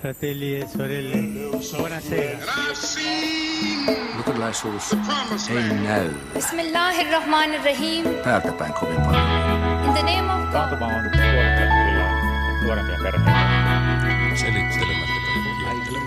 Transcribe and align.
Fratelli 0.00 0.58
e 0.58 0.66
sorelle, 0.68 1.20
buonasera. 1.76 2.38
Look 4.16 4.28
at 4.28 4.36
Jesus. 4.36 4.92
Amen. 5.50 6.14
Bismillahir 6.34 7.06
Rahmanir 7.10 7.64
Rahim. 7.64 8.04
Päätetään 8.24 8.72
kovin 8.72 9.00
paljon. 9.02 9.84
In 9.84 9.92
the 9.94 10.02
name 10.02 10.30
of 10.32 10.40
God. 10.40 10.52
Taantuma 10.52 10.86
on 10.86 10.92
suorempia 11.12 12.08
suorempia 12.62 12.96
perheitä. 13.02 14.36
Selittelemättä 14.36 15.16
kaikkia. 15.64 16.00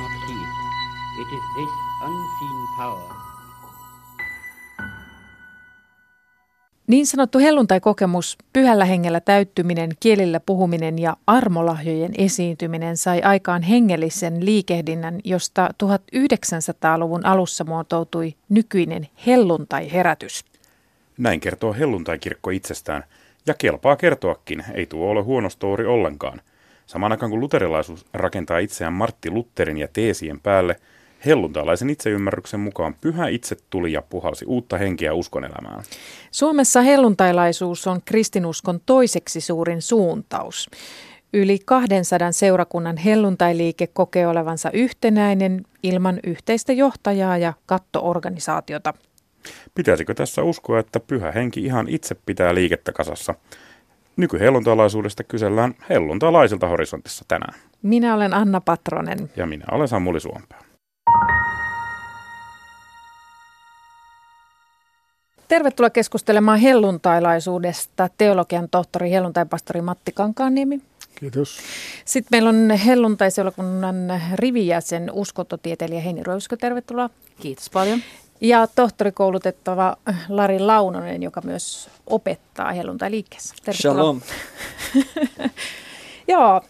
It 1.21 1.27
is 1.33 1.43
this 1.55 1.69
unseen 2.01 2.67
power 2.77 3.18
Niin 6.89 7.07
sanottu 7.07 7.39
helluntai-kokemus, 7.39 8.37
pyhällä 8.53 8.85
hengellä 8.85 9.19
täyttyminen, 9.19 9.91
kielillä 9.99 10.39
puhuminen 10.39 10.99
ja 10.99 11.17
armolahjojen 11.27 12.11
esiintyminen 12.17 12.97
sai 12.97 13.21
aikaan 13.21 13.61
hengellisen 13.61 14.45
liikehdinnän, 14.45 15.19
josta 15.23 15.69
1900-luvun 15.83 17.25
alussa 17.25 17.63
muotoutui 17.63 18.35
nykyinen 18.49 19.07
helluntai-herätys. 19.27 20.45
Näin 21.17 21.39
kertoo 21.39 21.73
helluntaikirkko 21.73 22.49
itsestään, 22.49 23.03
ja 23.45 23.53
kelpaa 23.53 23.95
kertoakin, 23.95 24.63
ei 24.73 24.85
tuo 24.85 25.09
ole 25.09 25.21
huono 25.21 25.49
story 25.49 25.85
ollenkaan. 25.85 26.41
Samaan 26.85 27.11
aikaan 27.11 27.29
kun 27.29 27.39
luterilaisuus 27.39 28.05
rakentaa 28.13 28.59
itseään 28.59 28.93
Martti 28.93 29.31
Lutterin 29.31 29.77
ja 29.77 29.87
teesien 29.93 30.39
päälle, 30.39 30.75
helluntalaisen 31.25 31.89
itseymmärryksen 31.89 32.59
mukaan 32.59 32.95
pyhä 33.01 33.27
itse 33.27 33.57
tuli 33.69 33.91
ja 33.91 34.01
puhalsi 34.01 34.45
uutta 34.45 34.77
henkeä 34.77 35.13
uskonelämään. 35.13 35.83
Suomessa 36.31 36.81
helluntailaisuus 36.81 37.87
on 37.87 38.01
kristinuskon 38.05 38.79
toiseksi 38.85 39.41
suurin 39.41 39.81
suuntaus. 39.81 40.69
Yli 41.33 41.59
200 41.65 42.31
seurakunnan 42.31 42.97
helluntailiike 42.97 43.87
kokee 43.87 44.27
olevansa 44.27 44.71
yhtenäinen 44.71 45.65
ilman 45.83 46.19
yhteistä 46.23 46.73
johtajaa 46.73 47.37
ja 47.37 47.53
kattoorganisaatiota. 47.65 48.93
Pitäisikö 49.75 50.13
tässä 50.13 50.43
uskoa, 50.43 50.79
että 50.79 50.99
pyhä 50.99 51.31
henki 51.31 51.65
ihan 51.65 51.87
itse 51.89 52.15
pitää 52.25 52.55
liikettä 52.55 52.91
kasassa? 52.91 53.35
Nykyhelluntalaisuudesta 54.17 55.23
kysellään 55.23 55.75
helluntalaisilta 55.89 56.67
horisontissa 56.67 57.25
tänään. 57.27 57.59
Minä 57.81 58.15
olen 58.15 58.33
Anna 58.33 58.61
Patronen. 58.61 59.29
Ja 59.35 59.45
minä 59.45 59.65
olen 59.71 59.87
Samuli 59.87 60.19
Suompää. 60.19 60.68
Tervetuloa 65.47 65.89
keskustelemaan 65.89 66.59
helluntailaisuudesta 66.59 68.09
teologian 68.17 68.69
tohtori 68.69 69.11
helluntaipastori 69.11 69.81
Matti 69.81 70.11
Kankaanniemi. 70.11 70.81
Kiitos. 71.15 71.57
Sitten 72.05 72.27
meillä 72.31 72.49
on 72.49 72.71
helluntaiseurakunnan 72.85 74.21
rivijäsen 74.33 75.11
uskontotieteilijä 75.13 76.01
Heini 76.01 76.23
Röyskö, 76.23 76.57
tervetuloa. 76.57 77.09
Kiitos 77.41 77.69
paljon. 77.69 77.99
Ja 78.41 78.67
tohtorikoulutettava 78.67 79.95
Lari 80.29 80.59
Launonen, 80.59 81.23
joka 81.23 81.41
myös 81.41 81.89
opettaa 82.07 82.71
helluntai-liikkeessä. 82.71 83.55
Tervetuloa. 83.65 83.93
Shalom. 83.93 84.21
Joo, 86.27 86.61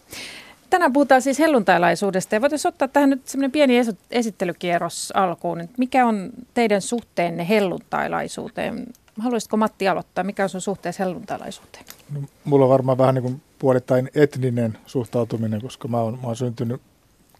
tänään 0.70 0.92
puhutaan 0.92 1.22
siis 1.22 1.38
helluntailaisuudesta 1.38 2.34
ja 2.34 2.40
voitaisiin 2.40 2.68
ottaa 2.68 2.88
tähän 2.88 3.10
nyt 3.10 3.28
semmoinen 3.28 3.52
pieni 3.52 3.78
esi- 3.78 3.98
esittelykierros 4.10 5.12
alkuun. 5.16 5.68
Mikä 5.76 6.06
on 6.06 6.30
teidän 6.54 6.82
suhteenne 6.82 7.48
helluntailaisuuteen? 7.48 8.86
Haluaisitko 9.18 9.56
Matti 9.56 9.88
aloittaa? 9.88 10.24
Mikä 10.24 10.42
on 10.42 10.48
sun 10.48 10.60
suhteessa 10.60 11.04
helluntailaisuuteen? 11.04 11.84
No, 12.14 12.20
mulla 12.44 12.64
on 12.64 12.70
varmaan 12.70 12.98
vähän 12.98 13.14
niin 13.14 13.22
kuin 13.22 13.42
puolittain 13.58 14.10
etninen 14.14 14.78
suhtautuminen, 14.86 15.60
koska 15.60 15.88
mä 15.88 16.00
oon, 16.00 16.18
mä 16.22 16.26
oon 16.26 16.36
syntynyt 16.36 16.82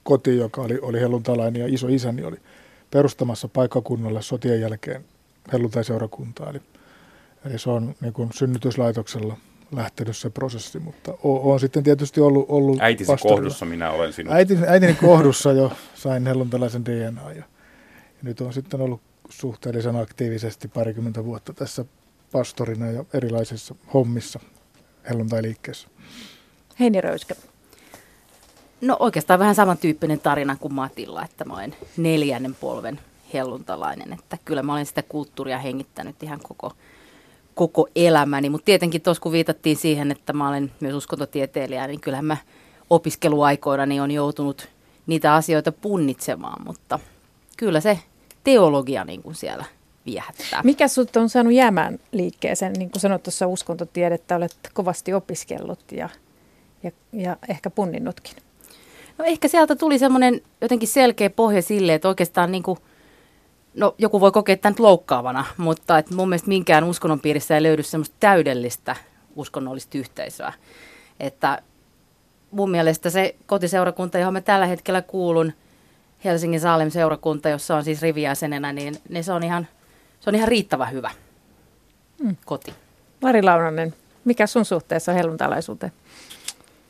kotiin, 0.02 0.38
joka 0.38 0.62
oli, 0.62 0.78
oli 0.82 1.00
helluntalainen 1.00 1.60
ja 1.60 1.74
iso 1.74 1.88
isäni 1.88 2.24
oli 2.24 2.36
perustamassa 2.90 3.48
paikkakunnalle 3.48 4.22
sotien 4.22 4.60
jälkeen 4.60 5.04
helluntaiseurakuntaa. 5.52 6.50
Eli, 6.50 6.60
eli 7.44 7.58
se 7.58 7.70
on 7.70 7.94
niin 8.00 8.12
kuin 8.12 8.28
synnytyslaitoksella 8.34 9.36
lähtenyt 9.72 10.16
se 10.16 10.30
prosessi, 10.30 10.78
mutta 10.78 11.12
o- 11.12 11.52
on 11.52 11.60
sitten 11.60 11.82
tietysti 11.82 12.20
ollut, 12.20 12.46
ollut 12.48 12.78
Äitisi 12.80 13.12
pastorilla. 13.12 13.36
kohdussa 13.36 13.64
minä 13.66 13.90
olen 13.90 14.12
sinut. 14.12 14.32
Äiti, 14.34 14.58
äitini 14.66 14.94
kohdussa 14.94 15.52
jo 15.52 15.72
sain 15.94 16.26
helluntalaisen 16.26 16.84
DNA 16.84 17.32
ja, 17.32 17.36
ja 17.36 17.44
nyt 18.22 18.40
on 18.40 18.52
sitten 18.52 18.80
ollut 18.80 19.00
suhteellisen 19.28 19.96
aktiivisesti 19.96 20.68
parikymmentä 20.68 21.24
vuotta 21.24 21.52
tässä 21.52 21.84
pastorina 22.32 22.90
ja 22.90 23.04
erilaisissa 23.14 23.74
hommissa 23.94 24.40
helluntai-liikkeessä. 25.10 25.88
Heini 26.80 27.00
Röyskö. 27.00 27.34
No 28.80 28.96
oikeastaan 29.00 29.40
vähän 29.40 29.54
samantyyppinen 29.54 30.20
tarina 30.20 30.56
kuin 30.56 30.74
Matilla, 30.74 31.24
että 31.24 31.44
mä 31.44 31.54
olen 31.54 31.74
neljännen 31.96 32.54
polven 32.54 33.00
helluntalainen. 33.34 34.12
Että 34.12 34.38
kyllä 34.44 34.62
mä 34.62 34.72
olen 34.72 34.86
sitä 34.86 35.02
kulttuuria 35.02 35.58
hengittänyt 35.58 36.22
ihan 36.22 36.40
koko, 36.42 36.72
koko 37.54 37.88
elämäni. 37.96 38.50
Mutta 38.50 38.64
tietenkin 38.64 39.02
tuossa 39.02 39.22
kun 39.22 39.32
viitattiin 39.32 39.76
siihen, 39.76 40.10
että 40.10 40.32
mä 40.32 40.48
olen 40.48 40.72
myös 40.80 40.94
uskontotieteilijä, 40.94 41.86
niin 41.86 42.00
kyllähän 42.00 42.24
mä 42.24 42.36
opiskeluaikoina 42.90 43.86
niin 43.86 44.02
on 44.02 44.10
joutunut 44.10 44.68
niitä 45.06 45.34
asioita 45.34 45.72
punnitsemaan. 45.72 46.62
Mutta 46.66 46.98
kyllä 47.56 47.80
se 47.80 47.98
teologia 48.44 49.04
niin 49.04 49.22
kuin 49.22 49.34
siellä 49.34 49.64
viehättää. 50.06 50.62
Mikä 50.64 50.88
sut 50.88 51.16
on 51.16 51.28
saanut 51.28 51.52
jäämään 51.52 51.98
liikkeeseen? 52.12 52.72
Niin 52.72 52.90
kuin 52.90 53.00
sanoit 53.00 53.22
tuossa 53.22 53.46
uskontotiedettä, 53.46 54.36
olet 54.36 54.56
kovasti 54.72 55.14
opiskellut 55.14 55.92
ja, 55.92 56.08
ja, 56.82 56.90
ja 57.12 57.36
ehkä 57.48 57.70
punninnutkin. 57.70 58.36
No 59.18 59.24
ehkä 59.24 59.48
sieltä 59.48 59.76
tuli 59.76 59.98
semmoinen 59.98 60.40
jotenkin 60.60 60.88
selkeä 60.88 61.30
pohja 61.30 61.62
sille, 61.62 61.94
että 61.94 62.08
oikeastaan 62.08 62.52
niin 62.52 62.62
kuin, 62.62 62.78
no 63.74 63.94
joku 63.98 64.20
voi 64.20 64.32
kokea 64.32 64.56
tämän 64.56 64.76
loukkaavana, 64.78 65.44
mutta 65.56 65.98
että 65.98 66.14
mun 66.14 66.28
mielestä 66.28 66.48
minkään 66.48 66.84
uskonnon 66.84 67.20
piirissä 67.20 67.54
ei 67.54 67.62
löydy 67.62 67.82
semmoista 67.82 68.16
täydellistä 68.20 68.96
uskonnollista 69.36 69.98
yhteisöä. 69.98 70.52
Että 71.20 71.62
mun 72.50 72.70
mielestä 72.70 73.10
se 73.10 73.34
kotiseurakunta, 73.46 74.18
johon 74.18 74.32
mä 74.32 74.40
tällä 74.40 74.66
hetkellä 74.66 75.02
kuulun, 75.02 75.52
Helsingin 76.24 76.60
Saalem 76.60 76.90
seurakunta, 76.90 77.48
jossa 77.48 77.76
on 77.76 77.84
siis 77.84 78.02
rivijäsenenä, 78.02 78.72
niin, 78.72 78.94
niin 79.08 79.24
se, 79.24 79.32
on 79.32 79.42
ihan, 79.42 79.66
se 80.20 80.30
on 80.30 80.34
ihan 80.34 80.48
riittävän 80.48 80.92
hyvä 80.92 81.10
Mm. 82.22 82.36
koti. 82.44 82.74
Lari 83.22 83.42
Launonen, 83.42 83.94
mikä 84.24 84.46
sun 84.46 84.64
suhteessa 84.64 85.12
helluntalaisuuteen? 85.12 85.92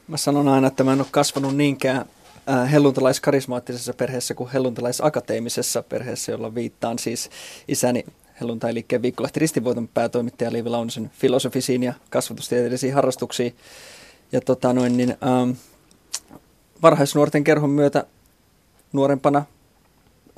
Mä 0.09 0.17
sanon 0.17 0.49
aina, 0.49 0.67
että 0.67 0.85
mä 0.85 0.93
en 0.93 1.01
ole 1.01 1.07
kasvanut 1.11 1.57
niinkään 1.57 2.05
helluntalaiskarismaattisessa 2.73 3.93
perheessä 3.95 4.35
kuin 4.35 4.51
helluntalais-akateemisessa 4.51 5.83
perheessä, 5.83 6.33
jolla 6.33 6.55
viittaan 6.55 6.99
siis 6.99 7.31
isäni 7.69 8.05
helluntailiikkeen 8.41 9.03
viikkolehti 9.03 9.41
Ristinvoiton 9.41 9.89
päätoimittaja 9.89 10.53
Liivi 10.53 10.69
Launosen 10.69 11.11
filosofisiin 11.15 11.83
ja 11.83 11.95
kasvatustieteellisiin 12.11 12.95
harrastuksiin. 12.95 13.57
Ja 14.33 14.41
tota 14.41 14.73
noin, 14.73 14.97
niin, 14.97 15.11
ähm, 15.11 15.51
varhaisnuorten 16.83 17.45
kerhon 17.45 17.71
myötä 17.71 18.05
nuorempana 18.93 19.45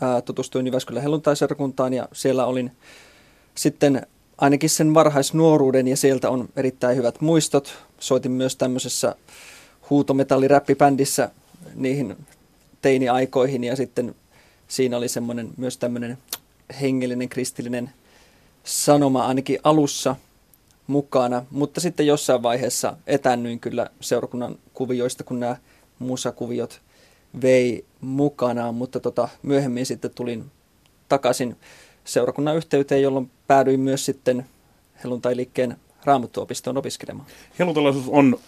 ää, 0.01 0.21
tutustuin 0.21 0.67
Jyväskylän 0.67 1.03
helluntaiseurakuntaan 1.03 1.93
ja 1.93 2.09
siellä 2.13 2.47
olin 2.47 2.73
sitten 3.55 4.07
ainakin 4.39 4.71
sen 4.71 4.95
varhaisnuoruuden 4.95 5.89
ja 5.89 5.97
sieltä 5.97 6.31
on 6.31 6.49
erittäin 6.57 6.97
hyvät 6.97 7.21
muistot. 7.21 7.75
Soitin 7.99 8.33
myös 8.33 8.57
tämmöisessä 8.57 9.15
huutometalliräppibändissä 9.91 11.31
niihin 11.75 12.17
teiniaikoihin 12.83 13.65
ja 13.65 13.77
sitten 13.77 14.15
siinä 14.69 14.97
oli 14.97 15.09
semmoinen 15.09 15.51
myös 15.57 15.79
tämmöinen 15.79 16.19
hengellinen 16.81 17.29
kristillinen 17.29 17.91
sanoma 18.65 19.27
ainakin 19.27 19.59
alussa 19.65 20.17
mukana, 20.87 21.45
mutta 21.51 21.81
sitten 21.81 22.07
jossain 22.07 22.43
vaiheessa 22.43 22.97
etäännyin 23.07 23.61
kyllä 23.61 23.91
seurakunnan 24.01 24.59
kuvioista, 24.75 25.25
kun 25.25 25.41
nämä 25.41 25.57
musakuviot 25.99 26.81
vei 27.43 27.85
mukanaan, 28.01 28.75
mutta 28.75 29.01
tota, 29.01 29.29
myöhemmin 29.43 29.87
sitten 29.87 30.11
tulin 30.15 30.51
takaisin 31.09 31.57
seurakunnan 32.05 32.57
yhteyteen, 32.57 33.03
jolloin 33.03 33.31
päädyin 33.47 33.81
myös 33.81 34.05
sitten 34.05 34.47
helluntailiikkeen 35.05 35.77
raamattuopistoon 36.05 36.79
opiskelemaan. 36.79 37.29
Helluntalaisuus 37.59 38.09
on 38.09 38.39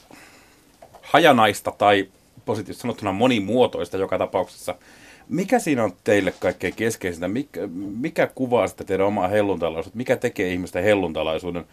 hajanaista 1.02 1.70
tai 1.78 2.08
positiivisesti 2.44 2.82
sanottuna 2.82 3.12
monimuotoista 3.12 3.96
joka 3.96 4.18
tapauksessa. 4.18 4.74
Mikä 5.28 5.58
siinä 5.58 5.84
on 5.84 5.92
teille 6.04 6.34
kaikkein 6.40 6.74
keskeisintä? 6.74 7.28
Mikä, 7.28 7.60
mikä 8.00 8.26
kuvaa 8.26 8.68
sitä 8.68 8.84
teidän 8.84 9.06
omaa 9.06 9.28
helluntalaisuutta? 9.28 9.96
Mikä 9.96 10.16
tekee 10.16 10.52
ihmistä 10.52 10.80
helluntalaisuuden, 10.80 11.64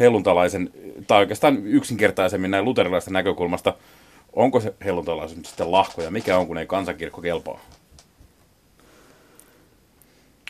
helluntalaisen, 0.00 0.70
tai 1.06 1.18
oikeastaan 1.18 1.66
yksinkertaisemmin 1.66 2.50
näin 2.50 2.64
luterilaisesta 2.64 3.10
näkökulmasta, 3.10 3.74
onko 4.32 4.60
se 4.60 4.74
helluntalaisuus 4.84 5.48
sitten 5.48 5.72
lahko 5.72 6.02
ja 6.02 6.10
mikä 6.10 6.38
on, 6.38 6.46
kun 6.46 6.58
ei 6.58 6.66
kansankirkko 6.66 7.20
kelpaa? 7.20 7.60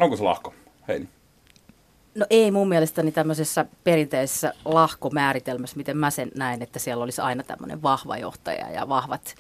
Onko 0.01 0.17
se 0.17 0.23
lahko, 0.23 0.55
Heini? 0.89 1.09
No 2.15 2.27
ei 2.31 2.51
mun 2.51 2.69
mielestäni 2.69 3.13
tämmöisessä 3.13 3.67
perinteisessä 3.85 4.53
lahkomääritelmässä, 4.65 5.77
miten 5.77 5.97
mä 5.97 6.11
sen 6.11 6.31
näen, 6.37 6.63
että 6.63 6.79
siellä 6.79 7.05
olisi 7.05 7.21
aina 7.21 7.43
tämmöinen 7.43 7.83
vahva 7.83 8.17
johtaja 8.17 8.71
ja 8.71 8.89
vahvat 8.89 9.35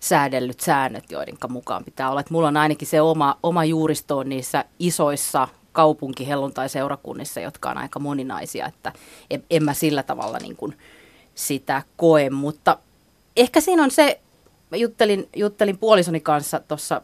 säädellyt 0.00 0.60
säännöt, 0.60 1.10
joiden 1.10 1.36
mukaan 1.48 1.84
pitää 1.84 2.10
olla. 2.10 2.20
Et 2.20 2.30
mulla 2.30 2.48
on 2.48 2.56
ainakin 2.56 2.88
se 2.88 3.00
oma, 3.00 3.38
oma 3.42 3.64
juuristo 3.64 4.18
on 4.18 4.28
niissä 4.28 4.64
isoissa 4.78 5.48
kaupunkihelluntai-seurakunnissa, 5.72 7.40
jotka 7.40 7.70
on 7.70 7.78
aika 7.78 7.98
moninaisia, 7.98 8.66
että 8.66 8.92
en, 9.30 9.44
en 9.50 9.64
mä 9.64 9.74
sillä 9.74 10.02
tavalla 10.02 10.38
niin 10.38 10.56
kuin 10.56 10.76
sitä 11.34 11.82
koe, 11.96 12.30
mutta 12.30 12.78
ehkä 13.36 13.60
siinä 13.60 13.82
on 13.82 13.90
se, 13.90 14.20
mä 14.70 14.76
juttelin, 14.76 15.28
juttelin 15.36 15.78
puolisoni 15.78 16.20
kanssa 16.20 16.60
tuossa 16.68 17.02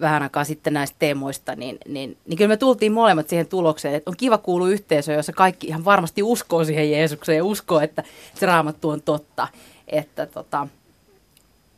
vähän 0.00 0.22
aikaa 0.22 0.44
sitten 0.44 0.72
näistä 0.72 0.96
teemoista, 0.98 1.56
niin, 1.56 1.78
niin, 1.88 2.16
niin 2.26 2.36
kyllä 2.36 2.48
me 2.48 2.56
tultiin 2.56 2.92
molemmat 2.92 3.28
siihen 3.28 3.46
tulokseen, 3.46 3.94
että 3.94 4.10
on 4.10 4.16
kiva 4.16 4.38
kuulua 4.38 4.68
yhteisöön, 4.68 5.16
jossa 5.16 5.32
kaikki 5.32 5.66
ihan 5.66 5.84
varmasti 5.84 6.22
uskoo 6.22 6.64
siihen 6.64 6.90
Jeesukseen 6.90 7.36
ja 7.36 7.44
uskoo, 7.44 7.80
että 7.80 8.02
se 8.34 8.46
raamattu 8.46 8.88
on 8.88 9.02
totta. 9.02 9.48
Että 9.88 10.26
tota, 10.26 10.68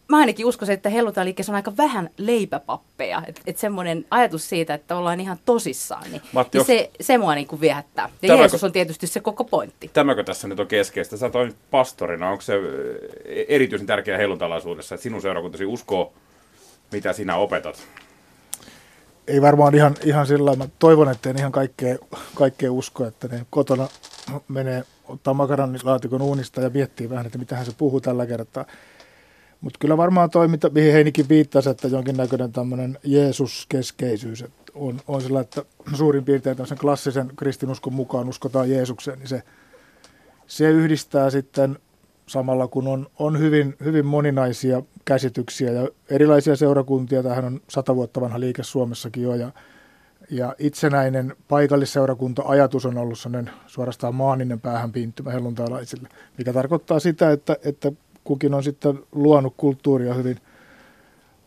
mä 0.09 0.17
ainakin 0.17 0.47
uskoisin, 0.47 0.75
että 0.75 0.89
helluntailiikkeessä 0.89 1.53
on 1.53 1.57
aika 1.57 1.77
vähän 1.77 2.11
leipäpappeja. 2.17 3.23
Että 3.27 3.41
et 3.47 3.59
semmoinen 3.59 4.05
ajatus 4.11 4.49
siitä, 4.49 4.75
että 4.75 4.97
ollaan 4.97 5.21
ihan 5.21 5.39
tosissaan, 5.45 6.11
niin, 6.11 6.23
Matti, 6.33 6.59
niin 6.59 6.67
se, 6.67 6.91
se 7.01 7.19
mua 7.19 7.35
niin 7.35 7.47
kuin 7.47 7.61
viehättää. 7.61 8.11
Ja 8.23 8.29
tämäkö, 8.29 8.43
Jeesus 8.43 8.65
on 8.65 8.73
tietysti 8.73 9.07
se 9.07 9.21
koko 9.21 9.45
pointti. 9.45 9.91
Tämäkö 9.93 10.25
tässä 10.25 10.49
nyt 10.49 10.61
on 10.61 10.67
keskeistä? 10.67 11.17
Sä 11.17 11.31
toimit 11.31 11.57
pastorina. 11.71 12.31
Onko 12.31 12.43
se 12.43 12.55
erityisen 13.49 13.87
tärkeä 13.87 14.17
helluntalaisuudessa, 14.17 14.95
että 14.95 15.03
sinun 15.03 15.23
seurakuntasi 15.23 15.67
uskoo, 15.67 16.13
mitä 16.93 17.13
sinä 17.13 17.37
opetat? 17.37 17.83
Ei 19.27 19.43
varmaan 19.43 19.75
ihan, 19.75 19.95
ihan 20.05 20.27
sillä 20.27 20.57
Mä 20.57 20.69
toivon, 20.79 21.11
että 21.11 21.31
en 21.31 21.39
ihan 21.39 21.53
kaikkea, 21.53 21.97
kaikkea 22.35 22.73
usko, 22.73 23.05
että 23.05 23.29
ne 23.29 23.47
kotona 23.51 23.89
menee 24.49 24.85
ottaa 25.09 25.35
makaronilaatikon 25.35 26.23
uunista 26.23 26.61
ja 26.61 26.71
miettii 26.71 27.11
vähän, 27.11 27.27
että 27.27 27.39
mitä 27.39 27.57
hän 27.57 27.67
se 27.67 27.73
puhuu 27.79 28.01
tällä 28.01 28.27
kertaa. 28.27 28.65
Mutta 29.61 29.79
kyllä 29.79 29.97
varmaan 29.97 30.31
toiminta, 30.31 30.71
mihin 30.71 30.93
Heinikin 30.93 31.29
viittasi, 31.29 31.71
että 31.71 31.89
jonkinnäköinen 31.89 32.53
tämmöinen 32.53 32.99
Jeesus-keskeisyys 33.05 34.45
on, 34.75 35.01
on 35.09 35.23
sillä, 35.23 35.41
että 35.41 35.65
suurin 35.95 36.25
piirtein 36.25 36.57
tämmöisen 36.57 36.79
klassisen 36.79 37.31
kristinuskon 37.37 37.95
mukaan 37.95 38.29
uskotaan 38.29 38.71
Jeesukseen, 38.71 39.19
niin 39.19 39.29
se, 39.29 39.43
se 40.47 40.71
yhdistää 40.71 41.31
sitten 41.31 41.79
samalla 42.27 42.69
kun 42.69 42.89
on, 42.89 43.07
on 43.19 43.39
hyvin, 43.39 43.77
hyvin 43.85 44.07
moninaisia 44.07 44.83
käsityksiä 45.05 45.73
ja 45.73 45.89
erilaisia 46.11 46.57
seurakuntia. 46.57 47.23
Tähän 47.23 47.45
on 47.45 47.61
sata 47.69 47.97
vuotta 47.97 48.21
vanha 48.21 48.41
liike 48.41 48.63
Suomessakin 48.63 49.23
jo 49.23 49.35
ja, 49.35 49.53
ja 50.31 50.55
itsenäinen 50.59 51.37
paikallisseurakunta-ajatus 51.49 52.87
on 52.87 52.99
ollut 52.99 53.19
sellainen 53.19 53.55
suorastaan 53.67 54.15
maaninen 54.15 54.61
päähän 54.61 54.93
pinttymä 54.93 55.31
helluntalaisille, 55.31 56.09
mikä 56.39 56.53
tarkoittaa 56.53 56.99
sitä, 56.99 57.31
että, 57.31 57.57
että 57.65 57.93
kukin 58.27 58.55
on 58.55 58.63
sitten 58.63 58.99
luonut 59.13 59.55
kulttuuria 59.57 60.15
hyvin 60.15 60.37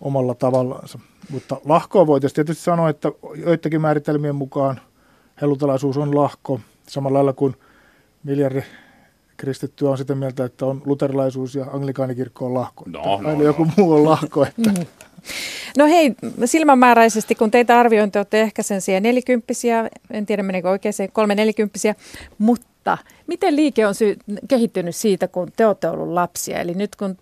omalla 0.02 0.36
tavallaansa. 0.36 1.00
Mutta 1.30 1.62
lahkoa 1.66 2.08
voitaisiin 2.08 2.36
tietysti 2.36 2.64
sanoa, 2.64 2.90
että 2.90 3.12
joidenkin 3.36 3.81
määritelmien 3.81 4.36
mukaan 4.36 4.81
helluntalaisuus 5.42 5.98
on 5.98 6.16
lahko, 6.16 6.60
samalla 6.88 7.18
lailla 7.18 7.34
kuin 7.34 7.56
miljardi 8.24 8.62
kristittyä 9.38 9.90
on 9.90 9.98
sitä 9.98 10.16
mieltä, 10.16 10.46
että 10.46 10.66
on 10.66 10.81
luterilaisuus 10.86 11.56
ja 11.56 11.66
anglikaanikirkko 11.74 12.46
on 12.46 12.54
lahko. 12.54 12.86
No, 12.88 13.22
no, 13.22 13.36
no. 13.36 13.44
joku 13.44 13.68
muu 13.78 13.94
on 13.94 14.06
lahko. 14.06 14.46
Että. 14.46 14.86
No 15.80 15.86
hei, 15.86 16.16
silmämääräisesti, 16.46 17.36
kun 17.36 17.52
teitä 17.52 17.80
arviointi, 17.80 18.20
olette 18.20 18.42
ehkä 18.42 18.64
sen 18.64 18.81
siihen 18.81 19.04
nelikymppisiä, 19.04 19.90
en 20.12 20.26
tiedä 20.26 20.44
menikö 20.44 20.70
oikein 20.70 20.94
se 20.94 21.08
kolme 21.08 21.36
nelikymppisiä, 21.36 21.96
mutta 22.38 22.98
miten 23.28 23.56
liike 23.56 23.88
on 23.88 23.96
sy- 23.96 24.18
kehittynyt 24.48 24.96
siitä, 24.96 25.28
kun 25.28 25.52
te 25.56 25.66
olette 25.68 25.90
ollut 25.90 26.08
lapsia? 26.08 26.60
Eli 26.60 26.74
nyt 26.74 26.96
kun 26.96 27.18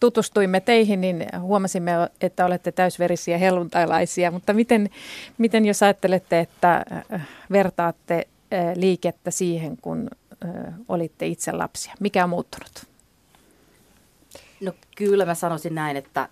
tutustuimme 0.00 0.60
teihin, 0.60 1.00
niin 1.00 1.26
huomasimme, 1.40 1.92
että 2.20 2.46
olette 2.46 2.72
täysverisiä 2.72 3.38
helluntailaisia, 3.38 4.30
mutta 4.30 4.52
miten, 4.52 4.90
miten 5.38 5.66
jos 5.66 5.82
ajattelette, 5.82 6.40
että 6.40 6.84
vertaatte 7.52 8.26
liikettä 8.74 9.30
siihen, 9.30 9.76
kun 9.76 10.10
olitte 10.88 11.26
itse 11.26 11.52
lapsia? 11.52 11.94
Mikä 12.00 12.24
on 12.24 12.30
muuttunut? 12.30 12.86
No 14.60 14.72
kyllä 14.96 15.24
mä 15.24 15.34
sanoisin 15.34 15.74
näin, 15.74 15.96
että, 15.96 16.28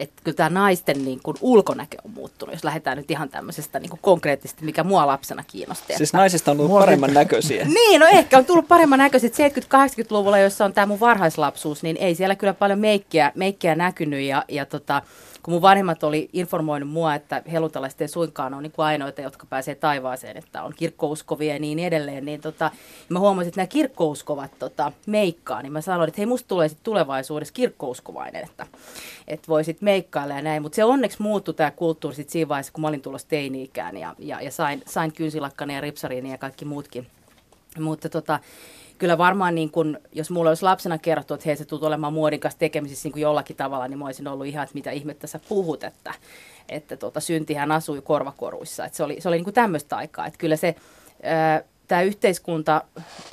että 0.00 0.22
kyllä 0.24 0.36
tämä 0.36 0.50
naisten 0.50 1.04
niin 1.04 1.20
kuin 1.22 1.36
ulkonäkö 1.40 1.96
on 2.04 2.10
muuttunut, 2.10 2.54
jos 2.54 2.64
lähdetään 2.64 2.96
nyt 2.96 3.10
ihan 3.10 3.28
tämmöisestä 3.28 3.78
niin 3.78 3.90
kuin 3.90 4.00
konkreettisesti, 4.02 4.64
mikä 4.64 4.84
mua 4.84 5.06
lapsena 5.06 5.44
kiinnosti. 5.46 5.94
Siis 5.96 6.08
että... 6.08 6.18
naisista 6.18 6.50
on 6.50 6.56
tullut 6.56 6.78
paremman 6.78 7.14
näköisiä. 7.14 7.64
niin, 7.78 8.00
no 8.00 8.06
ehkä 8.06 8.38
on 8.38 8.44
tullut 8.44 8.68
paremman 8.68 8.98
näköisiä. 8.98 9.30
70-80-luvulla, 9.30 10.38
jossa 10.38 10.64
on 10.64 10.72
tämä 10.72 10.86
mun 10.86 11.00
varhaislapsuus, 11.00 11.82
niin 11.82 11.96
ei 11.96 12.14
siellä 12.14 12.36
kyllä 12.36 12.54
paljon 12.54 12.78
meikkiä, 12.78 13.32
meikkiä 13.34 13.74
näkynyt 13.74 14.20
ja, 14.20 14.44
ja 14.48 14.66
tota, 14.66 15.02
kun 15.46 15.54
mun 15.54 15.62
vanhemmat 15.62 16.02
oli 16.02 16.28
informoinut 16.32 16.88
mua, 16.88 17.14
että 17.14 17.42
helluntalaiset 17.52 18.00
ei 18.00 18.08
suinkaan 18.08 18.54
ole 18.54 18.62
niin 18.62 18.72
ainoita, 18.78 19.20
jotka 19.20 19.46
pääsee 19.46 19.74
taivaaseen, 19.74 20.36
että 20.36 20.62
on 20.62 20.72
kirkkouskovia 20.76 21.52
ja 21.52 21.58
niin 21.58 21.78
edelleen, 21.78 22.24
niin 22.24 22.40
tota, 22.40 22.70
mä 23.08 23.18
huomasin, 23.18 23.48
että 23.48 23.60
nämä 23.60 23.66
kirkkouskovat 23.66 24.50
tota, 24.58 24.92
meikkaa, 25.06 25.62
niin 25.62 25.72
mä 25.72 25.80
sanoin, 25.80 26.08
että 26.08 26.20
hei, 26.20 26.26
musta 26.26 26.48
tulee 26.48 26.68
sitten 26.68 26.84
tulevaisuudessa 26.84 27.54
kirkkouskovainen, 27.54 28.44
että, 28.44 28.66
että 29.28 29.48
voisit 29.48 29.82
meikkailla 29.82 30.34
ja 30.34 30.42
näin, 30.42 30.62
mutta 30.62 30.76
se 30.76 30.84
onneksi 30.84 31.22
muuttui 31.22 31.54
tämä 31.54 31.70
kulttuuri 31.70 32.16
sitten 32.16 32.32
siinä 32.32 32.48
vaiheessa, 32.48 32.72
kun 32.72 32.82
mä 32.82 32.88
olin 32.88 33.02
tulossa 33.02 33.28
teini-ikään 33.28 33.96
ja, 33.96 34.14
ja, 34.18 34.40
ja 34.40 34.50
sain, 34.50 34.82
sain 34.86 35.12
kynsilakkani 35.12 35.74
ja 35.74 35.80
ripsariini 35.80 36.30
ja 36.30 36.38
kaikki 36.38 36.64
muutkin. 36.64 37.06
Mutta 37.78 38.08
tota, 38.08 38.40
kyllä 38.98 39.18
varmaan 39.18 39.54
niin 39.54 39.70
kun, 39.70 39.98
jos 40.12 40.30
mulla 40.30 40.50
olisi 40.50 40.62
lapsena 40.62 40.98
kerrottu, 40.98 41.34
että 41.34 41.44
hei 41.46 41.56
se 41.56 41.64
tulet 41.64 41.82
olemaan 41.82 42.12
muodin 42.12 42.40
kanssa 42.40 42.58
tekemisissä 42.58 43.08
niin 43.08 43.20
jollakin 43.20 43.56
tavalla, 43.56 43.88
niin 43.88 43.98
mä 43.98 44.04
olisin 44.04 44.28
ollut 44.28 44.46
ihan, 44.46 44.64
että 44.64 44.74
mitä 44.74 44.90
ihmettä 44.90 45.26
sä 45.26 45.40
puhut, 45.48 45.84
että, 45.84 46.14
että 46.68 46.96
tota, 46.96 47.20
syntihän 47.20 47.72
asui 47.72 48.02
korvakoruissa. 48.02 48.84
Että 48.84 48.96
se 48.96 49.02
oli, 49.02 49.20
se 49.20 49.28
oli 49.28 49.42
niin 49.42 49.54
tämmöistä 49.54 49.96
aikaa. 49.96 50.26
Että 50.26 50.38
kyllä 50.38 50.56
se, 50.56 50.74
tämä 51.88 52.02
yhteiskunta 52.02 52.82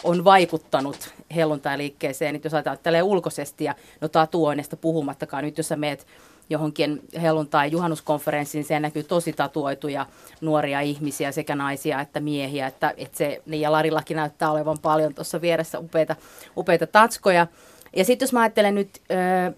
on 0.03 0.23
vaikuttanut 0.23 1.13
helluntai-liikkeeseen, 1.35 2.35
että 2.35 2.45
jos 2.45 2.53
ajatellaan 2.53 2.83
tällä 2.83 3.03
ulkoisesti 3.03 3.63
ja 3.63 3.75
no 4.01 4.07
tatuoinnista 4.07 4.77
puhumattakaan, 4.77 5.43
nyt 5.43 5.57
jos 5.57 5.67
sä 5.67 5.75
meet 5.75 6.07
johonkin 6.49 7.01
helluntai 7.21 7.71
juhannuskonferenssiin, 7.71 8.63
siellä 8.63 8.87
näkyy 8.87 9.03
tosi 9.03 9.33
tatuoituja 9.33 10.05
nuoria 10.41 10.81
ihmisiä, 10.81 11.31
sekä 11.31 11.55
naisia 11.55 12.01
että 12.01 12.19
miehiä, 12.19 12.67
että, 12.67 12.93
että 12.97 13.17
se, 13.17 13.41
niin 13.45 13.61
ja 13.61 13.71
Larillakin 13.71 14.17
näyttää 14.17 14.51
olevan 14.51 14.77
paljon 14.81 15.15
tuossa 15.15 15.41
vieressä 15.41 15.79
upeita, 15.79 16.15
upeita 16.57 16.87
tatskoja. 16.87 17.47
Ja 17.95 18.05
sitten 18.05 18.25
jos 18.25 18.33
mä 18.33 18.41
ajattelen 18.41 18.75
nyt 18.75 19.01
ö, 19.11 19.53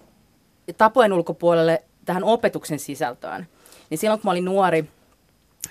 tapojen 0.78 1.14
ulkopuolelle 1.14 1.84
tähän 2.06 2.24
opetuksen 2.24 2.80
sisältöön, 2.80 3.48
niin 3.90 3.98
silloin 3.98 4.20
kun 4.20 4.28
mä 4.28 4.32
olin 4.32 4.46
nuori, 4.46 4.90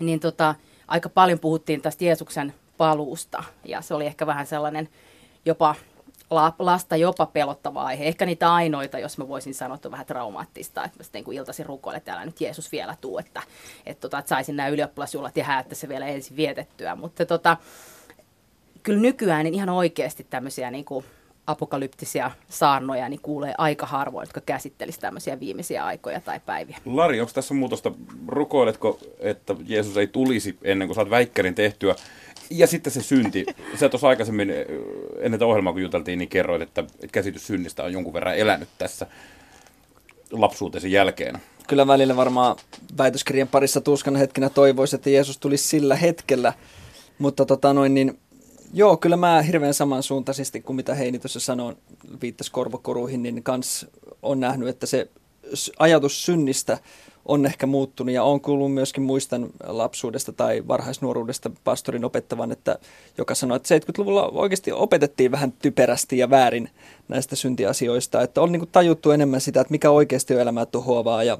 niin 0.01 0.21
tota, 0.21 0.55
aika 0.89 1.09
paljon 1.09 1.39
puhuttiin 1.39 1.83
tästä 1.83 2.05
Jeesuksen 2.05 2.55
paluusta, 2.77 3.45
ja 3.65 3.81
se 3.81 3.95
oli 3.95 4.07
ehkä 4.07 4.27
vähän 4.27 4.47
sellainen 4.47 4.89
jopa 5.45 5.75
lasta 6.59 6.97
jopa 6.97 7.27
pelottava 7.27 7.83
aihe. 7.83 8.05
Ehkä 8.05 8.27
niitä 8.27 8.55
ainoita, 8.55 8.99
jos 8.99 9.19
mä 9.19 9.29
voisin 9.29 9.55
sanoa, 9.55 9.75
että 9.75 9.89
on 9.89 9.93
vähän 9.93 10.07
traumaattista, 10.07 10.85
että 10.85 10.99
mä 10.99 11.03
sitten 11.03 11.25
niin 11.27 11.37
iltaisin 11.37 11.67
rukoilen, 11.67 11.97
että 11.97 12.07
täällä 12.07 12.27
nyt 12.27 12.41
Jeesus 12.41 12.73
vielä 12.73 12.97
tuu, 13.01 13.19
että, 13.19 13.43
että, 13.87 14.01
tota, 14.01 14.19
että 14.19 14.29
saisin 14.29 14.57
nämä 14.57 14.69
ylioppilasjuhlat 14.69 15.37
ja 15.37 15.45
häättä 15.45 15.75
se 15.75 15.89
vielä 15.89 16.07
ensin 16.07 16.37
vietettyä. 16.37 16.97
Mutta 16.97 17.27
tota, 17.27 17.57
kyllä 18.83 19.01
nykyään 19.01 19.45
niin 19.45 19.55
ihan 19.55 19.69
oikeasti 19.69 20.27
tämmöisiä 20.31 20.71
niin 20.71 20.85
kuin 20.85 21.05
apokalyptisia 21.47 22.31
saarnoja 22.49 23.09
niin 23.09 23.21
kuulee 23.21 23.55
aika 23.59 23.87
harvoin, 23.87 24.23
jotka 24.23 24.41
käsittelisivät 24.41 25.01
tämmöisiä 25.01 25.41
viimeisiä 25.41 25.85
aikoja 25.85 26.21
tai 26.21 26.41
päiviä. 26.47 26.79
Lari, 26.85 27.21
onko 27.21 27.33
tässä 27.35 27.55
muutosta? 27.55 27.93
Rukoiletko, 28.29 28.99
että 29.19 29.57
Jeesus 29.67 29.97
ei 29.97 30.07
tulisi 30.07 30.59
ennen 30.63 30.89
kuin 30.89 30.95
saat 30.95 31.11
väikkärin 31.11 31.55
tehtyä? 31.55 31.95
Ja 32.51 32.67
sitten 32.67 32.93
se 32.93 33.03
synti. 33.03 33.47
Sä 33.81 33.89
tuossa 33.89 34.09
aikaisemmin 34.09 34.51
ennen 35.19 35.33
tätä 35.33 35.47
ohjelmaa, 35.47 35.73
kun 35.73 35.83
juteltiin, 35.83 36.19
niin 36.19 36.29
kerroit, 36.29 36.63
että 36.63 36.85
käsitys 37.13 37.47
synnistä 37.47 37.83
on 37.85 37.93
jonkun 37.93 38.13
verran 38.13 38.37
elänyt 38.37 38.69
tässä 38.79 39.07
lapsuutesi 40.31 40.93
jälkeen. 40.93 41.39
Kyllä 41.69 41.87
välillä 41.87 42.17
varmaan 42.17 42.57
väitöskirjan 42.99 43.49
parissa 43.49 43.81
tuskan 43.81 44.17
hetkenä 44.17 44.51
toivoisi, 44.51 44.97
että 44.97 45.11
Jeesus 45.11 45.39
tulisi 45.39 45.69
sillä 45.69 45.97
hetkellä. 45.97 46.53
Mutta 47.19 47.45
tota 47.45 47.73
noin, 47.73 47.95
niin 47.95 48.19
Joo, 48.77 48.97
kyllä 48.97 49.17
mä 49.17 49.43
hirveän 49.43 49.75
samansuuntaisesti 49.75 50.61
kuin 50.61 50.77
mitä 50.77 50.95
Heini 50.95 51.19
tuossa 51.19 51.41
sanoi, 51.41 51.77
viittasi 52.23 52.51
korvokoruihin, 52.53 53.23
niin 53.23 53.43
kans 53.43 53.87
on 54.23 54.41
nähnyt, 54.41 54.69
että 54.69 54.87
se 54.87 55.09
ajatus 55.79 56.25
synnistä 56.25 56.79
on 57.25 57.47
ehkä 57.47 57.67
muuttunut 57.67 58.15
ja 58.15 58.25
on 58.25 58.41
kuullut 58.41 58.75
myöskin 58.75 59.03
muistan 59.03 59.47
lapsuudesta 59.67 60.33
tai 60.33 60.63
varhaisnuoruudesta 60.69 61.51
pastorin 61.65 62.05
opettavan, 62.05 62.53
että 62.53 62.79
joka 63.19 63.35
sanoi, 63.35 63.57
että 63.57 63.79
70-luvulla 63.79 64.29
oikeasti 64.29 64.73
opetettiin 64.73 65.31
vähän 65.31 65.53
typerästi 65.53 66.19
ja 66.19 66.31
väärin 66.31 66.71
näistä 67.09 67.37
syntiasioista, 67.37 68.23
että 68.23 68.41
on 68.41 68.53
niin 68.53 68.69
tajuttu 68.73 69.11
enemmän 69.11 69.41
sitä, 69.41 69.61
että 69.61 69.71
mikä 69.71 69.91
oikeasti 69.91 70.35
on 70.35 70.41
elämää 70.41 70.67
tuhoavaa 70.67 71.25
ja 71.25 71.39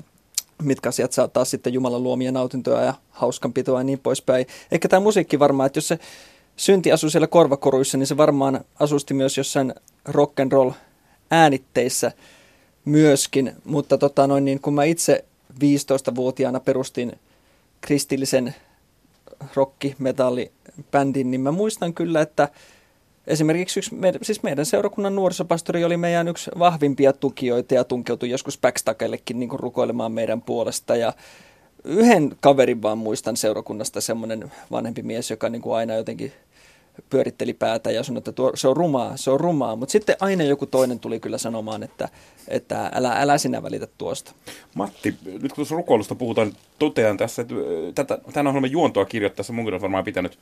mitkä 0.63 0.89
asiat 0.89 1.13
saattaa 1.13 1.45
sitten 1.45 1.73
Jumalan 1.73 2.03
luomia 2.03 2.33
nautintoja 2.33 2.81
ja 2.81 2.95
hauskanpitoa 3.11 3.81
ja 3.81 3.85
niin 3.85 3.99
poispäin. 3.99 4.47
Ehkä 4.73 4.89
tämä 4.89 5.01
musiikki 5.01 5.39
varmaan, 5.39 5.67
että 5.67 5.79
jos 5.79 5.89
se 5.89 5.99
synti 6.57 6.93
asuu 6.93 7.11
siellä 7.11 7.27
korvakoruissa, 7.27 7.99
niin 7.99 8.07
se 8.07 8.17
varmaan 8.17 8.65
asusti 8.81 9.15
myös 9.15 9.39
jossain 9.39 9.75
rock 10.05 10.41
and 10.41 10.53
roll 10.53 10.71
äänitteissä– 11.31 12.13
myöskin, 12.85 13.53
mutta 13.65 13.99
tota 13.99 14.27
noin, 14.27 14.45
niin 14.45 14.61
kun 14.61 14.75
mä 14.75 14.85
itse 14.85 15.25
15-vuotiaana 15.61 16.61
perustin 16.61 17.13
kristillisen 17.81 18.55
rock-metallibändin, 19.55 21.31
niin 21.31 21.41
mä 21.41 21.53
muistan 21.53 21.95
kyllä, 21.95 22.21
että 22.21 22.49
Esimerkiksi 23.27 23.81
yksi, 23.81 23.97
siis 24.23 24.43
meidän 24.43 24.67
seurakunnan 24.67 25.15
nuorisopastori 25.15 25.85
oli 25.85 25.97
meidän 25.97 26.29
yksi 26.29 26.51
vahvimpia 26.59 27.13
tukijoita 27.13 27.75
ja 27.75 27.85
tunkeutui 27.85 28.31
joskus 28.31 28.59
backstakellekin 28.59 29.41
niin 29.41 29.51
rukoilemaan 29.53 30.13
meidän 30.13 30.43
puolesta. 30.43 30.97
Ja 30.97 31.13
yhden 31.85 32.37
kaverin 32.41 32.83
vaan 32.83 32.99
muistan 32.99 33.37
seurakunnasta 33.37 34.01
semmoinen 34.01 34.53
vanhempi 34.71 35.03
mies, 35.03 35.31
joka 35.31 35.49
niin 35.49 35.63
kuin 35.63 35.77
aina 35.77 35.95
jotenkin 35.95 36.33
pyöritteli 37.11 37.53
päätä 37.53 37.91
ja 37.91 38.03
sanoi, 38.03 38.19
että 38.19 38.33
tuo, 38.33 38.53
se 38.55 38.69
on 38.69 38.77
rumaa, 38.77 39.17
se 39.17 39.31
on 39.31 39.41
rumaa. 39.41 39.77
Mutta 39.77 39.93
sitten 39.93 40.17
aina 40.21 40.45
joku 40.45 40.67
toinen 40.67 41.01
tuli 41.01 41.21
kyllä 41.21 41.39
sanomaan, 41.39 41.83
että, 41.83 42.09
että 42.49 42.91
älä, 42.95 43.13
älä 43.13 43.39
sinä 43.39 43.63
välitä 43.63 43.89
tuosta. 43.99 44.33
Matti, 44.75 45.15
nyt 45.25 45.41
kun 45.41 45.55
tuossa 45.55 45.75
rukoilusta 45.75 46.15
puhutaan, 46.15 46.53
totean 46.79 47.17
tässä, 47.17 47.43
että 47.43 47.55
tätä, 47.95 48.19
tänä 48.33 48.51
ohjelman 48.51 48.71
juontoa 48.71 49.05
kirjoittaessa 49.05 49.53
mun 49.53 49.75
on 49.75 49.81
varmaan 49.81 50.05
pitänyt 50.05 50.39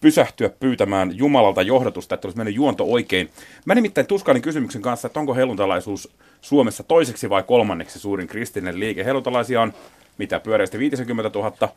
pysähtyä 0.00 0.48
pyytämään 0.48 1.18
Jumalalta 1.18 1.62
johdatusta, 1.62 2.14
että 2.14 2.28
olisi 2.28 2.36
mennyt 2.36 2.54
juonto 2.54 2.84
oikein. 2.84 3.30
Mä 3.64 3.74
nimittäin 3.74 4.06
tuskailin 4.06 4.42
kysymyksen 4.42 4.82
kanssa, 4.82 5.06
että 5.06 5.20
onko 5.20 5.34
helluntalaisuus 5.34 6.08
Suomessa 6.40 6.82
toiseksi 6.82 7.30
vai 7.30 7.42
kolmanneksi 7.42 7.98
suurin 7.98 8.26
kristillinen 8.26 8.80
liike. 8.80 9.04
Helluntalaisia 9.04 9.62
on 9.62 9.72
mitä 10.18 10.40
pyöreästi 10.40 10.78
50 10.78 11.38
000, 11.38 11.52
öö, 11.62 11.68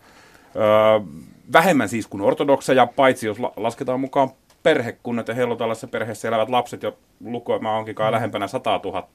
vähemmän 1.53 1.89
siis 1.89 2.07
kuin 2.07 2.21
ortodokseja, 2.21 2.87
paitsi 2.87 3.27
jos 3.27 3.39
la- 3.39 3.53
lasketaan 3.57 3.99
mukaan 3.99 4.29
perhekunnat 4.63 5.27
ja 5.27 5.33
helluntalaisessa 5.33 5.87
perheessä 5.87 6.27
elävät 6.27 6.49
lapset, 6.49 6.83
ja 6.83 6.91
lukema 7.25 7.77
onkin 7.77 7.95
kai 7.95 8.11
lähempänä 8.11 8.47
100 8.47 8.79
000. 8.83 9.07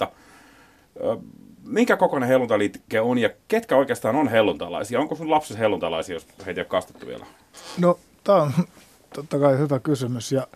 Öö, 1.00 1.16
minkä 1.64 1.96
kokoinen 1.96 2.28
helluntaliike 2.28 3.00
on 3.00 3.18
ja 3.18 3.30
ketkä 3.48 3.76
oikeastaan 3.76 4.16
on 4.16 4.28
helluntalaisia? 4.28 5.00
Onko 5.00 5.14
sun 5.14 5.30
lapsesi 5.30 5.60
helluntalaisia, 5.60 6.14
jos 6.14 6.26
heitä 6.46 6.60
ei 6.60 6.62
ole 6.62 6.68
kastettu 6.68 7.06
vielä? 7.06 7.26
No, 7.78 7.98
tämä 8.24 8.42
on 8.42 8.52
totta 9.14 9.38
kai 9.38 9.58
hyvä 9.58 9.78
kysymys 9.78 10.32
ja 10.32 10.46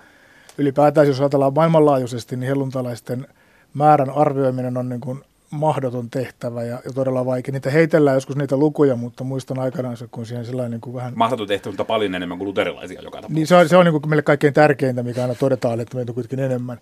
ylipäätään 0.58 1.06
jos 1.06 1.20
ajatellaan 1.20 1.54
maailmanlaajuisesti, 1.54 2.36
niin 2.36 2.48
helluntalaisten 2.48 3.26
määrän 3.74 4.10
arvioiminen 4.10 4.76
on 4.76 4.88
niin 4.88 5.00
kuin 5.00 5.24
mahdoton 5.50 6.10
tehtävä 6.10 6.62
ja, 6.62 6.80
ja 6.84 6.92
todella 6.94 7.26
vaikea. 7.26 7.52
Niitä 7.52 7.70
heitellään 7.70 8.16
joskus 8.16 8.36
niitä 8.36 8.56
lukuja, 8.56 8.96
mutta 8.96 9.24
muistan 9.24 9.58
aikanaan 9.58 9.96
se, 9.96 10.08
kun 10.10 10.26
siihen 10.26 10.46
sellainen 10.46 10.70
niin 10.70 10.80
kuin 10.80 10.94
vähän... 10.94 11.12
Mahdoton 11.16 11.46
tehtävä, 11.46 11.72
mutta 11.72 11.84
paljon 11.84 12.14
enemmän 12.14 12.38
kuin 12.38 12.48
luterilaisia 12.48 13.02
joka 13.02 13.16
tapauksessa. 13.16 13.34
Niin 13.34 13.46
se 13.46 13.56
on, 13.56 13.68
se 13.68 13.76
on 13.76 13.84
niin 13.84 13.92
kuin 13.92 14.08
meille 14.08 14.22
kaikkein 14.22 14.54
tärkeintä, 14.54 15.02
mikä 15.02 15.22
aina 15.22 15.34
todetaan, 15.34 15.80
että 15.80 15.96
meitä 15.96 16.10
on 16.10 16.14
kuitenkin 16.14 16.40
enemmän 16.40 16.80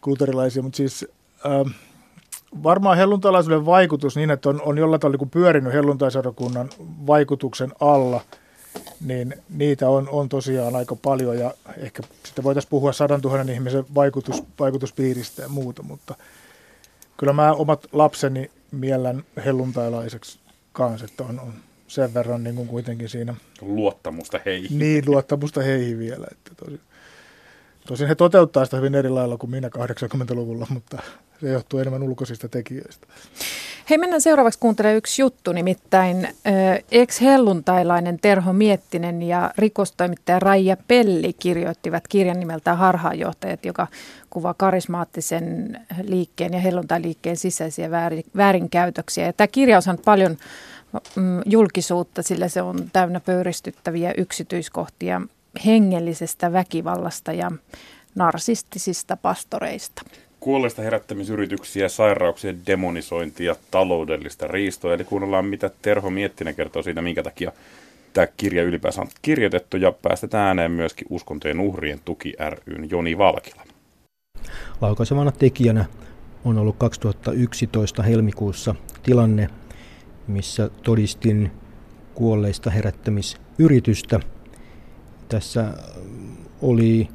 kuin 0.00 0.12
luterilaisia, 0.12 0.62
mutta 0.62 0.76
siis... 0.76 1.06
Ähm, 1.46 1.68
varmaan 2.62 2.96
helluntalaisuuden 2.96 3.66
vaikutus 3.66 4.16
niin, 4.16 4.30
että 4.30 4.48
on, 4.48 4.62
on 4.64 4.78
jollain 4.78 5.00
tavalla 5.00 5.18
niin 5.20 5.30
pyörinyt 5.30 5.72
helluntaiseurakunnan 5.72 6.68
vaikutuksen 7.06 7.72
alla– 7.80 8.20
niin 9.00 9.34
niitä 9.48 9.88
on, 9.88 10.08
on 10.08 10.28
tosiaan 10.28 10.76
aika 10.76 10.96
paljon 10.96 11.38
ja 11.38 11.54
ehkä 11.76 12.02
sitten 12.24 12.44
voitaisiin 12.44 12.70
puhua 12.70 12.92
sadan 12.92 13.20
tuhannen 13.20 13.54
ihmisen 13.54 13.84
vaikutus, 13.94 14.42
vaikutuspiiristä 14.60 15.42
ja 15.42 15.48
muuta, 15.48 15.82
mutta 15.82 16.14
kyllä 17.16 17.32
mä 17.32 17.52
omat 17.52 17.86
lapseni 17.92 18.50
miellän 18.72 19.24
helluntailaiseksi 19.44 20.38
kanssa, 20.72 21.04
että 21.04 21.24
on, 21.24 21.40
on 21.40 21.52
sen 21.88 22.14
verran 22.14 22.44
niin 22.44 22.56
kuin 22.56 22.68
kuitenkin 22.68 23.08
siinä. 23.08 23.34
Luottamusta 23.60 24.40
heihin. 24.46 24.78
Niin, 24.78 25.04
luottamusta 25.06 25.62
heihin 25.62 25.98
vielä. 25.98 26.26
Että 26.30 26.50
tosi, 26.54 26.80
tosin 27.86 28.08
he 28.08 28.14
toteuttaa 28.14 28.64
sitä 28.64 28.76
hyvin 28.76 28.94
eri 28.94 29.08
lailla 29.08 29.36
kuin 29.36 29.50
minä 29.50 29.68
80-luvulla, 29.68 30.66
mutta 30.70 30.98
se 31.40 31.48
johtuu 31.48 31.80
enemmän 31.80 32.02
ulkoisista 32.02 32.48
tekijöistä. 32.48 33.06
Hei, 33.90 33.98
mennään 33.98 34.20
seuraavaksi 34.20 34.58
kuuntelemaan 34.58 34.96
yksi 34.96 35.22
juttu, 35.22 35.52
nimittäin 35.52 36.28
ex-helluntailainen 36.92 38.18
Terho 38.22 38.52
Miettinen 38.52 39.22
ja 39.22 39.50
rikostoimittaja 39.58 40.38
Raija 40.38 40.76
Pelli 40.88 41.32
kirjoittivat 41.32 42.08
kirjan 42.08 42.40
nimeltä 42.40 42.74
Harhaanjohtajat, 42.74 43.64
joka 43.64 43.86
kuvaa 44.30 44.54
karismaattisen 44.54 45.78
liikkeen 46.02 46.52
ja 46.52 46.60
helluntailiikkeen 46.60 47.36
sisäisiä 47.36 47.90
väärin, 47.90 48.24
väärinkäytöksiä. 48.36 49.26
Ja 49.26 49.32
tämä 49.32 49.48
kirja 49.48 49.78
on 49.88 49.98
paljon 50.04 50.36
mm, 51.16 51.42
julkisuutta, 51.44 52.22
sillä 52.22 52.48
se 52.48 52.62
on 52.62 52.78
täynnä 52.92 53.20
pöyristyttäviä 53.20 54.14
yksityiskohtia 54.16 55.20
hengellisestä 55.66 56.52
väkivallasta 56.52 57.32
ja 57.32 57.52
narsistisista 58.14 59.16
pastoreista 59.16 60.02
kuolleista 60.40 60.82
herättämisyrityksiä, 60.82 61.88
sairauksia, 61.88 62.54
demonisointia, 62.66 63.56
taloudellista 63.70 64.46
riistoa. 64.46 64.94
Eli 64.94 65.04
kuunnellaan, 65.04 65.44
mitä 65.44 65.70
Terho 65.82 66.10
Miettinen 66.10 66.54
kertoo 66.54 66.82
siitä, 66.82 67.02
minkä 67.02 67.22
takia 67.22 67.52
tämä 68.12 68.26
kirja 68.36 68.62
ylipäänsä 68.62 69.00
on 69.00 69.08
kirjoitettu 69.22 69.76
ja 69.76 69.92
päästetään 69.92 70.46
ääneen 70.46 70.70
myöskin 70.70 71.06
uskontojen 71.10 71.60
uhrien 71.60 72.00
tuki 72.04 72.34
ryn 72.66 72.90
Joni 72.90 73.18
Valkila. 73.18 73.62
Laukaisevana 74.80 75.32
tekijänä 75.32 75.84
on 76.44 76.58
ollut 76.58 76.76
2011 76.78 78.02
helmikuussa 78.02 78.74
tilanne, 79.02 79.48
missä 80.26 80.70
todistin 80.82 81.50
kuolleista 82.14 82.70
herättämisyritystä. 82.70 84.20
Tässä 85.28 85.74
oli 86.62 87.08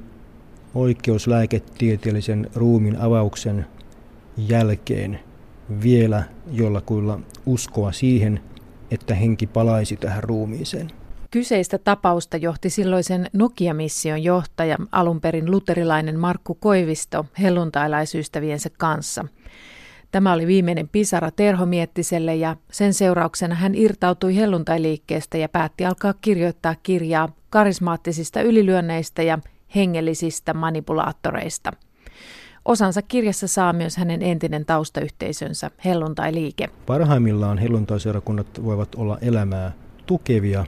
oikeuslääketieteellisen 0.75 2.49
ruumin 2.55 2.97
avauksen 2.97 3.65
jälkeen 4.37 5.19
vielä 5.83 6.23
jollakuilla 6.51 7.19
uskoa 7.45 7.91
siihen, 7.91 8.39
että 8.91 9.15
henki 9.15 9.47
palaisi 9.47 9.97
tähän 9.97 10.23
ruumiiseen. 10.23 10.91
Kyseistä 11.31 11.77
tapausta 11.77 12.37
johti 12.37 12.69
silloisen 12.69 13.27
Nokia-mission 13.33 14.23
johtaja, 14.23 14.77
alun 14.91 15.21
perin 15.21 15.51
luterilainen 15.51 16.19
Markku 16.19 16.55
Koivisto, 16.55 17.25
helluntailaisystäviensä 17.39 18.69
kanssa. 18.77 19.25
Tämä 20.11 20.33
oli 20.33 20.47
viimeinen 20.47 20.89
pisara 20.89 21.31
Terho 21.31 21.65
Miettiselle 21.65 22.35
ja 22.35 22.55
sen 22.71 22.93
seurauksena 22.93 23.55
hän 23.55 23.75
irtautui 23.75 24.35
helluntailiikkeestä 24.35 25.37
ja 25.37 25.49
päätti 25.49 25.85
alkaa 25.85 26.13
kirjoittaa 26.21 26.75
kirjaa 26.83 27.29
karismaattisista 27.49 28.41
ylilyönneistä 28.41 29.23
ja 29.23 29.39
hengellisistä 29.75 30.53
manipulaattoreista. 30.53 31.71
Osansa 32.65 33.01
kirjassa 33.01 33.47
saa 33.47 33.73
myös 33.73 33.97
hänen 33.97 34.21
entinen 34.21 34.65
taustayhteisönsä 34.65 35.71
helluntai-liike. 35.85 36.69
Parhaimmillaan 36.85 37.57
helluntaiseurakunnat 37.57 38.63
voivat 38.63 38.95
olla 38.95 39.17
elämää 39.21 39.71
tukevia, 40.05 40.65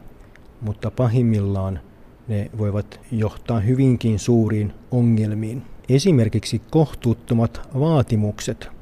mutta 0.62 0.92
pahimmillaan 0.92 1.80
ne 2.28 2.50
voivat 2.58 3.00
johtaa 3.12 3.60
hyvinkin 3.60 4.20
suuriin 4.20 4.74
ongelmiin. 4.92 5.64
Esimerkiksi 5.90 6.62
kohtuuttomat 6.72 7.70
vaatimukset 7.80 8.73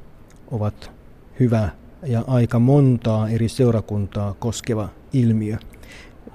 ovat 0.52 0.90
hyvä 1.40 1.68
ja 2.06 2.24
aika 2.26 2.58
montaa 2.58 3.28
eri 3.28 3.48
seurakuntaa 3.48 4.34
koskeva 4.34 4.88
ilmiö. 5.12 5.56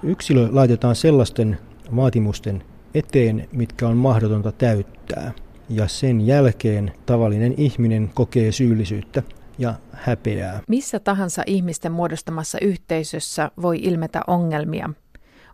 Yksilö 0.04 0.48
laitetaan 0.52 0.96
sellaisten 0.96 1.58
vaatimusten 1.96 2.64
eteen, 2.94 3.48
mitkä 3.52 3.88
on 3.88 3.98
mahdotonta 3.98 4.52
täyttää. 4.52 5.32
Ja 5.70 5.88
sen 5.88 6.28
jälkeen 6.28 6.92
tavallinen 7.06 7.54
ihminen 7.58 8.10
kokee 8.14 8.52
syyllisyyttä 8.52 9.24
ja 9.58 9.74
häpeää. 9.92 10.62
Missä 10.68 11.00
tahansa 11.00 11.44
ihmisten 11.46 11.92
muodostamassa 11.92 12.58
yhteisössä 12.62 13.52
voi 13.62 13.80
ilmetä 13.82 14.22
ongelmia. 14.28 14.90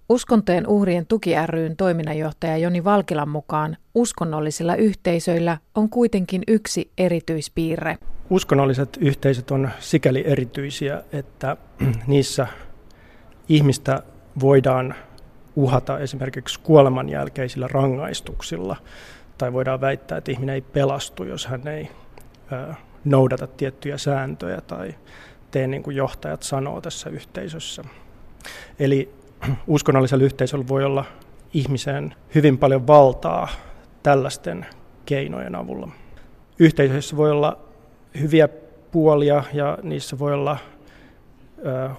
Uskontojen 0.10 0.68
uhrien 0.68 1.06
tuki 1.06 1.32
ryn 1.46 1.76
toiminnanjohtaja 1.76 2.58
Joni 2.58 2.84
Valkilan 2.84 3.30
mukaan 3.30 3.78
uskonnollisilla 3.96 4.76
yhteisöillä 4.76 5.58
on 5.76 5.90
kuitenkin 5.90 6.44
yksi 6.48 6.92
erityispiirre. 6.98 7.98
Uskonnolliset 8.34 8.98
yhteisöt 9.02 9.52
on 9.52 9.70
sikäli 9.80 10.24
erityisiä, 10.28 11.04
että 11.12 11.58
niissä 12.08 12.48
ihmistä 13.50 14.04
voidaan 14.40 14.96
uhata 15.56 16.00
esimerkiksi 16.00 16.60
kuoleman 16.60 17.10
jälkeisillä 17.10 17.68
rangaistuksilla, 17.68 18.76
tai 19.38 19.54
voidaan 19.54 19.82
väittää, 19.82 20.18
että 20.18 20.32
ihminen 20.32 20.56
ei 20.56 20.62
pelastu, 20.62 21.24
jos 21.24 21.46
hän 21.46 21.68
ei 21.68 21.90
noudata 23.06 23.48
tiettyjä 23.48 23.98
sääntöjä 23.98 24.62
tai 24.62 24.96
tee 25.52 25.68
niin 25.68 25.84
kuin 25.84 25.96
johtajat 25.96 26.44
sanoo 26.44 26.82
tässä 26.82 27.10
yhteisössä. 27.10 27.84
Eli 28.80 29.14
uskonnollisella 29.68 30.24
yhteisöllä 30.26 30.68
voi 30.68 30.84
olla 30.84 31.06
ihmiseen 31.54 32.16
hyvin 32.36 32.58
paljon 32.58 32.88
valtaa 32.88 33.48
tällaisten 34.04 34.66
keinojen 35.06 35.56
avulla. 35.56 35.92
Yhteisöissä 36.60 37.18
voi 37.18 37.32
olla 37.32 37.73
hyviä 38.22 38.48
puolia 38.92 39.44
ja 39.54 39.78
niissä 39.84 40.20
voi 40.20 40.34
olla 40.34 40.58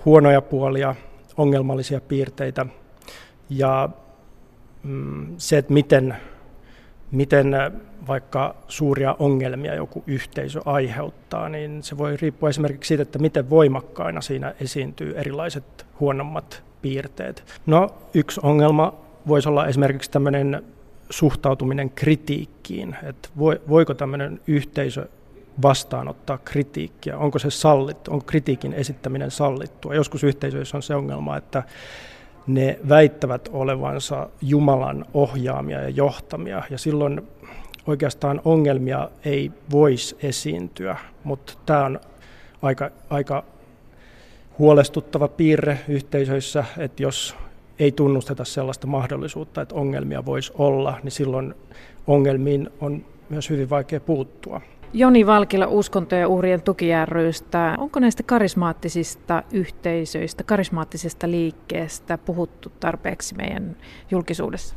huonoja 0.04 0.42
puolia, 0.42 0.94
ongelmallisia 1.36 2.00
piirteitä– 2.00 2.66
ja 3.50 3.88
mm, 4.82 5.34
se, 5.38 5.58
että 5.58 5.72
miten 5.72 6.16
miten 7.10 7.56
vaikka 8.06 8.54
suuria 8.68 9.16
ongelmia 9.18 9.74
joku 9.74 10.04
yhteisö 10.06 10.60
aiheuttaa, 10.64 11.48
niin 11.48 11.82
se 11.82 11.98
voi 11.98 12.16
riippua 12.16 12.48
esimerkiksi 12.48 12.88
siitä, 12.88 13.02
että 13.02 13.18
miten 13.18 13.50
voimakkaina 13.50 14.20
siinä 14.20 14.54
esiintyy 14.60 15.14
erilaiset 15.16 15.86
huonommat 16.00 16.62
piirteet. 16.82 17.44
No, 17.66 17.94
yksi 18.14 18.40
ongelma 18.42 18.94
voisi 19.26 19.48
olla 19.48 19.66
esimerkiksi 19.66 20.10
tämmöinen 20.10 20.64
suhtautuminen 21.10 21.90
kritiikkiin, 21.90 22.96
että 23.02 23.28
voiko 23.68 23.94
tämmöinen 23.94 24.40
yhteisö 24.46 25.08
vastaanottaa 25.62 26.38
kritiikkiä, 26.38 27.18
onko 27.18 27.38
se 27.38 27.50
sallittu, 27.50 28.12
onko 28.12 28.24
kritiikin 28.24 28.72
esittäminen 28.72 29.30
sallittua. 29.30 29.94
Joskus 29.94 30.24
yhteisöissä 30.24 30.76
on 30.76 30.82
se 30.82 30.94
ongelma, 30.94 31.36
että 31.36 31.62
ne 32.46 32.78
väittävät 32.88 33.48
olevansa 33.52 34.28
Jumalan 34.42 35.04
ohjaamia 35.14 35.82
ja 35.82 35.88
johtamia, 35.88 36.62
ja 36.70 36.78
silloin 36.78 37.22
oikeastaan 37.86 38.40
ongelmia 38.44 39.08
ei 39.24 39.52
voisi 39.70 40.16
esiintyä, 40.22 40.96
mutta 41.24 41.52
tämä 41.66 41.84
on 41.84 42.00
aika, 42.62 42.90
aika 43.10 43.44
huolestuttava 44.58 45.28
piirre 45.28 45.78
yhteisöissä, 45.88 46.64
että 46.78 47.02
jos 47.02 47.36
ei 47.78 47.92
tunnusteta 47.92 48.44
sellaista 48.44 48.86
mahdollisuutta, 48.86 49.62
että 49.62 49.74
ongelmia 49.74 50.24
voisi 50.24 50.52
olla, 50.58 50.98
niin 51.02 51.12
silloin 51.12 51.54
ongelmiin 52.06 52.70
on 52.80 53.04
myös 53.28 53.50
hyvin 53.50 53.70
vaikea 53.70 54.00
puuttua. 54.00 54.60
Joni 54.96 55.26
Valkila 55.26 55.66
uskontojen 55.66 56.26
uhrien 56.26 56.62
tukijärryistä. 56.62 57.74
Onko 57.78 58.00
näistä 58.00 58.22
karismaattisista 58.22 59.42
yhteisöistä, 59.52 60.44
karismaattisesta 60.44 61.30
liikkeestä 61.30 62.18
puhuttu 62.18 62.72
tarpeeksi 62.80 63.34
meidän 63.34 63.76
julkisuudessa? 64.10 64.76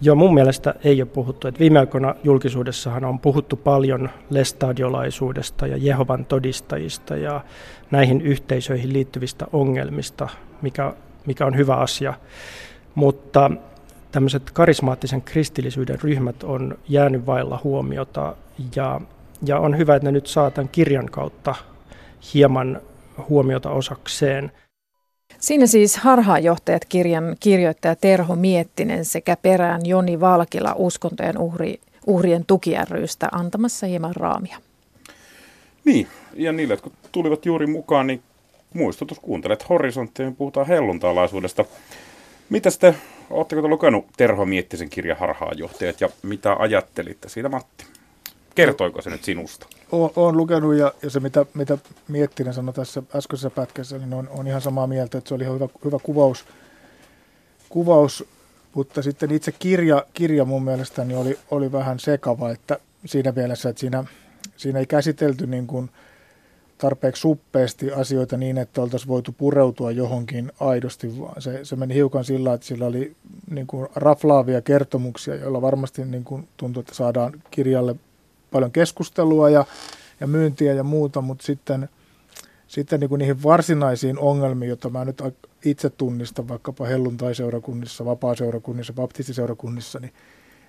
Joo, 0.00 0.16
mun 0.16 0.34
mielestä 0.34 0.74
ei 0.84 1.02
ole 1.02 1.10
puhuttu. 1.10 1.48
Et 1.48 1.58
viime 1.58 1.78
aikoina 1.78 2.14
julkisuudessahan 2.24 3.04
on 3.04 3.18
puhuttu 3.18 3.56
paljon 3.56 4.10
lestadiolaisuudesta 4.30 5.66
ja 5.66 5.76
Jehovan 5.76 6.24
todistajista 6.24 7.16
ja 7.16 7.40
näihin 7.90 8.20
yhteisöihin 8.20 8.92
liittyvistä 8.92 9.46
ongelmista, 9.52 10.28
mikä, 10.62 10.92
mikä 11.26 11.46
on 11.46 11.56
hyvä 11.56 11.76
asia. 11.76 12.14
Mutta 12.94 13.50
tämmöiset 14.14 14.50
karismaattisen 14.50 15.22
kristillisyyden 15.22 16.00
ryhmät 16.00 16.42
on 16.42 16.78
jäänyt 16.88 17.26
vailla 17.26 17.60
huomiota 17.64 18.36
ja, 18.76 19.00
ja 19.46 19.58
on 19.58 19.78
hyvä, 19.78 19.96
että 19.96 20.08
ne 20.08 20.12
nyt 20.12 20.26
saa 20.26 20.50
tämän 20.50 20.68
kirjan 20.68 21.06
kautta 21.06 21.54
hieman 22.34 22.80
huomiota 23.28 23.70
osakseen. 23.70 24.52
Siinä 25.38 25.66
siis 25.66 25.96
Harhaanjohtajat 25.96 26.84
kirjan 26.84 27.36
kirjoittaja 27.40 27.96
Terho 27.96 28.36
Miettinen 28.36 29.04
sekä 29.04 29.36
perään 29.36 29.80
Joni 29.86 30.20
Valkila 30.20 30.74
uskontojen 30.76 31.38
uhri, 31.38 31.80
uhrien 32.06 32.44
tukijärrystä 32.46 33.28
antamassa 33.32 33.86
hieman 33.86 34.16
raamia. 34.16 34.58
Niin, 35.84 36.06
ja 36.34 36.52
niille, 36.52 36.72
jotka 36.72 36.90
tulivat 37.12 37.46
juuri 37.46 37.66
mukaan, 37.66 38.06
niin 38.06 38.22
muistutus, 38.74 39.18
kuuntelet 39.18 39.68
horisonttia, 39.68 40.32
puhutaan 40.38 40.66
helluntalaisuudesta. 40.66 41.64
Mitä 42.50 42.70
te, 42.80 42.94
oletteko 43.30 43.62
te 43.62 43.68
lukenut 43.68 44.06
Terho 44.16 44.46
Miettisen 44.46 44.90
kirjan 44.90 45.18
Harhaanjohtajat 45.18 46.00
ja 46.00 46.08
mitä 46.22 46.56
ajattelitte 46.58 47.28
siitä 47.28 47.48
Matti? 47.48 47.84
Kertoiko 48.54 49.02
se 49.02 49.10
nyt 49.10 49.24
sinusta? 49.24 49.66
Olen 49.92 50.36
lukenut 50.36 50.74
ja, 50.74 50.92
ja 51.02 51.10
se 51.10 51.20
mitä, 51.20 51.46
mitä 51.54 51.78
Miettinen 52.08 52.54
sanoi 52.54 52.74
tässä 52.74 53.02
äskeisessä 53.16 53.50
pätkässä, 53.50 53.98
niin 53.98 54.14
on, 54.14 54.28
on 54.28 54.46
ihan 54.46 54.60
samaa 54.60 54.86
mieltä, 54.86 55.18
että 55.18 55.28
se 55.28 55.34
oli 55.34 55.42
ihan 55.42 55.54
hyvä, 55.54 55.68
hyvä 55.84 55.98
kuvaus, 56.02 56.44
kuvaus, 57.68 58.24
mutta 58.74 59.02
sitten 59.02 59.30
itse 59.30 59.52
kirja, 59.52 60.06
kirja 60.14 60.44
mun 60.44 60.64
mielestäni 60.64 61.14
oli, 61.14 61.38
oli 61.50 61.72
vähän 61.72 61.98
sekava, 61.98 62.50
että 62.50 62.78
siinä 63.06 63.32
mielessä, 63.36 63.68
että 63.68 63.80
siinä, 63.80 64.04
siinä 64.56 64.78
ei 64.78 64.86
käsitelty 64.86 65.46
niin 65.46 65.66
kuin 65.66 65.90
tarpeeksi 66.84 67.20
suppeasti 67.20 67.92
asioita 67.92 68.36
niin, 68.36 68.58
että 68.58 68.82
oltaisiin 68.82 69.08
voitu 69.08 69.32
pureutua 69.32 69.90
johonkin 69.90 70.52
aidosti, 70.60 71.18
vaan 71.20 71.42
se, 71.42 71.64
se 71.64 71.76
meni 71.76 71.94
hiukan 71.94 72.24
sillä, 72.24 72.54
että 72.54 72.66
sillä 72.66 72.86
oli 72.86 73.16
niin 73.50 73.66
kuin 73.66 73.88
raflaavia 73.94 74.62
kertomuksia, 74.62 75.34
joilla 75.34 75.62
varmasti 75.62 76.04
niin 76.04 76.24
kuin 76.24 76.48
tuntui, 76.56 76.80
että 76.80 76.94
saadaan 76.94 77.32
kirjalle 77.50 77.96
paljon 78.52 78.72
keskustelua 78.72 79.50
ja, 79.50 79.64
ja 80.20 80.26
myyntiä 80.26 80.72
ja 80.72 80.84
muuta, 80.84 81.20
mutta 81.20 81.46
sitten, 81.46 81.88
sitten 82.66 83.00
niin 83.00 83.08
kuin 83.08 83.18
niihin 83.18 83.42
varsinaisiin 83.42 84.18
ongelmiin, 84.18 84.68
joita 84.68 84.90
mä 84.90 85.04
nyt 85.04 85.22
itse 85.64 85.90
tunnistan 85.90 86.48
vaikkapa 86.48 86.86
helluntai-seurakunnissa, 86.86 88.04
vapaa-seurakunnissa, 88.04 88.92
baptistiseurakunnissa, 88.92 90.00
niin 90.00 90.12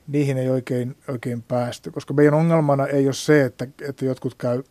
niihin 0.08 0.38
ei 0.38 0.50
oikein, 0.50 0.96
oikein 1.08 1.42
päästy, 1.42 1.92
koska 1.92 2.14
meidän 2.14 2.34
ongelmana 2.34 2.88
ei 2.88 3.06
ole 3.06 3.14
se, 3.14 3.46
että, 3.46 3.68
että 3.82 4.06
jotkut 4.06 4.36
käy 4.36 4.64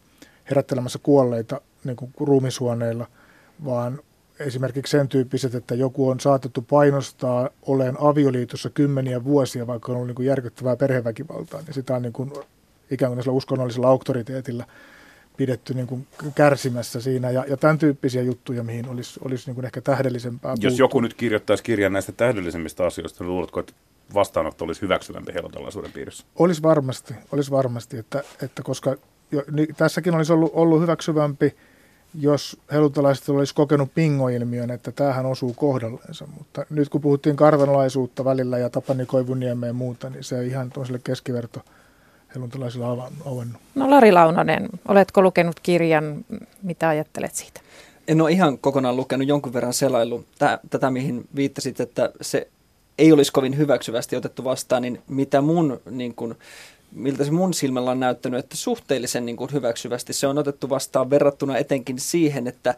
herättelemässä 0.50 0.98
kuolleita 1.02 1.60
niin 1.84 1.96
kuin 1.96 2.12
ruumishuoneilla, 2.20 3.06
vaan 3.64 4.00
esimerkiksi 4.38 4.90
sen 4.90 5.08
tyyppiset, 5.08 5.54
että 5.54 5.74
joku 5.74 6.08
on 6.08 6.20
saatettu 6.20 6.62
painostaa 6.62 7.50
olen 7.62 7.96
avioliitossa 8.00 8.70
kymmeniä 8.70 9.24
vuosia, 9.24 9.66
vaikka 9.66 9.92
on 9.92 9.96
ollut 9.96 10.08
niin 10.08 10.14
kuin 10.14 10.26
järkyttävää 10.26 10.76
perheväkivaltaa, 10.76 11.62
niin 11.62 11.74
sitä 11.74 11.94
on 11.94 12.02
niin 12.02 12.12
kuin 12.12 12.32
ikään 12.90 13.14
kuin 13.14 13.34
uskonnollisella 13.34 13.88
auktoriteetilla 13.88 14.64
pidetty 15.36 15.74
niin 15.74 15.86
kuin 15.86 16.06
kärsimässä 16.34 17.00
siinä 17.00 17.30
ja, 17.30 17.44
ja 17.48 17.56
tämän 17.56 17.78
tyyppisiä 17.78 18.22
juttuja, 18.22 18.62
mihin 18.62 18.88
olisi, 18.88 19.20
olisi 19.24 19.46
niin 19.46 19.54
kuin 19.54 19.64
ehkä 19.64 19.80
tähdellisempää 19.80 20.50
Jos 20.50 20.60
puuttua. 20.60 20.78
joku 20.78 21.00
nyt 21.00 21.14
kirjoittaisi 21.14 21.62
kirjan 21.62 21.92
näistä 21.92 22.12
tähdellisemmistä 22.12 22.84
asioista, 22.86 23.24
niin 23.24 23.30
luuletko, 23.30 23.60
että 23.60 23.72
vastaanotto 24.14 24.64
olisi 24.64 24.82
hyväksyvämpi 24.82 25.34
helotalaisuuden 25.34 25.92
piirissä? 25.92 26.26
Olisi 26.36 26.62
varmasti, 26.62 27.14
olisi 27.32 27.50
varmasti 27.50 27.98
että, 27.98 28.22
että 28.42 28.62
koska 28.62 28.96
jo, 29.32 29.42
niin 29.52 29.74
tässäkin 29.76 30.14
olisi 30.14 30.32
ollut, 30.32 30.50
ollut 30.54 30.80
hyväksyvämpi, 30.80 31.54
jos 32.20 32.60
hellutalaiset 32.72 33.28
olisi 33.28 33.54
kokenut 33.54 33.94
pingoilmiön, 33.94 34.70
että 34.70 34.92
tämähän 34.92 35.26
osuu 35.26 35.54
kohdallensa. 35.54 36.26
Mutta 36.38 36.66
nyt 36.70 36.88
kun 36.88 37.00
puhuttiin 37.00 37.36
kartanalaisuutta 37.36 38.24
välillä 38.24 38.58
ja 38.58 38.70
Tapani 38.70 39.06
Koivuniemeä 39.06 39.68
ja 39.68 39.72
muuta, 39.72 40.10
niin 40.10 40.24
se 40.24 40.46
ihan 40.46 40.70
toiselle 40.70 41.00
keskiverto– 41.04 41.60
helluntalaisilla 42.34 42.92
avannut. 43.24 43.62
No 43.74 43.90
Lari 43.90 44.12
Launonen, 44.12 44.68
oletko 44.88 45.22
lukenut 45.22 45.60
kirjan, 45.60 46.24
mitä 46.62 46.88
ajattelet 46.88 47.34
siitä? 47.34 47.60
En 48.08 48.20
ole 48.20 48.32
ihan 48.32 48.58
kokonaan 48.58 48.96
lukenut, 48.96 49.28
jonkun 49.28 49.52
verran 49.52 49.72
selailu 49.72 50.24
tätä, 50.70 50.90
mihin 50.90 51.28
viittasit, 51.36 51.80
että 51.80 52.12
se 52.20 52.48
ei 52.98 53.12
olisi 53.12 53.32
kovin 53.32 53.56
hyväksyvästi 53.56 54.16
otettu 54.16 54.44
vastaan, 54.44 54.82
niin 54.82 55.02
mitä 55.08 55.40
mun, 55.40 55.80
niin 55.90 56.14
kuin, 56.14 56.34
miltä 56.94 57.24
se 57.24 57.30
mun 57.30 57.54
silmällä 57.54 57.90
on 57.90 58.00
näyttänyt, 58.00 58.40
että 58.40 58.56
suhteellisen 58.56 59.26
niin 59.26 59.36
kuin 59.36 59.52
hyväksyvästi 59.52 60.12
se 60.12 60.26
on 60.26 60.38
otettu 60.38 60.70
vastaan 60.70 61.10
verrattuna 61.10 61.58
etenkin 61.58 61.98
siihen, 61.98 62.46
että 62.46 62.74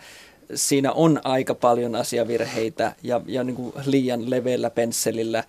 siinä 0.54 0.92
on 0.92 1.20
aika 1.24 1.54
paljon 1.54 1.94
asiavirheitä 1.94 2.92
ja, 3.02 3.20
ja 3.26 3.44
niin 3.44 3.56
kuin 3.56 3.72
liian 3.86 4.30
leveällä 4.30 4.70
pensselillä 4.70 5.44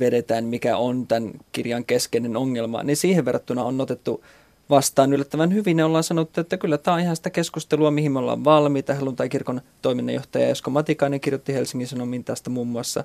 vedetään, 0.00 0.44
mikä 0.44 0.76
on 0.76 1.06
tämän 1.06 1.30
kirjan 1.52 1.84
keskeinen 1.84 2.36
ongelma, 2.36 2.82
niin 2.82 2.96
siihen 2.96 3.24
verrattuna 3.24 3.64
on 3.64 3.80
otettu 3.80 4.24
vastaan 4.70 5.12
yllättävän 5.12 5.54
hyvin. 5.54 5.76
Ne 5.76 5.84
ollaan 5.84 6.04
sanottu, 6.04 6.40
että 6.40 6.56
kyllä 6.56 6.78
tämä 6.78 6.94
on 6.94 7.00
ihan 7.00 7.16
sitä 7.16 7.30
keskustelua, 7.30 7.90
mihin 7.90 8.12
me 8.12 8.18
ollaan 8.18 8.44
valmiita. 8.44 8.94
Helluntai-kirkon 8.94 9.60
toiminnanjohtaja 9.82 10.48
Esko 10.48 10.70
Matikainen 10.70 11.20
kirjoitti 11.20 11.54
Helsingin 11.54 11.88
Sanomiin 11.88 12.24
tästä 12.24 12.50
muun 12.50 12.68
muassa. 12.68 13.04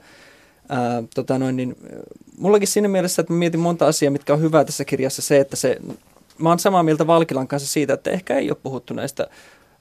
Ää, 0.70 1.04
tota 1.16 1.40
noin, 1.40 1.56
niin, 1.56 1.76
mullakin 2.38 2.68
siinä 2.68 2.88
mielessä, 2.88 3.22
että 3.22 3.34
mietin 3.34 3.60
monta 3.60 3.88
asiaa, 3.88 4.12
mitkä 4.12 4.34
on 4.34 4.42
hyvää 4.42 4.66
tässä 4.66 4.86
kirjassa. 4.86 5.22
Se, 5.22 5.40
että 5.40 5.56
se, 5.56 5.78
mä 6.38 6.50
oon 6.50 6.60
samaa 6.60 6.84
mieltä 6.84 7.08
Valkilan 7.08 7.48
kanssa 7.48 7.70
siitä, 7.70 7.94
että 7.94 8.12
ehkä 8.12 8.38
ei 8.38 8.50
ole 8.50 8.58
puhuttu 8.64 8.94
näistä 8.94 9.28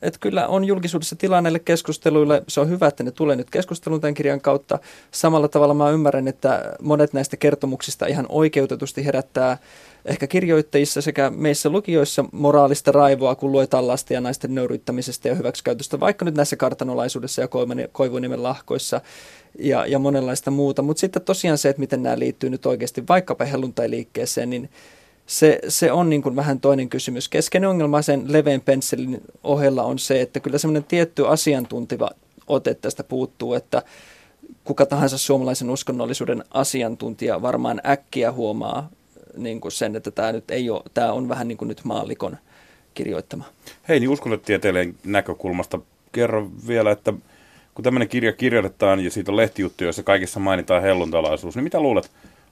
että 0.02 0.20
kyllä 0.20 0.46
on 0.46 0.64
julkisuudessa 0.64 1.16
tilaa 1.16 1.40
näille 1.40 1.58
keskusteluille. 1.58 2.42
Se 2.48 2.60
on 2.60 2.68
hyvä, 2.68 2.86
että 2.86 3.02
ne 3.02 3.10
tulee 3.10 3.36
nyt 3.36 3.50
keskustelun 3.50 4.00
tämän 4.00 4.14
kirjan 4.14 4.40
kautta. 4.40 4.78
Samalla 5.10 5.48
tavalla 5.48 5.74
mä 5.74 5.90
ymmärrän, 5.90 6.28
että 6.28 6.74
monet 6.82 7.12
näistä 7.12 7.36
kertomuksista 7.36 8.06
ihan 8.06 8.26
oikeutetusti 8.28 9.04
herättää 9.04 9.58
ehkä 10.04 10.26
kirjoittajissa 10.26 11.02
sekä 11.02 11.30
meissä 11.30 11.68
lukijoissa 11.68 12.24
moraalista 12.32 12.92
raivoa, 12.92 13.34
kun 13.34 13.52
luetaan 13.52 13.86
lasten 13.86 14.14
ja 14.14 14.20
naisten 14.20 14.54
nöyryttämisestä 14.54 15.28
ja 15.28 15.34
hyväksikäytöstä, 15.34 16.00
vaikka 16.00 16.24
nyt 16.24 16.34
näissä 16.34 16.56
kartanolaisuudessa 16.56 17.40
ja 17.40 17.48
Koivuniemen 17.92 18.42
lahkoissa 18.42 19.00
ja, 19.58 19.86
ja 19.86 19.98
monenlaista 19.98 20.50
muuta. 20.50 20.82
Mutta 20.82 21.00
sitten 21.00 21.22
tosiaan 21.22 21.58
se, 21.58 21.68
että 21.68 21.80
miten 21.80 22.02
nämä 22.02 22.18
liittyy 22.18 22.50
nyt 22.50 22.66
oikeasti 22.66 23.04
vaikkapa 23.08 23.44
helluntai-liikkeeseen, 23.44 24.50
niin 24.50 24.70
se, 25.26 25.58
se 25.68 25.92
on 25.92 26.10
niin 26.10 26.22
kuin 26.22 26.36
vähän 26.36 26.60
toinen 26.60 26.88
kysymys. 26.88 27.28
Keskeinen 27.28 27.70
ongelma 27.70 28.02
sen 28.02 28.32
leveän 28.32 28.60
pensselin 28.60 29.20
ohella 29.44 29.82
on 29.82 29.98
se, 29.98 30.20
että 30.20 30.40
kyllä 30.40 30.58
semmoinen 30.58 30.84
tietty 30.84 31.26
asiantuntiva 31.26 32.10
ote 32.46 32.74
tästä 32.74 33.04
puuttuu, 33.04 33.54
että 33.54 33.82
kuka 34.64 34.86
tahansa 34.86 35.18
suomalaisen 35.18 35.70
uskonnollisuuden 35.70 36.44
asiantuntija 36.50 37.42
varmaan 37.42 37.80
äkkiä 37.86 38.32
huomaa 38.32 38.88
niin 39.36 39.60
kuin 39.60 39.72
sen, 39.72 39.96
että 39.96 40.10
tämä, 40.10 40.32
nyt 40.32 40.50
ei 40.50 40.70
ole, 40.70 40.82
tämä 40.94 41.12
on 41.12 41.28
vähän 41.28 41.48
niin 41.48 41.58
kuin 41.58 41.68
nyt 41.68 41.80
maallikon 41.84 42.36
kirjoittama. 42.94 43.44
Hei, 43.88 44.00
niin 44.00 44.10
uskonnotieteelleen 44.10 44.94
näkökulmasta 45.04 45.78
kerro 46.12 46.50
vielä, 46.68 46.90
että 46.90 47.12
kun 47.74 47.82
tämmöinen 47.84 48.08
kirja 48.08 48.32
kirjoitetaan 48.32 49.00
ja 49.00 49.10
siitä 49.10 49.32
on 49.32 49.36
lehtijuttuja, 49.36 49.86
joissa 49.86 50.02
kaikissa 50.02 50.40
mainitaan 50.40 50.82
helluntalaisuus, 50.82 51.56
niin 51.56 51.64
mitä 51.64 51.80
luulet, 51.80 52.10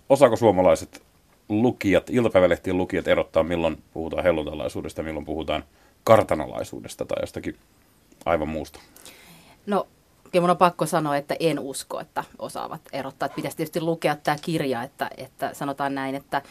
osaako 0.09 0.37
suomalaiset 0.37 1.03
lukijat, 1.53 2.11
iltapäivälehtien 2.11 2.77
lukijat 2.77 3.09
erottaa, 3.09 3.43
milloin 3.43 3.83
puhutaan 3.93 4.23
helluntalaisuudesta 4.23 5.01
ja 5.01 5.05
milloin 5.05 5.27
puhutaan 5.27 5.65
kartanolaisuudesta 6.05 7.05
tai 7.05 7.23
jostakin 7.23 7.57
aivan 8.25 8.49
muusta? 8.49 8.81
No, 9.67 9.87
kyllä 10.31 10.43
mun 10.43 10.51
on 10.51 10.57
pakko 10.57 10.87
sanoa, 10.87 11.17
että 11.17 11.37
en 11.41 11.59
usko, 11.59 12.01
että 12.01 12.25
osaavat 12.39 12.81
erottaa. 12.93 13.27
Että 13.27 13.37
pitäisi 13.37 13.57
tietysti 13.57 13.81
lukea 13.81 14.17
tämä 14.17 14.37
kirja, 14.43 14.83
että, 14.83 15.11
että 15.17 15.55
sanotaan 15.55 15.95
näin, 15.95 16.15
että 16.15 16.43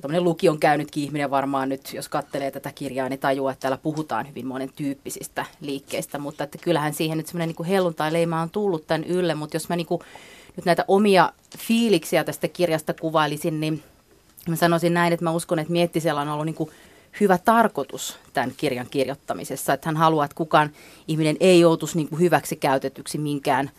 Tuommoinen 0.00 0.24
lukion 0.24 0.58
käynytkin 0.58 1.02
ihminen 1.02 1.30
varmaan 1.30 1.68
nyt, 1.68 1.94
jos 1.94 2.08
katselee 2.08 2.50
tätä 2.50 2.72
kirjaa, 2.74 3.08
niin 3.08 3.20
tajuaa, 3.20 3.52
että 3.52 3.60
täällä 3.60 3.78
puhutaan 3.78 4.28
hyvin 4.28 4.46
monen 4.46 4.70
tyyppisistä 4.76 5.44
liikkeistä, 5.60 6.18
mutta 6.18 6.44
että 6.44 6.58
kyllähän 6.58 6.94
siihen 6.94 7.18
nyt 7.18 7.26
semmoinen 7.26 7.54
niin 7.58 7.66
helluntai-leima 7.66 8.42
on 8.42 8.50
tullut 8.50 8.86
tämän 8.86 9.04
ylle, 9.04 9.34
mutta 9.34 9.56
jos 9.56 9.68
mä 9.68 9.76
niin 9.76 9.86
kuin, 9.86 10.00
nyt 10.56 10.64
näitä 10.64 10.84
omia 10.88 11.32
fiiliksiä 11.58 12.24
tästä 12.24 12.48
kirjasta 12.48 12.94
kuvailisin, 12.94 13.60
niin 13.60 13.82
mä 14.50 14.56
sanoisin 14.56 14.94
näin, 14.94 15.12
että 15.12 15.24
mä 15.24 15.30
uskon, 15.30 15.58
että 15.58 15.72
Miettisellä 15.72 16.20
on 16.20 16.28
ollut 16.28 16.46
niin 16.46 16.54
kuin 16.54 16.70
hyvä 17.20 17.38
tarkoitus 17.38 18.18
tämän 18.32 18.52
kirjan 18.56 18.86
kirjoittamisessa, 18.90 19.72
että 19.72 19.88
hän 19.88 19.96
haluaa, 19.96 20.24
että 20.24 20.34
kukaan 20.34 20.70
ihminen 21.08 21.36
ei 21.40 21.60
joutuisi 21.60 21.96
niin 21.96 22.08
kuin 22.08 22.20
hyväksi 22.20 22.56
käytetyksi 22.56 23.18
minkään 23.18 23.70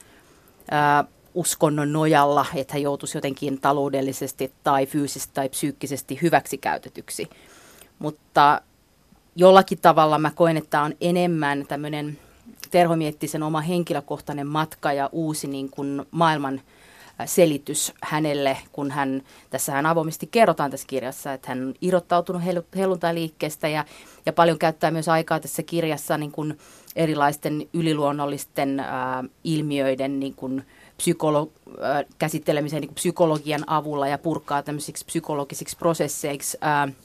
ää, 0.71 1.03
uskonnon 1.33 1.93
nojalla, 1.93 2.45
että 2.55 2.73
hän 2.73 2.81
joutuisi 2.81 3.17
jotenkin 3.17 3.61
taloudellisesti 3.61 4.51
tai 4.63 4.85
fyysisesti 4.85 5.33
tai 5.33 5.49
psyykkisesti 5.49 6.19
hyväksikäytetyksi. 6.21 7.29
Mutta 7.99 8.61
jollakin 9.35 9.79
tavalla 9.81 10.17
mä 10.17 10.31
koen, 10.35 10.57
että 10.57 10.69
tämä 10.69 10.83
on 10.83 10.93
enemmän 11.01 11.65
tämmöinen 11.67 12.19
Terho 12.71 12.95
Miettisen 12.95 13.43
oma 13.43 13.61
henkilökohtainen 13.61 14.47
matka 14.47 14.93
ja 14.93 15.09
uusi 15.11 15.47
niin 15.47 15.69
kuin 15.69 16.05
maailman 16.11 16.61
selitys 17.25 17.93
hänelle, 18.03 18.57
kun 18.71 18.91
hän, 18.91 19.21
tässä 19.49 19.71
hän 19.71 19.85
avoimesti 19.85 20.27
kerrotaan 20.27 20.71
tässä 20.71 20.87
kirjassa, 20.87 21.33
että 21.33 21.47
hän 21.47 21.67
on 21.67 21.73
irrottautunut 21.81 22.41
helluntai-liikkeestä 22.75 23.67
ja, 23.67 23.85
ja 24.25 24.33
paljon 24.33 24.59
käyttää 24.59 24.91
myös 24.91 25.07
aikaa 25.07 25.39
tässä 25.39 25.63
kirjassa 25.63 26.17
niin 26.17 26.31
kuin 26.31 26.57
erilaisten 26.95 27.67
yliluonnollisten 27.73 28.79
ää, 28.79 29.23
ilmiöiden 29.43 30.19
niin 30.19 30.35
kuin, 30.35 30.63
psykolo- 30.99 31.51
äh, 31.83 32.05
käsittelemisen 32.19 32.81
niin 32.81 32.95
psykologian 32.95 33.63
avulla 33.67 34.07
ja 34.07 34.17
purkaa 34.17 34.63
tämmöisiksi 34.63 35.05
psykologisiksi 35.05 35.77
prosesseiksi. 35.77 36.57
Äh, 36.63 36.95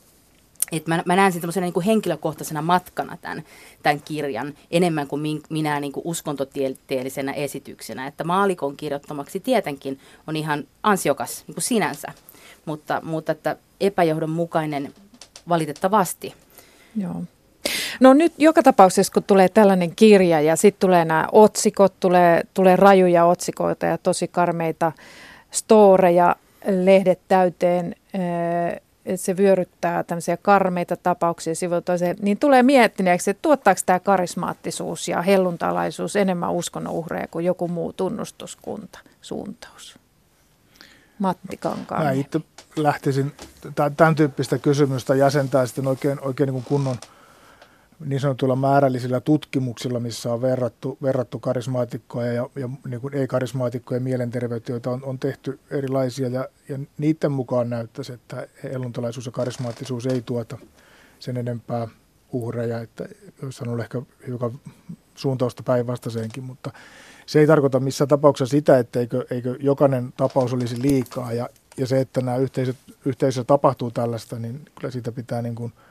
et 0.73 0.87
mä, 0.87 1.03
mä 1.07 1.17
näen 1.17 1.33
sen 1.33 1.41
tämmöisenä 1.41 1.67
niin 1.67 1.85
henkilökohtaisena 1.87 2.63
matkana 2.63 3.17
tämän, 3.17 3.43
tämän 3.83 4.01
kirjan 4.05 4.55
enemmän 4.71 5.09
kuin 5.09 5.23
min, 5.23 5.43
minä 5.51 5.81
niin 5.81 5.93
kuin 5.93 6.07
uskontotieteellisenä 6.07 7.33
esityksenä. 7.33 8.07
Että 8.07 8.25
maalikon 8.25 8.77
kirjoittamaksi 8.77 9.41
tietenkin 9.41 10.01
on 10.27 10.37
ihan 10.37 10.65
ansiokas 10.83 11.45
niin 11.47 11.55
kuin 11.55 11.65
sinänsä, 11.65 12.09
mutta, 12.65 13.01
mutta 13.05 13.33
että 13.33 13.57
epäjohdonmukainen 13.81 14.95
valitettavasti. 15.49 16.35
Joo. 16.97 17.23
No 18.01 18.15
nyt 18.15 18.33
joka 18.39 18.63
tapauksessa, 18.63 19.13
kun 19.13 19.23
tulee 19.23 19.49
tällainen 19.49 19.97
kirja 19.97 20.41
ja 20.41 20.57
sitten 20.57 20.81
tulee 20.81 21.05
nämä 21.05 21.29
otsikot, 21.33 21.95
tulee, 22.01 22.43
tulee 22.55 22.77
rajuja 22.77 23.25
otsikoita 23.25 23.87
ja 23.87 23.99
tosi 23.99 24.29
karmeita 24.29 24.93
storeja, 25.51 26.37
lehdet 26.67 27.21
täyteen, 27.29 27.95
että 28.15 28.84
se 29.17 29.37
vyöryttää 29.37 30.03
tämmöisiä 30.03 30.37
karmeita 30.37 30.97
tapauksia 30.97 31.55
sivuilta 31.55 31.93
niin 32.23 32.39
tulee 32.39 32.63
miettineeksi, 32.63 33.31
että 33.31 33.43
tuottaako 33.43 33.81
tämä 33.87 34.01
karismaattisuus 34.01 35.09
ja 35.09 35.23
helluntalaisuus 35.23 36.17
enemmän 36.17 36.53
uskonnon 36.53 36.95
uhreja 36.95 37.29
kuin 37.31 37.45
joku 37.45 37.69
muu 37.69 37.93
tunnustuskunta, 37.93 38.99
suuntaus. 39.23 39.99
Matti 41.19 41.57
Kankaan. 41.57 42.05
Mä 42.05 42.13
itse 42.13 42.41
lähtisin 42.77 43.33
tämän 43.97 44.15
tyyppistä 44.15 44.59
kysymystä 44.59 45.15
jäsentää 45.15 45.67
sitten 45.67 45.87
oikein, 45.87 46.21
oikein 46.21 46.53
niin 46.53 46.65
kunnon– 46.65 46.97
niin 48.01 48.21
sanotuilla 48.21 48.57
määrällisillä 48.57 49.21
tutkimuksilla, 49.21 50.01
missä 50.01 50.33
on 50.33 50.43
verrattu, 50.43 50.99
verrattu 51.03 51.39
karismaatikkoja 51.39 52.33
ja, 52.33 52.49
ja 52.57 52.69
niin 52.89 53.01
kuin 53.01 53.15
ei-karismaatikkoja 53.15 54.01
mielenterveyttä, 54.01 54.73
joita 54.73 54.91
on, 54.91 55.05
on 55.05 55.19
tehty 55.19 55.59
erilaisia. 55.71 56.29
Ja, 56.29 56.49
ja 56.69 56.79
niiden 56.99 57.33
mukaan 57.33 57.71
näyttäisi, 57.71 58.13
että 58.13 58.47
eluntalaisuus 58.65 59.27
ja 59.27 59.33
karismaattisuus 59.33 60.07
ei 60.07 60.23
tuota 60.23 60.59
sen 61.19 61.37
enempää 61.37 61.89
uhreja, 62.33 62.81
että 62.81 63.09
jos 63.43 63.61
on 63.61 63.81
ehkä 63.81 64.03
hiukan 64.27 64.61
suuntausta 65.15 65.63
päinvastaiseenkin, 65.63 66.45
mutta 66.45 66.71
se 67.27 67.41
ei 67.41 67.47
tarkoita 67.47 67.81
missään 67.81 68.09
tapauksessa 68.09 68.51
sitä, 68.51 68.79
että 68.79 69.01
eikö, 69.01 69.27
eikö 69.31 69.57
jokainen 69.61 70.13
tapaus 70.17 70.53
olisi 70.53 70.83
liikaa 70.83 71.33
ja, 71.33 71.49
ja 71.77 71.87
se, 71.87 72.01
että 72.01 72.21
nämä 72.21 72.37
yhteisöt, 72.37 72.77
yhteisössä 73.05 73.45
tapahtuu 73.45 73.91
tällaista, 73.91 74.39
niin 74.39 74.65
kyllä 74.79 74.91
siitä 74.91 75.13
pitää 75.13 75.43
niin 75.43 75.55
kuin– 75.55 75.73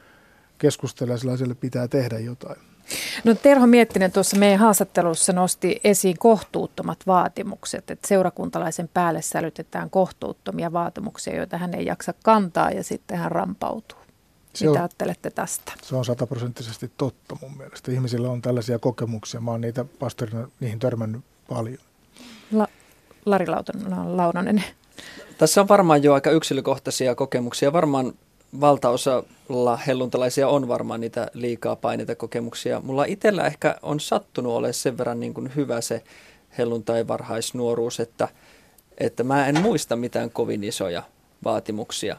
keskustella 0.63 1.13
ja 1.13 1.17
sellaiselle 1.17 1.55
pitää 1.55 1.87
tehdä 1.87 2.19
jotain. 2.19 2.57
No 3.23 3.35
Terho 3.35 3.67
Miettinen 3.67 4.11
tuossa 4.11 4.37
meidän 4.37 4.59
haastattelussa 4.59 5.33
nosti 5.33 5.81
esiin 5.83 6.17
kohtuuttomat 6.19 6.99
vaatimukset, 7.07 7.91
että 7.91 8.07
seurakuntalaisen 8.07 8.89
päälle 8.93 9.21
sälytetään 9.21 9.89
kohtuuttomia 9.89 10.73
vaatimuksia, 10.73 11.35
joita 11.35 11.57
hän 11.57 11.73
ei 11.73 11.85
jaksa 11.85 12.13
kantaa 12.23 12.71
ja 12.71 12.83
sitten 12.83 13.17
hän 13.17 13.31
rampautuu. 13.31 13.97
Se 14.55 14.65
Mitä 14.65 14.71
on, 14.71 14.77
ajattelette 14.77 15.29
tästä? 15.29 15.73
Se 15.81 15.95
on 15.95 16.05
sataprosenttisesti 16.05 16.91
totta 16.97 17.37
mun 17.41 17.57
mielestä. 17.57 17.91
Ihmisillä 17.91 18.29
on 18.29 18.41
tällaisia 18.41 18.79
kokemuksia. 18.79 19.39
Mä 19.39 19.51
oon 19.51 19.61
niitä 19.61 19.85
pastorina 19.99 20.47
niihin 20.59 20.79
törmännyt 20.79 21.21
paljon. 21.49 21.77
La, 22.51 22.67
Lari 23.25 23.45
Launonen. 24.05 24.63
Tässä 25.37 25.61
on 25.61 25.67
varmaan 25.67 26.03
jo 26.03 26.13
aika 26.13 26.31
yksilökohtaisia 26.31 27.15
kokemuksia. 27.15 27.73
Varmaan 27.73 28.13
valtaosalla 28.61 29.77
helluntalaisia 29.87 30.47
on 30.47 30.67
varmaan 30.67 31.01
niitä 31.01 31.27
liikaa 31.33 31.75
paineita 31.75 32.15
kokemuksia. 32.15 32.81
Mulla 32.81 33.05
itsellä 33.05 33.45
ehkä 33.45 33.75
on 33.81 33.99
sattunut 33.99 34.53
ole 34.53 34.73
sen 34.73 34.97
verran 34.97 35.19
niin 35.19 35.33
kuin 35.33 35.55
hyvä 35.55 35.81
se 35.81 36.03
helluntai 36.57 37.07
varhaisnuoruus, 37.07 37.99
että, 37.99 38.27
että 38.97 39.23
mä 39.23 39.47
en 39.47 39.61
muista 39.61 39.95
mitään 39.95 40.31
kovin 40.31 40.63
isoja 40.63 41.03
vaatimuksia. 41.43 42.17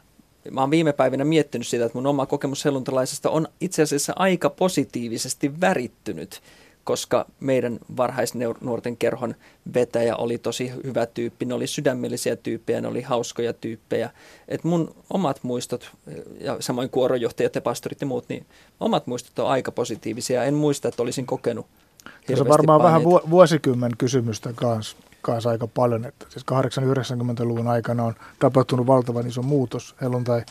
Mä 0.51 0.61
oon 0.61 0.71
viime 0.71 0.93
päivinä 0.93 1.25
miettinyt 1.25 1.67
sitä, 1.67 1.85
että 1.85 1.99
mun 1.99 2.07
oma 2.07 2.27
kokemus 2.27 2.65
helluntalaisesta 2.65 3.31
on 3.31 3.49
itse 3.61 3.83
asiassa 3.83 4.13
aika 4.17 4.51
positiivisesti 4.51 5.61
värittynyt 5.61 6.41
koska 6.85 7.27
meidän 7.41 7.79
varhaisnuorten 7.97 8.97
kerhon 8.97 9.35
vetäjä 9.75 10.17
oli 10.17 10.39
tosi 10.39 10.73
hyvä 10.85 11.07
tyyppi, 11.07 11.45
ne 11.45 11.55
oli 11.55 11.67
sydämellisiä 11.67 12.37
tyyppejä, 12.37 12.81
ne 12.81 12.89
oli 12.89 13.03
hauskoja 13.03 13.53
tyyppejä. 13.53 14.11
Et 14.49 14.65
mun 14.65 14.95
omat 15.11 15.41
muistot, 15.43 15.91
ja 16.41 16.57
samoin 16.61 16.91
kuorojohtajat 16.91 17.55
ja 17.55 17.61
pastorit 17.61 18.01
ja 18.01 18.07
muut, 18.07 18.25
niin 18.29 18.47
omat 18.81 19.07
muistot 19.07 19.39
on 19.39 19.51
aika 19.51 19.73
positiivisia. 19.73 20.45
En 20.45 20.55
muista, 20.55 20.89
että 20.89 21.03
olisin 21.03 21.27
kokenut 21.27 21.67
Se 22.27 22.41
on 22.41 22.49
varmaan 22.49 22.81
paineita. 22.81 23.09
vähän 23.09 23.31
vuosikymmen 23.31 23.93
kysymystä 23.99 24.53
kanssa, 24.55 24.97
kanssa 25.23 25.51
aika 25.51 25.67
paljon. 25.67 26.05
Että 26.05 26.27
siis 26.29 26.45
80-90-luvun 27.43 27.69
aikana 27.69 28.05
on 28.05 28.15
tapahtunut 28.39 28.87
valtavan 28.87 29.27
iso 29.27 29.43
muutos 29.43 29.95
helluntai 30.01 30.43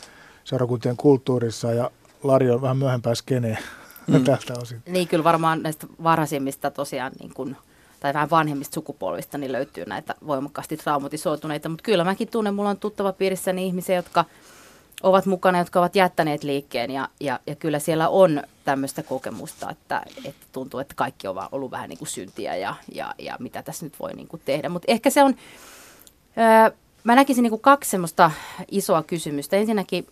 seurakuntien 0.44 0.96
kulttuurissa 0.96 1.72
ja 1.72 1.90
Lari 2.22 2.50
on 2.50 2.62
vähän 2.62 2.76
myöhempää 2.76 3.14
skeneen 3.14 3.58
mm. 4.06 4.24
tältä 4.24 4.54
osin. 4.62 4.82
Niin 4.86 5.08
kyllä 5.08 5.24
varmaan 5.24 5.62
näistä 5.62 5.86
varhaisimmista 6.02 6.70
tosiaan 6.70 7.12
niin 7.20 7.34
kuin, 7.34 7.56
tai 8.00 8.14
vähän 8.14 8.30
vanhemmista 8.30 8.74
sukupolvista 8.74 9.38
niin 9.38 9.52
löytyy 9.52 9.84
näitä 9.84 10.14
voimakkaasti 10.26 10.76
traumatisoituneita, 10.76 11.68
mutta 11.68 11.82
kyllä 11.82 12.04
mäkin 12.04 12.28
tunnen, 12.28 12.54
mulla 12.54 12.70
on 12.70 12.78
tuttava 12.78 13.12
piirissäni 13.12 13.66
ihmisiä, 13.66 13.96
jotka 13.96 14.24
ovat 15.02 15.26
mukana, 15.26 15.58
jotka 15.58 15.78
ovat 15.78 15.96
jättäneet 15.96 16.44
liikkeen 16.44 16.90
ja, 16.90 17.08
ja, 17.20 17.40
ja 17.46 17.54
kyllä 17.54 17.78
siellä 17.78 18.08
on 18.08 18.42
tämmöistä 18.64 19.02
kokemusta, 19.02 19.70
että, 19.70 20.02
että 20.24 20.46
tuntuu, 20.52 20.80
että 20.80 20.94
kaikki 20.94 21.26
on 21.26 21.36
ollut 21.52 21.70
vähän 21.70 21.88
niin 21.88 21.98
kuin 21.98 22.08
syntiä 22.08 22.56
ja, 22.56 22.74
ja, 22.92 23.14
ja 23.18 23.36
mitä 23.38 23.62
tässä 23.62 23.86
nyt 23.86 24.00
voi 24.00 24.12
niin 24.12 24.28
kuin 24.28 24.42
tehdä. 24.44 24.68
Mutta 24.68 24.92
ehkä 24.92 25.10
se 25.10 25.22
on, 25.22 25.34
ää, 26.36 26.70
mä 27.04 27.14
näkisin 27.14 27.42
niin 27.42 27.50
kuin 27.50 27.60
kaksi 27.60 27.90
semmoista 27.90 28.30
isoa 28.70 29.02
kysymystä. 29.02 29.56
Ensinnäkin 29.56 30.06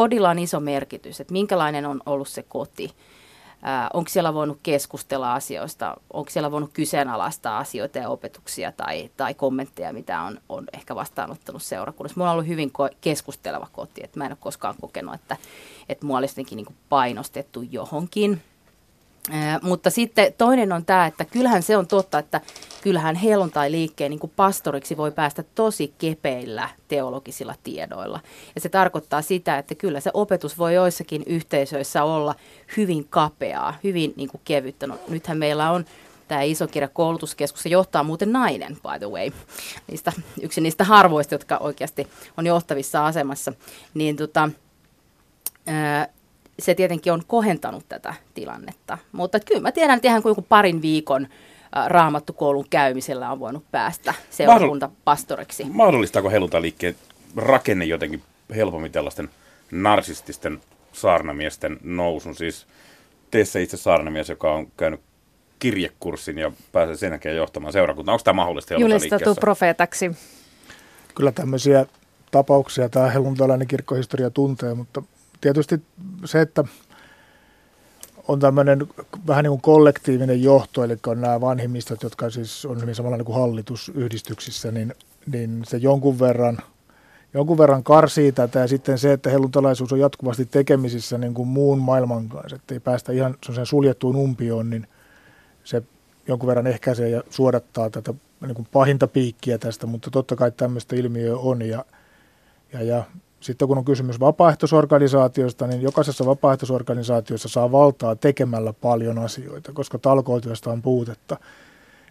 kodilla 0.00 0.30
on 0.30 0.38
iso 0.38 0.60
merkitys, 0.60 1.20
että 1.20 1.32
minkälainen 1.32 1.86
on 1.86 2.00
ollut 2.06 2.28
se 2.28 2.42
koti. 2.42 2.94
Onko 3.92 4.08
siellä 4.08 4.34
voinut 4.34 4.58
keskustella 4.62 5.34
asioista, 5.34 5.96
onko 6.12 6.30
siellä 6.30 6.50
voinut 6.50 6.70
kyseenalaistaa 6.72 7.58
asioita 7.58 7.98
ja 7.98 8.08
opetuksia 8.08 8.72
tai, 8.72 9.10
tai 9.16 9.34
kommentteja, 9.34 9.92
mitä 9.92 10.22
on, 10.22 10.40
on 10.48 10.64
ehkä 10.72 10.94
vastaanottanut 10.94 11.62
seurakunnassa. 11.62 12.20
Mulla 12.20 12.30
on 12.30 12.34
ollut 12.34 12.48
hyvin 12.48 12.72
keskusteleva 13.00 13.68
koti, 13.72 14.00
että 14.04 14.18
mä 14.18 14.24
en 14.24 14.32
ole 14.32 14.38
koskaan 14.40 14.74
kokenut, 14.80 15.14
että, 15.14 15.36
että 15.88 16.06
mua 16.06 16.18
olisi 16.18 16.46
niin 16.50 16.66
painostettu 16.88 17.62
johonkin 17.70 18.42
mutta 19.62 19.90
sitten 19.90 20.34
toinen 20.38 20.72
on 20.72 20.84
tämä, 20.84 21.06
että 21.06 21.24
kyllähän 21.24 21.62
se 21.62 21.76
on 21.76 21.86
totta, 21.86 22.18
että 22.18 22.40
kyllähän 22.82 23.16
helluntai-liikkeen 23.16 24.10
niin 24.10 24.32
pastoriksi 24.36 24.96
voi 24.96 25.10
päästä 25.12 25.44
tosi 25.54 25.94
kepeillä 25.98 26.68
teologisilla 26.88 27.54
tiedoilla. 27.62 28.20
Ja 28.54 28.60
se 28.60 28.68
tarkoittaa 28.68 29.22
sitä, 29.22 29.58
että 29.58 29.74
kyllä 29.74 30.00
se 30.00 30.10
opetus 30.14 30.58
voi 30.58 30.74
joissakin 30.74 31.22
yhteisöissä 31.26 32.04
olla 32.04 32.34
hyvin 32.76 33.06
kapeaa, 33.10 33.74
hyvin 33.84 34.14
niin 34.16 34.28
kuin 34.28 34.40
kevyttä. 34.44 34.86
No, 34.86 34.98
nythän 35.08 35.38
meillä 35.38 35.70
on 35.70 35.84
tämä 36.28 36.42
iso 36.42 36.66
kirja 36.66 36.88
koulutuskeskus, 36.88 37.62
se 37.62 37.68
johtaa 37.68 38.02
muuten 38.02 38.32
nainen, 38.32 38.74
by 38.74 38.98
the 38.98 39.10
way, 39.10 39.30
niistä, 39.90 40.12
yksi 40.42 40.60
niistä 40.60 40.84
harvoista, 40.84 41.34
jotka 41.34 41.58
oikeasti 41.58 42.06
on 42.36 42.46
johtavissa 42.46 43.06
asemassa, 43.06 43.52
niin 43.94 44.16
tota, 44.16 44.50
se 46.60 46.74
tietenkin 46.74 47.12
on 47.12 47.22
kohentanut 47.26 47.84
tätä 47.88 48.14
tilannetta. 48.34 48.98
Mutta 49.12 49.40
kyllä 49.40 49.60
mä 49.60 49.72
tiedän, 49.72 49.96
että 49.96 50.08
ihan 50.08 50.22
kuin 50.22 50.46
parin 50.48 50.82
viikon 50.82 51.28
raamattukoulun 51.86 52.66
käymisellä 52.70 53.32
on 53.32 53.40
voinut 53.40 53.64
päästä 53.70 54.14
seurakuntapastoreksi. 54.30 55.64
Mahdollistaako 55.64 56.30
helluntaliikkeen 56.30 56.96
rakenne 57.36 57.84
jotenkin 57.84 58.22
helpommin 58.56 58.92
tällaisten 58.92 59.30
narsististen 59.70 60.60
saarnamiesten 60.92 61.78
nousun? 61.82 62.34
Siis 62.34 62.66
teissä 63.30 63.58
itse 63.58 63.76
saarnamies, 63.76 64.28
joka 64.28 64.52
on 64.52 64.66
käynyt 64.76 65.00
kirjekurssin 65.58 66.38
ja 66.38 66.52
pääsee 66.72 66.96
sen 66.96 67.10
jälkeen 67.10 67.36
johtamaan 67.36 67.72
seurakuntaa. 67.72 68.12
Onko 68.12 68.24
tämä 68.24 68.36
mahdollista 68.36 68.74
Julistettu 68.74 69.34
profeetaksi. 69.34 70.10
Kyllä 71.14 71.32
tämmöisiä 71.32 71.86
tapauksia 72.30 72.88
tämä 72.88 73.10
helluntalainen 73.10 73.68
kirkkohistoria 73.68 74.30
tuntee, 74.30 74.74
mutta 74.74 75.02
tietysti 75.40 75.82
se, 76.24 76.40
että 76.40 76.64
on 78.28 78.40
tämmöinen 78.40 78.86
vähän 79.26 79.44
niin 79.44 79.50
kuin 79.50 79.60
kollektiivinen 79.60 80.42
johto, 80.42 80.84
eli 80.84 80.96
on 81.06 81.20
nämä 81.20 81.40
vanhimmistot, 81.40 82.02
jotka 82.02 82.30
siis 82.30 82.64
on 82.66 82.80
hyvin 82.80 82.94
samalla 82.94 83.16
niin 83.16 83.24
kuin 83.24 83.38
hallitusyhdistyksissä, 83.38 84.70
niin, 84.70 84.94
niin 85.32 85.62
se 85.66 85.76
jonkun 85.76 86.18
verran, 86.18 86.58
jonkun 87.34 87.58
verran 87.58 87.84
karsii 87.84 88.32
tätä. 88.32 88.58
Ja 88.58 88.68
sitten 88.68 88.98
se, 88.98 89.12
että 89.12 89.30
helluntalaisuus 89.30 89.92
on 89.92 90.00
jatkuvasti 90.00 90.46
tekemisissä 90.46 91.18
niin 91.18 91.34
kuin 91.34 91.48
muun 91.48 91.78
maailman 91.78 92.28
kanssa, 92.28 92.56
että 92.56 92.74
ei 92.74 92.80
päästä 92.80 93.12
ihan 93.12 93.34
sen 93.54 93.66
suljettuun 93.66 94.16
umpioon, 94.16 94.70
niin 94.70 94.86
se 95.64 95.82
jonkun 96.28 96.46
verran 96.46 96.66
ehkäisee 96.66 97.08
ja 97.08 97.22
suodattaa 97.30 97.90
tätä 97.90 98.14
niin 98.40 98.54
kuin 98.54 98.68
pahinta 98.72 99.06
piikkiä 99.06 99.58
tästä, 99.58 99.86
mutta 99.86 100.10
totta 100.10 100.36
kai 100.36 100.52
tämmöistä 100.52 100.96
ilmiöä 100.96 101.36
on 101.36 101.62
ja, 101.62 101.84
ja, 102.72 102.82
ja 102.82 103.04
sitten 103.40 103.68
kun 103.68 103.78
on 103.78 103.84
kysymys 103.84 104.20
vapaaehtoisorganisaatiosta, 104.20 105.66
niin 105.66 105.82
jokaisessa 105.82 106.26
vapaaehtoisorganisaatiossa 106.26 107.48
saa 107.48 107.72
valtaa 107.72 108.16
tekemällä 108.16 108.72
paljon 108.72 109.18
asioita, 109.18 109.72
koska 109.72 109.98
talkootyöstä 109.98 110.70
on 110.70 110.82
puutetta. 110.82 111.36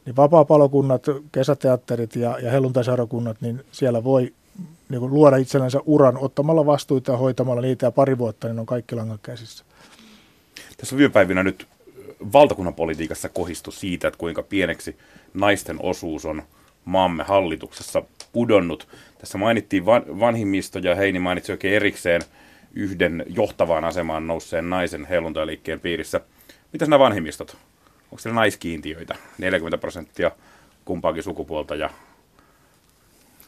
Niin 0.06 0.16
vapaapalokunnat, 0.16 1.06
kesäteatterit 1.32 2.16
ja, 2.16 2.40
ja 2.40 2.52
helluntaiseurakunnat, 2.52 3.42
niin 3.42 3.64
siellä 3.72 4.04
voi 4.04 4.34
niin 4.90 5.00
kuin 5.00 5.14
luoda 5.14 5.38
itsellensä 5.38 5.80
uran 5.86 6.18
ottamalla 6.18 6.66
vastuita 6.66 7.12
ja 7.12 7.18
hoitamalla 7.18 7.62
niitä 7.62 7.86
ja 7.86 7.92
pari 7.92 8.18
vuotta, 8.18 8.48
niin 8.48 8.60
on 8.60 8.66
kaikki 8.66 8.96
langan 8.96 9.20
käsissä. 9.24 9.66
Tässä 10.78 10.98
viime 10.98 11.12
päivinä 11.12 11.44
nyt 11.44 11.68
valtakunnan 12.34 12.74
politiikassa 12.74 13.30
kohistu 13.30 13.72
siitä, 13.72 14.08
että 14.08 14.18
kuinka 14.18 14.44
pieneksi 14.44 14.98
naisten 15.34 15.78
osuus 15.84 16.26
on 16.26 16.44
maamme 16.86 17.24
hallituksessa 17.24 18.04
pudonnut. 18.34 18.88
Tässä 19.20 19.38
mainittiin 19.38 19.86
van, 19.86 20.04
vanhimmisto 20.20 20.80
ja 20.80 20.96
Heini 20.96 21.20
mainitsi 21.20 21.52
oikein 21.52 21.74
erikseen 21.76 22.22
yhden 22.74 23.26
johtavaan 23.28 23.86
asemaan 23.86 24.28
nousseen 24.28 24.70
naisen 24.70 25.06
helluntaliikkeen 25.06 25.80
piirissä. 25.80 26.22
Mitä 26.74 26.86
nämä 26.86 27.00
vanhimmistot? 27.00 27.58
Onko 28.04 28.20
siellä 28.20 28.36
naiskiintiöitä? 28.36 29.16
40 29.38 29.78
prosenttia 29.78 30.32
kumpaakin 30.86 31.24
sukupuolta 31.24 31.76
ja 31.76 31.90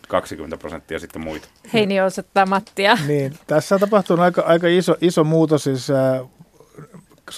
20 0.07 0.57
prosenttia 0.57 0.99
sitten 0.99 1.21
muita. 1.21 1.47
Heini 1.73 2.01
osoittaa 2.01 2.45
Mattia. 2.45 2.97
Niin, 3.07 3.33
tässä 3.47 3.79
tapahtuu 3.79 4.19
aika, 4.19 4.41
aika 4.41 4.67
iso, 4.67 4.95
iso 5.01 5.23
muutos. 5.23 5.63
Siis, 5.63 5.89
äh, 5.89 6.21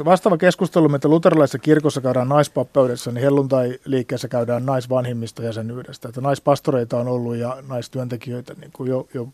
vastaava 0.05 0.37
keskustelu, 0.37 0.89
mitä 0.89 1.07
luterilaisessa 1.07 1.59
kirkossa 1.59 2.01
käydään 2.01 2.29
naispappeudessa, 2.29 3.11
niin 3.11 3.23
helluntai-liikkeessä 3.23 4.27
käydään 4.27 4.65
naisvanhimmistojäsenyydestä. 4.65 6.07
Että 6.09 6.21
naispastoreita 6.21 6.97
on 6.97 7.07
ollut 7.07 7.35
ja 7.35 7.57
naistyöntekijöitä 7.67 8.53
niin 8.53 8.71
kuin 8.71 8.89
jo, 8.89 9.07
jo 9.13 9.27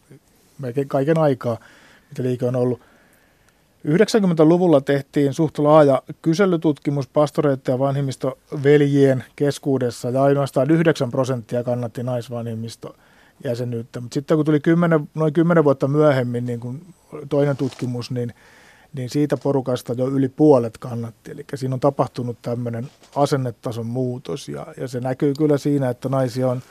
melkein 0.59 0.87
kaiken 0.87 1.17
aikaa, 1.17 1.57
mitä 2.09 2.23
liike 2.23 2.45
on 2.45 2.55
ollut. 2.55 2.81
90-luvulla 3.87 4.81
tehtiin 4.81 5.33
suht 5.33 5.57
laaja 5.57 6.01
kyselytutkimus 6.21 7.07
pastoreiden 7.07 7.73
ja 7.73 7.79
vanhimmistoveljien 7.79 9.23
keskuudessa 9.35 10.09
ja 10.09 10.23
ainoastaan 10.23 10.71
9 10.71 11.11
prosenttia 11.11 11.63
kannatti 11.63 12.03
naisvanhimmistojäsenyyttä. 12.03 13.99
Mutta 13.99 14.13
sitten 14.13 14.37
kun 14.37 14.45
tuli 14.45 14.59
10, 14.59 15.09
noin 15.13 15.33
10 15.33 15.63
vuotta 15.63 15.87
myöhemmin 15.87 16.45
niin 16.45 16.59
kun 16.59 16.81
toinen 17.29 17.57
tutkimus, 17.57 18.11
niin– 18.11 18.33
niin 18.93 19.09
siitä 19.09 19.37
porukasta 19.37 19.93
jo 19.93 20.07
yli 20.07 20.29
puolet 20.29 20.77
kannatti. 20.77 21.31
Eli 21.31 21.45
siinä 21.55 21.73
on 21.73 21.79
tapahtunut 21.79 22.37
tämmöinen 22.41 22.91
asennetason 23.15 23.85
muutos 23.85 24.49
ja, 24.49 24.67
ja 24.77 24.87
se 24.87 24.99
näkyy 24.99 25.33
kyllä 25.37 25.57
siinä, 25.57 25.89
että 25.89 26.09
naisia 26.09 26.49
on 26.49 26.61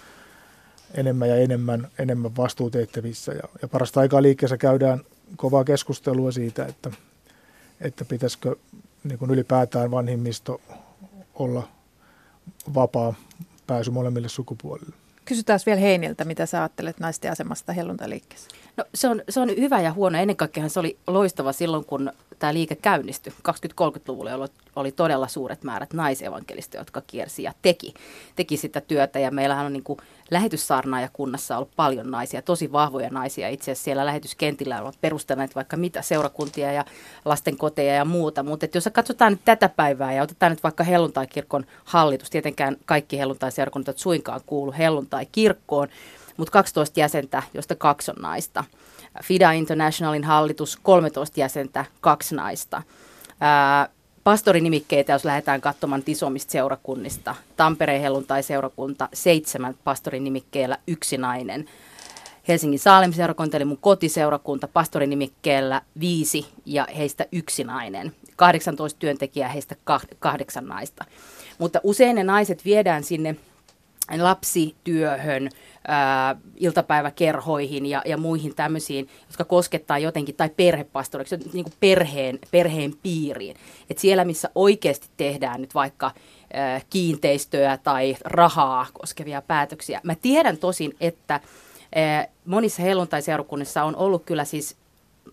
enemmän 0.94 1.28
ja 1.28 1.36
enemmän, 1.36 1.88
enemmän 1.98 2.36
vastuutehtävissä. 2.36 3.32
Ja, 3.32 3.42
ja 3.62 3.68
parasta 3.68 4.00
aikaa 4.00 4.22
liikkeessä 4.22 4.56
käydään 4.56 5.00
kovaa 5.36 5.64
keskustelua 5.64 6.32
siitä, 6.32 6.66
että, 6.66 6.90
että 7.80 8.04
pitäisikö 8.04 8.56
niin 9.04 9.18
kuin 9.18 9.30
ylipäätään 9.30 9.90
vanhimmisto 9.90 10.60
olla 11.34 11.68
vapaa 12.74 13.14
pääsy 13.66 13.90
molemmille 13.90 14.28
sukupuolille. 14.28 14.96
Kysytään 15.24 15.60
vielä 15.66 15.80
Heiniltä, 15.80 16.24
mitä 16.24 16.46
sä 16.46 16.58
ajattelet 16.58 17.00
naisten 17.00 17.32
asemasta 17.32 17.72
helluntaliikkeessä? 17.72 18.48
No, 18.78 18.84
se, 18.94 19.08
on, 19.08 19.22
se 19.28 19.40
on 19.40 19.48
hyvä 19.48 19.80
ja 19.80 19.92
huono. 19.92 20.18
Ennen 20.18 20.36
kaikkea 20.36 20.68
se 20.68 20.80
oli 20.80 20.98
loistava 21.06 21.52
silloin, 21.52 21.84
kun 21.84 22.12
tämä 22.38 22.54
liike 22.54 22.76
käynnistyi 22.76 23.32
20-30-luvulla, 23.48 24.30
jolloin 24.30 24.50
oli 24.76 24.92
todella 24.92 25.28
suuret 25.28 25.62
määrät 25.62 25.92
naisevankelistoja, 25.92 26.80
jotka 26.80 27.02
kiersi 27.06 27.42
ja 27.42 27.52
teki, 27.62 27.94
teki 28.36 28.56
sitä 28.56 28.80
työtä. 28.80 29.18
Ja 29.18 29.30
meillähän 29.30 29.66
on 29.66 29.72
niin 29.72 29.82
kuin 29.82 29.98
lähetyssaarnaajakunnassa 30.30 31.56
ollut 31.56 31.70
paljon 31.76 32.10
naisia, 32.10 32.42
tosi 32.42 32.72
vahvoja 32.72 33.10
naisia. 33.10 33.48
Itse 33.48 33.70
asiassa 33.70 33.84
siellä 33.84 34.06
lähetyskentillä 34.06 34.82
on 34.82 34.92
perustaneet 35.00 35.54
vaikka 35.54 35.76
mitä 35.76 36.02
seurakuntia 36.02 36.72
ja 36.72 36.84
lastenkoteja 37.24 37.94
ja 37.94 38.04
muuta. 38.04 38.42
Mutta 38.42 38.66
jos 38.74 38.88
katsotaan 38.92 39.32
nyt 39.32 39.44
tätä 39.44 39.68
päivää 39.68 40.12
ja 40.12 40.22
otetaan 40.22 40.52
nyt 40.52 40.62
vaikka 40.62 40.84
helluntai-kirkon 40.84 41.66
hallitus, 41.84 42.30
tietenkään 42.30 42.76
kaikki 42.84 43.18
helluntai-seurakunnat 43.18 43.98
suinkaan 43.98 44.40
kuulu 44.46 44.74
helluntai-kirkkoon, 44.78 45.88
mutta 46.38 46.52
12 46.52 47.00
jäsentä, 47.00 47.42
josta 47.54 47.74
kaksi 47.74 48.10
on 48.10 48.22
naista. 48.22 48.64
FIDA 49.22 49.52
Internationalin 49.52 50.24
hallitus 50.24 50.78
13 50.82 51.40
jäsentä, 51.40 51.84
kaksi 52.00 52.34
naista. 52.34 52.82
Pastorinimikkeitä, 54.24 55.12
jos 55.12 55.24
lähdetään 55.24 55.60
katsomaan 55.60 56.02
isommista 56.06 56.52
seurakunnista. 56.52 57.34
Tampereen 57.56 58.00
helluntai-seurakunta, 58.00 59.08
seitsemän 59.14 59.74
pastorinimikkeellä, 59.84 60.78
yksi 60.86 61.16
nainen. 61.16 61.64
Helsingin 62.48 62.78
Saalem-seurakunta 62.78 63.56
eli 63.56 63.64
mun 63.64 63.78
kotiseurakunta 63.80 64.68
pastorinimikkeellä 64.68 65.82
viisi 66.00 66.46
ja 66.66 66.86
heistä 66.96 67.26
yksi 67.32 67.64
nainen. 67.64 68.12
18 68.36 68.98
työntekijää, 68.98 69.48
heistä 69.48 69.76
kahdeksan 70.18 70.66
naista. 70.66 71.04
Mutta 71.58 71.80
usein 71.82 72.16
ne 72.16 72.24
naiset 72.24 72.64
viedään 72.64 73.04
sinne 73.04 73.36
lapsityöhön, 74.16 75.50
ää, 75.88 76.36
iltapäiväkerhoihin 76.56 77.86
ja, 77.86 78.02
ja 78.06 78.16
muihin 78.16 78.54
tämmöisiin, 78.54 79.08
jotka 79.26 79.44
koskettaa 79.44 79.98
jotenkin, 79.98 80.34
tai 80.34 80.50
perhepastoriksi, 80.56 81.36
niin 81.36 81.64
kuin 81.64 81.74
perheen, 81.80 82.38
perheen 82.50 82.94
piiriin. 83.02 83.56
Et 83.90 83.98
siellä, 83.98 84.24
missä 84.24 84.50
oikeasti 84.54 85.08
tehdään 85.16 85.60
nyt 85.60 85.74
vaikka 85.74 86.10
ää, 86.52 86.80
kiinteistöä 86.90 87.76
tai 87.76 88.16
rahaa 88.24 88.86
koskevia 88.92 89.42
päätöksiä. 89.42 90.00
Mä 90.02 90.14
tiedän 90.14 90.56
tosin, 90.56 90.96
että 91.00 91.40
ää, 91.94 92.26
monissa 92.44 92.82
helluntai-seurakunnissa 92.82 93.84
on 93.84 93.96
ollut 93.96 94.24
kyllä 94.24 94.44
siis 94.44 94.76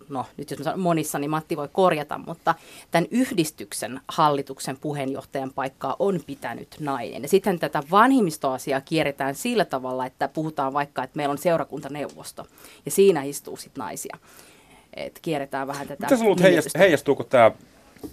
no 0.10 0.26
nyt 0.38 0.52
jos 0.52 0.60
sanon 0.60 0.80
monissa, 0.80 1.20
niin 1.20 1.30
Matti 1.30 1.58
voi 1.58 1.70
korjata, 1.72 2.18
mutta 2.18 2.56
tämän 2.92 3.08
yhdistyksen 3.12 4.00
hallituksen 4.08 4.78
puheenjohtajan 4.78 5.52
paikkaa 5.56 5.96
on 6.00 6.20
pitänyt 6.28 6.76
nainen. 6.80 7.22
Ja 7.22 7.28
sitten 7.28 7.60
tätä 7.60 7.84
vanhimmistoasiaa 7.92 8.82
kierretään 8.82 9.36
sillä 9.36 9.66
tavalla, 9.66 10.06
että 10.06 10.28
puhutaan 10.28 10.74
vaikka, 10.74 11.04
että 11.04 11.18
meillä 11.18 11.32
on 11.32 11.38
seurakuntaneuvosto 11.38 12.46
ja 12.86 12.92
siinä 12.92 13.24
istuu 13.24 13.58
sitten 13.58 13.82
naisia. 13.82 14.18
Että 14.94 15.20
kierretään 15.24 15.68
vähän 15.68 15.88
tätä. 15.88 16.08
Mitä 16.12 16.24
luulet, 16.24 16.78
heijastuuko 16.78 17.24
tämä 17.24 17.52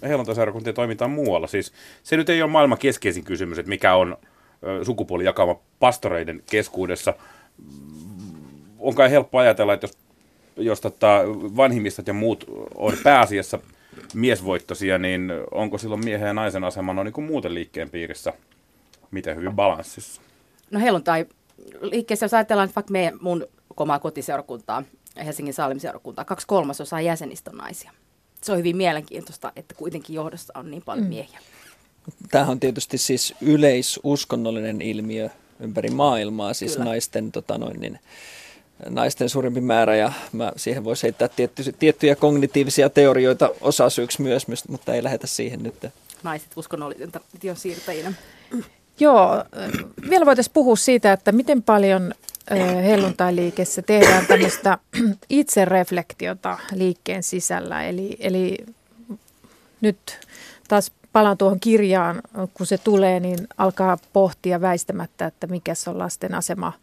helluntaseurakuntien 0.03 0.75
toimintaan 0.75 1.11
muualla? 1.11 1.47
Siis 1.47 1.73
se 2.03 2.17
nyt 2.17 2.29
ei 2.29 2.41
ole 2.41 2.51
maailman 2.51 2.77
keskeisin 2.77 3.23
kysymys, 3.23 3.59
että 3.59 3.69
mikä 3.69 3.95
on 3.95 4.17
sukupuolijakama 4.83 5.55
pastoreiden 5.79 6.43
keskuudessa. 6.49 7.13
On 8.79 8.95
kai 8.95 9.11
helppo 9.11 9.37
ajatella, 9.37 9.73
että 9.73 9.87
jos 9.87 9.97
jos 10.57 10.81
tota, 10.81 11.19
vanhimmistot 11.57 12.07
ja 12.07 12.13
muut 12.13 12.45
on 12.75 12.93
pääasiassa 13.03 13.59
miesvoittoisia, 14.13 14.97
niin 14.97 15.31
onko 15.51 15.77
silloin 15.77 16.05
miehen 16.05 16.27
ja 16.27 16.33
naisen 16.33 16.63
asema 16.63 16.93
no, 16.93 17.03
niin 17.03 17.13
kuin 17.13 17.27
muuten 17.27 17.53
liikkeen 17.53 17.89
piirissä 17.89 18.33
miten 19.11 19.35
hyvin 19.35 19.53
balanssissa? 19.53 20.21
No 20.71 20.79
helluntai 20.79 21.25
liikkeessä, 21.81 22.23
jos 22.23 22.33
ajatellaan 22.33 22.69
vaikka 22.75 22.91
meidän, 22.91 23.17
mun 23.21 23.47
omaa 23.77 23.99
kotiseurakuntaa, 23.99 24.83
Helsingin 25.25 25.53
Saalim-seurakuntaa, 25.53 26.25
kaksi 26.25 26.47
kolmasosaa 26.47 27.01
jäsenistä 27.01 27.51
on 27.51 27.57
naisia. 27.57 27.91
Se 28.41 28.51
on 28.51 28.57
hyvin 28.57 28.77
mielenkiintoista, 28.77 29.51
että 29.55 29.75
kuitenkin 29.75 30.13
johdossa 30.13 30.53
on 30.59 30.71
niin 30.71 30.83
paljon 30.85 31.05
mm. 31.05 31.09
miehiä. 31.09 31.39
Tämähän 32.31 32.51
on 32.51 32.59
tietysti 32.59 32.97
siis 32.97 33.35
yleisuskonnollinen 33.41 34.81
ilmiö 34.81 35.29
ympäri 35.59 35.89
maailmaa, 35.89 36.53
siis 36.53 36.71
Kyllä. 36.71 36.85
naisten, 36.85 37.31
tota 37.31 37.57
noin, 37.57 37.79
niin, 37.79 37.99
naisten 38.89 39.29
suurempi 39.29 39.61
määrä 39.61 39.95
ja 39.95 40.11
mä 40.31 40.51
siihen 40.55 40.83
voisi 40.83 41.03
heittää 41.03 41.27
tietty, 41.27 41.63
tiettyjä 41.79 42.15
kognitiivisia 42.15 42.89
teorioita 42.89 43.49
osasyyksi 43.61 44.21
myös, 44.21 44.47
mutta 44.67 44.93
ei 44.93 45.03
lähetä 45.03 45.27
siihen 45.27 45.63
nyt. 45.63 45.75
Naiset 46.23 46.49
uskonnollisen 46.55 47.11
tradition 47.11 47.55
siirtäjinä. 47.55 48.13
Joo, 48.99 49.43
vielä 50.09 50.25
voitaisiin 50.25 50.53
puhua 50.53 50.75
siitä, 50.75 51.13
että 51.13 51.31
miten 51.31 51.63
paljon 51.63 52.13
helluntai-liikessä 52.83 53.81
tehdään 53.81 54.25
tämmöistä 54.27 54.77
itsereflektiota 55.29 56.57
liikkeen 56.73 57.23
sisällä. 57.23 57.83
Eli, 57.83 58.17
eli 58.19 58.57
nyt 59.81 60.19
taas 60.67 60.91
palaan 61.13 61.37
tuohon 61.37 61.59
kirjaan, 61.59 62.21
kun 62.53 62.67
se 62.67 62.77
tulee, 62.77 63.19
niin 63.19 63.47
alkaa 63.57 63.97
pohtia 64.13 64.61
väistämättä, 64.61 65.25
että 65.25 65.47
mikä 65.47 65.73
on 65.87 65.99
lasten 65.99 66.35
asema, 66.35 66.73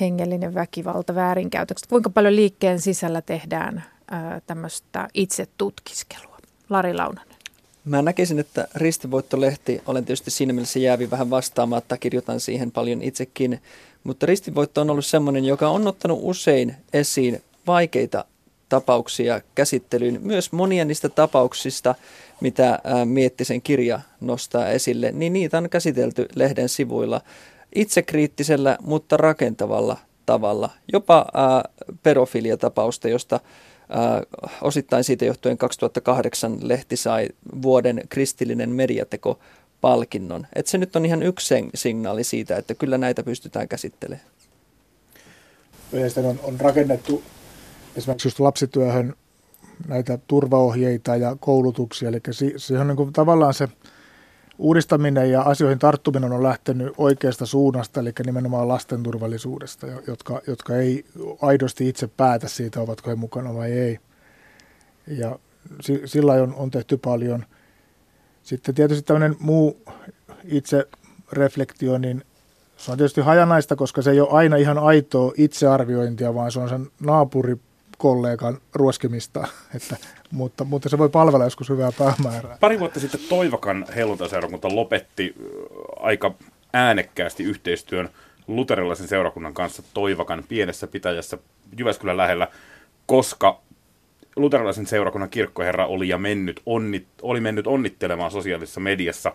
hengellinen 0.00 0.54
väkivalta, 0.54 1.14
väärinkäytökset. 1.14 1.88
Kuinka 1.88 2.10
paljon 2.10 2.36
liikkeen 2.36 2.80
sisällä 2.80 3.22
tehdään 3.22 3.84
tämmöistä 4.46 5.08
itsetutkiskelua? 5.14 6.38
Lari 6.70 6.94
Launanen. 6.94 7.36
Mä 7.84 8.02
näkisin, 8.02 8.38
että 8.38 8.68
Ristivoitto-lehti, 8.74 9.82
olen 9.86 10.04
tietysti 10.04 10.30
siinä 10.30 10.52
mielessä 10.52 10.78
jäävi 10.78 11.10
vähän 11.10 11.30
vastaamatta, 11.30 11.98
kirjoitan 11.98 12.40
siihen 12.40 12.70
paljon 12.70 13.02
itsekin, 13.02 13.60
mutta 14.04 14.26
Ristivoitto 14.26 14.80
on 14.80 14.90
ollut 14.90 15.06
sellainen, 15.06 15.44
joka 15.44 15.68
on 15.68 15.86
ottanut 15.86 16.18
usein 16.22 16.76
esiin 16.92 17.42
vaikeita 17.66 18.24
tapauksia 18.68 19.40
käsittelyyn, 19.54 20.18
myös 20.22 20.52
monia 20.52 20.84
niistä 20.84 21.08
tapauksista, 21.08 21.94
mitä 22.40 22.78
Miettisen 23.04 23.62
kirja 23.62 24.00
nostaa 24.20 24.68
esille, 24.68 25.12
niin 25.12 25.32
niitä 25.32 25.58
on 25.58 25.70
käsitelty 25.70 26.28
lehden 26.34 26.68
sivuilla 26.68 27.20
itsekriittisellä, 27.74 28.78
mutta 28.82 29.16
rakentavalla 29.16 29.96
tavalla. 30.26 30.70
Jopa 30.92 31.26
pedofiliatapausta, 32.02 33.08
josta 33.08 33.40
ää, 33.88 34.22
osittain 34.62 35.04
siitä 35.04 35.24
johtuen 35.24 35.58
2008 35.58 36.58
lehti 36.60 36.96
sai 36.96 37.28
vuoden 37.62 38.02
kristillinen 38.08 38.70
mediateko 38.70 39.38
palkinnon. 39.80 40.46
Et 40.54 40.66
se 40.66 40.78
nyt 40.78 40.96
on 40.96 41.06
ihan 41.06 41.22
yksi 41.22 41.54
signaali 41.74 42.24
siitä, 42.24 42.56
että 42.56 42.74
kyllä 42.74 42.98
näitä 42.98 43.22
pystytään 43.22 43.68
käsittelemään. 43.68 44.26
on, 46.24 46.40
on 46.42 46.60
rakennettu 46.60 47.22
esimerkiksi 47.96 48.26
just 48.26 48.40
lapsityöhön 48.40 49.14
näitä 49.88 50.18
turvaohjeita 50.26 51.16
ja 51.16 51.36
koulutuksia. 51.40 52.08
Eli 52.08 52.20
se 52.56 52.78
on 52.78 52.88
niin 52.88 52.96
kuin 52.96 53.12
tavallaan 53.12 53.54
se 53.54 53.68
uudistaminen 54.62 55.30
ja 55.30 55.42
asioihin 55.42 55.78
tarttuminen 55.78 56.32
on 56.32 56.42
lähtenyt 56.42 56.92
oikeasta 56.98 57.46
suunnasta, 57.46 58.00
eli 58.00 58.12
nimenomaan 58.26 58.68
lasten 58.68 59.02
turvallisuudesta, 59.02 59.86
jotka, 60.06 60.40
jotka 60.46 60.76
ei 60.76 61.04
aidosti 61.42 61.88
itse 61.88 62.06
päätä 62.06 62.48
siitä, 62.48 62.80
ovatko 62.80 63.10
he 63.10 63.14
mukana 63.14 63.54
vai 63.54 63.72
ei. 63.72 63.98
Ja 65.06 65.38
sillä 66.04 66.32
on, 66.32 66.54
on 66.54 66.70
tehty 66.70 66.96
paljon. 66.96 67.44
Sitten 68.42 68.74
tietysti 68.74 69.02
tämmöinen 69.02 69.36
muu 69.40 69.82
itse 70.44 70.88
reflektio, 71.32 71.98
niin 71.98 72.24
se 72.76 72.92
on 72.92 72.98
tietysti 72.98 73.20
hajanaista, 73.20 73.76
koska 73.76 74.02
se 74.02 74.10
ei 74.10 74.20
ole 74.20 74.28
aina 74.30 74.56
ihan 74.56 74.78
aitoa 74.78 75.32
itsearviointia, 75.36 76.34
vaan 76.34 76.52
se 76.52 76.60
on 76.60 76.68
sen 76.68 76.86
naapuri 77.00 77.56
kollegan 77.98 78.58
ruoskimista, 78.74 79.48
että, 79.76 79.96
mutta, 80.32 80.64
mutta 80.64 80.88
se 80.88 80.98
voi 80.98 81.08
palvella 81.08 81.44
joskus 81.44 81.68
hyvää 81.68 81.90
päämäärää. 81.98 82.56
Pari 82.60 82.80
vuotta 82.80 83.00
sitten 83.00 83.20
Toivakan 83.28 83.86
helluntaseurakunta 83.96 84.74
lopetti 84.74 85.34
aika 85.96 86.34
äänekkäästi 86.72 87.44
yhteistyön 87.44 88.08
luterilaisen 88.46 89.08
seurakunnan 89.08 89.54
kanssa 89.54 89.82
Toivakan 89.94 90.44
pienessä 90.48 90.86
pitäjässä 90.86 91.38
Jyväskylän 91.78 92.16
lähellä, 92.16 92.48
koska 93.06 93.60
luterilaisen 94.36 94.86
seurakunnan 94.86 95.30
kirkkoherra 95.30 95.86
oli, 95.86 96.08
ja 96.08 96.18
mennyt, 96.18 96.60
onnit, 96.66 97.06
oli 97.22 97.40
mennyt 97.40 97.66
onnittelemaan 97.66 98.30
sosiaalisessa 98.30 98.80
mediassa 98.80 99.32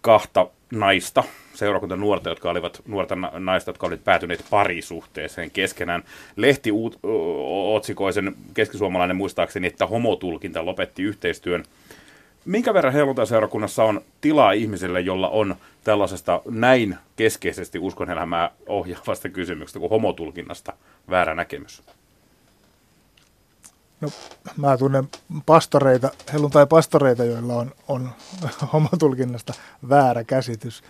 kahta 0.00 0.46
naista, 0.72 1.24
seurakunta 1.58 1.96
nuorta, 1.96 2.28
jotka 2.28 2.50
olivat, 2.50 2.82
nuorta 2.86 3.16
naista, 3.38 3.68
jotka 3.68 3.86
olivat 3.86 4.04
päätyneet 4.04 4.44
parisuhteeseen 4.50 5.50
keskenään. 5.50 6.02
Lehti 6.36 6.72
uut, 6.72 6.98
otsikoi 7.74 8.12
sen 8.12 8.34
keskisuomalainen 8.54 9.16
muistaakseni, 9.16 9.66
että 9.66 9.86
homotulkinta 9.86 10.66
lopetti 10.66 11.02
yhteistyön. 11.02 11.64
Minkä 12.44 12.74
verran 12.74 12.92
helluntai-seurakunnassa 12.92 13.84
on 13.84 14.00
tilaa 14.20 14.52
ihmiselle, 14.52 15.00
jolla 15.00 15.28
on 15.28 15.56
tällaisesta 15.84 16.40
näin 16.50 16.96
keskeisesti 17.16 17.78
uskonelämää 17.78 18.50
ohjaavasta 18.66 19.28
kysymyksestä 19.28 19.78
kuin 19.78 19.90
homotulkinnasta 19.90 20.72
väärä 21.10 21.34
näkemys? 21.34 21.82
No, 24.00 24.08
mä 24.56 24.76
tunnen 24.76 25.08
pastoreita, 25.46 26.10
helluntai-pastoreita, 26.32 27.24
joilla 27.24 27.54
on, 27.54 27.74
on 27.88 28.10
homotulkinnasta 28.72 29.54
väärä 29.88 30.24
käsitys. 30.24 30.82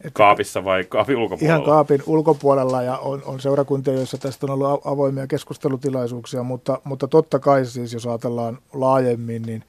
Että 0.00 0.10
Kaapissa 0.12 0.64
vai 0.64 0.84
kaapin 0.84 1.16
ulkopuolella? 1.16 1.54
Ihan 1.54 1.64
kaapin 1.64 2.02
ulkopuolella 2.06 2.82
ja 2.82 2.98
on, 2.98 3.22
on 3.24 3.40
seurakuntia, 3.40 3.94
joissa 3.94 4.18
tästä 4.18 4.46
on 4.46 4.50
ollut 4.50 4.86
avoimia 4.86 5.26
keskustelutilaisuuksia, 5.26 6.42
mutta, 6.42 6.80
mutta 6.84 7.08
totta 7.08 7.38
kai 7.38 7.66
siis, 7.66 7.92
jos 7.92 8.06
ajatellaan 8.06 8.58
laajemmin, 8.72 9.42
niin, 9.42 9.64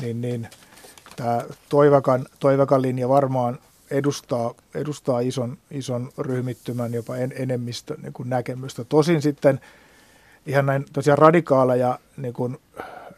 niin, 0.00 0.20
niin 0.20 0.48
tämä 1.16 1.42
toivakan, 1.68 2.26
toivakan 2.40 2.82
linja 2.82 3.08
varmaan 3.08 3.58
edustaa, 3.90 4.54
edustaa 4.74 5.20
ison, 5.20 5.58
ison 5.70 6.10
ryhmittymän, 6.18 6.92
jopa 6.92 7.16
en, 7.16 7.32
enemmistön 7.36 7.96
niin 8.02 8.12
kuin 8.12 8.30
näkemystä. 8.30 8.84
Tosin 8.84 9.22
sitten 9.22 9.60
ihan 10.46 10.66
näin 10.66 10.84
tosiaan 10.92 11.18
radikaaleja 11.18 11.98
niin 12.16 12.34
kuin 12.34 12.58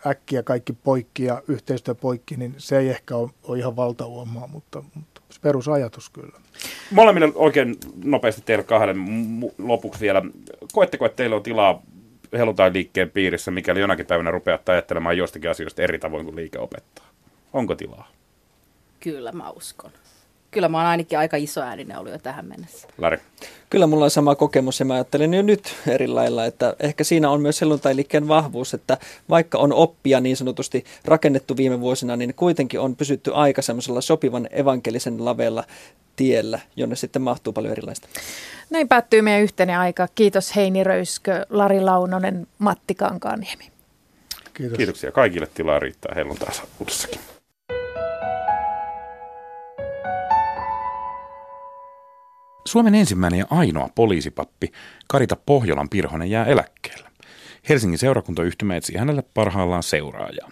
äkkiä 0.06 0.42
kaikki 0.42 0.72
poikki 0.72 1.24
ja 1.24 1.42
yhteistyö 1.48 1.94
poikki, 1.94 2.36
niin 2.36 2.54
se 2.58 2.78
ei 2.78 2.88
ehkä 2.88 3.16
ole, 3.16 3.30
ole 3.42 3.58
ihan 3.58 3.76
valtauomaa, 3.76 4.46
mutta, 4.46 4.82
mutta 4.94 5.13
perusajatus 5.40 6.10
kyllä. 6.10 6.40
Molemmille 6.90 7.32
oikein 7.34 7.76
nopeasti 8.04 8.42
teille 8.44 8.64
kahdelle 8.64 9.02
lopuksi 9.58 10.00
vielä. 10.00 10.22
Koetteko, 10.72 11.06
että 11.06 11.16
teillä 11.16 11.36
on 11.36 11.42
tilaa 11.42 11.82
helluntai-liikkeen 12.32 13.10
piirissä, 13.10 13.50
mikäli 13.50 13.80
jonakin 13.80 14.06
päivänä 14.06 14.30
rupeatte 14.30 14.72
ajattelemaan 14.72 15.16
jostakin 15.16 15.50
asioista 15.50 15.82
eri 15.82 15.98
tavoin 15.98 16.24
kuin 16.24 16.36
liike 16.36 16.58
opettaa? 16.58 17.06
Onko 17.52 17.74
tilaa? 17.74 18.08
Kyllä 19.00 19.32
mä 19.32 19.50
uskon 19.50 19.90
kyllä 20.54 20.68
mä 20.68 20.78
oon 20.78 20.86
ainakin 20.86 21.18
aika 21.18 21.36
iso 21.36 21.60
ääninen 21.60 21.98
ollut 21.98 22.12
jo 22.12 22.18
tähän 22.18 22.46
mennessä. 22.46 22.88
Lari. 22.98 23.18
Kyllä 23.70 23.86
mulla 23.86 24.04
on 24.04 24.10
sama 24.10 24.34
kokemus 24.34 24.80
ja 24.80 24.86
mä 24.86 24.94
ajattelen 24.94 25.34
jo 25.34 25.42
nyt 25.42 25.74
eri 25.88 26.08
lailla, 26.08 26.44
että 26.44 26.76
ehkä 26.80 27.04
siinä 27.04 27.30
on 27.30 27.42
myös 27.42 27.60
helluntai-liikkeen 27.60 28.28
vahvuus, 28.28 28.74
että 28.74 28.98
vaikka 29.28 29.58
on 29.58 29.72
oppia 29.72 30.20
niin 30.20 30.36
sanotusti 30.36 30.84
rakennettu 31.04 31.56
viime 31.56 31.80
vuosina, 31.80 32.16
niin 32.16 32.34
kuitenkin 32.34 32.80
on 32.80 32.96
pysytty 32.96 33.30
aika 33.34 33.62
semmoisella 33.62 34.00
sopivan 34.00 34.48
evankelisen 34.50 35.24
lavella 35.24 35.64
tiellä, 36.16 36.60
jonne 36.76 36.96
sitten 36.96 37.22
mahtuu 37.22 37.52
paljon 37.52 37.72
erilaista. 37.72 38.08
Näin 38.70 38.88
päättyy 38.88 39.22
meidän 39.22 39.42
yhteinen 39.42 39.78
aika. 39.78 40.08
Kiitos 40.14 40.56
Heini 40.56 40.84
Röyskö, 40.84 41.46
Lari 41.50 41.80
Launonen, 41.80 42.46
Matti 42.58 42.94
Kankaaniemi. 42.94 43.70
Kiitos. 44.54 44.76
Kiitoksia 44.76 45.12
kaikille. 45.12 45.48
Tilaa 45.54 45.78
riittää 45.78 46.12
helluntaisa 46.14 46.62
Suomen 52.68 52.94
ensimmäinen 52.94 53.38
ja 53.38 53.46
ainoa 53.50 53.88
poliisipappi 53.94 54.72
Karita 55.08 55.36
Pohjolan 55.36 55.88
Pirhonen 55.88 56.30
jää 56.30 56.44
eläkkeelle. 56.44 57.08
Helsingin 57.68 57.98
seurakuntayhtymä 57.98 58.76
etsii 58.76 58.96
hänelle 58.96 59.22
parhaillaan 59.34 59.82
seuraajaa. 59.82 60.50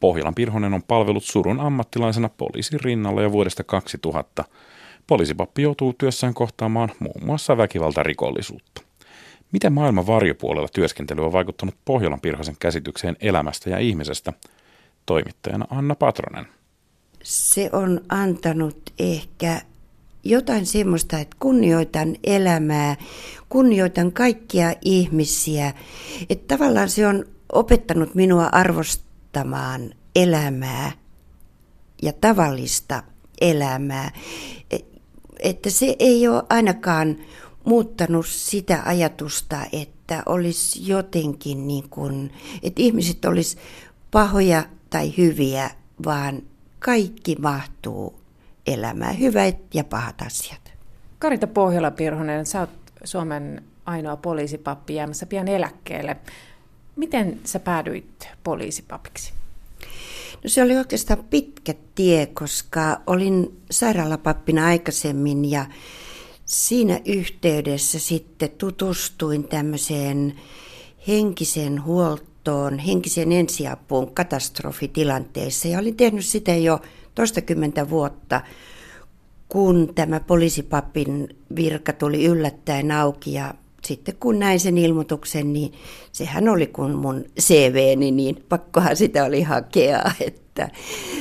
Pohjolan 0.00 0.34
Pirhonen 0.34 0.74
on 0.74 0.82
palvellut 0.82 1.24
surun 1.24 1.60
ammattilaisena 1.60 2.28
poliisin 2.28 2.80
rinnalla 2.80 3.22
jo 3.22 3.32
vuodesta 3.32 3.64
2000. 3.64 4.44
Poliisipappi 5.06 5.62
joutuu 5.62 5.92
työssään 5.92 6.34
kohtaamaan 6.34 6.88
muun 6.98 7.24
muassa 7.24 7.56
väkivaltarikollisuutta. 7.56 8.82
Miten 9.52 9.72
maailman 9.72 10.06
varjopuolella 10.06 10.68
työskentely 10.72 11.24
on 11.24 11.32
vaikuttanut 11.32 11.74
Pohjolan 11.84 12.20
Pirhosen 12.20 12.56
käsitykseen 12.60 13.16
elämästä 13.20 13.70
ja 13.70 13.78
ihmisestä? 13.78 14.32
Toimittajana 15.06 15.66
Anna 15.70 15.94
Patronen. 15.94 16.46
Se 17.22 17.70
on 17.72 18.00
antanut 18.08 18.92
ehkä 18.98 19.60
jotain 20.24 20.66
semmoista, 20.66 21.18
että 21.18 21.36
kunnioitan 21.40 22.16
elämää, 22.24 22.96
kunnioitan 23.48 24.12
kaikkia 24.12 24.74
ihmisiä. 24.84 25.74
Että 26.30 26.56
tavallaan 26.56 26.88
se 26.88 27.06
on 27.06 27.24
opettanut 27.52 28.14
minua 28.14 28.48
arvostamaan 28.52 29.94
elämää 30.16 30.92
ja 32.02 32.12
tavallista 32.12 33.02
elämää. 33.40 34.10
Että 35.38 35.70
se 35.70 35.96
ei 35.98 36.28
ole 36.28 36.42
ainakaan 36.50 37.16
muuttanut 37.64 38.26
sitä 38.26 38.82
ajatusta, 38.84 39.56
että 39.72 40.22
olisi 40.26 40.88
jotenkin 40.88 41.68
niin 41.68 41.88
kuin, 41.88 42.32
että 42.62 42.82
ihmiset 42.82 43.24
olisi 43.24 43.56
pahoja 44.10 44.64
tai 44.90 45.14
hyviä, 45.16 45.70
vaan 46.04 46.42
kaikki 46.78 47.36
mahtuu 47.40 48.17
elämään, 48.72 49.18
hyvät 49.18 49.74
ja 49.74 49.84
pahat 49.84 50.22
asiat. 50.22 50.72
Karita 51.18 51.46
Pohjola-Pirhonen, 51.46 52.46
sä 52.46 52.60
oot 52.60 52.70
Suomen 53.04 53.62
ainoa 53.86 54.16
poliisipappi 54.16 54.94
jäämässä 54.94 55.26
pian 55.26 55.48
eläkkeelle. 55.48 56.16
Miten 56.96 57.40
sä 57.44 57.60
päädyit 57.60 58.28
poliisipapiksi? 58.44 59.32
No 60.44 60.50
se 60.50 60.62
oli 60.62 60.76
oikeastaan 60.76 61.24
pitkä 61.30 61.74
tie, 61.94 62.26
koska 62.26 63.00
olin 63.06 63.60
sairaalapappina 63.70 64.66
aikaisemmin 64.66 65.50
ja 65.50 65.66
siinä 66.44 67.00
yhteydessä 67.04 67.98
sitten 67.98 68.50
tutustuin 68.50 69.44
tämmöiseen 69.44 70.34
henkiseen 71.08 71.84
huoltoon, 71.84 72.78
henkiseen 72.78 73.32
ensiapuun 73.32 74.14
katastrofitilanteissa 74.14 75.68
ja 75.68 75.78
olin 75.78 75.96
tehnyt 75.96 76.24
sitä 76.24 76.54
jo 76.54 76.80
toistakymmentä 77.18 77.90
vuotta, 77.90 78.40
kun 79.48 79.92
tämä 79.94 80.20
poliisipapin 80.20 81.28
virka 81.56 81.92
tuli 81.92 82.24
yllättäen 82.24 82.90
auki 82.90 83.32
ja 83.32 83.54
sitten 83.84 84.16
kun 84.20 84.38
näin 84.38 84.60
sen 84.60 84.78
ilmoituksen, 84.78 85.52
niin 85.52 85.72
sehän 86.12 86.48
oli 86.48 86.66
kuin 86.66 86.94
mun 86.94 87.24
CVni, 87.40 88.10
niin 88.10 88.44
pakkohan 88.48 88.96
sitä 88.96 89.24
oli 89.24 89.42
hakea, 89.42 90.02
että 90.26 90.68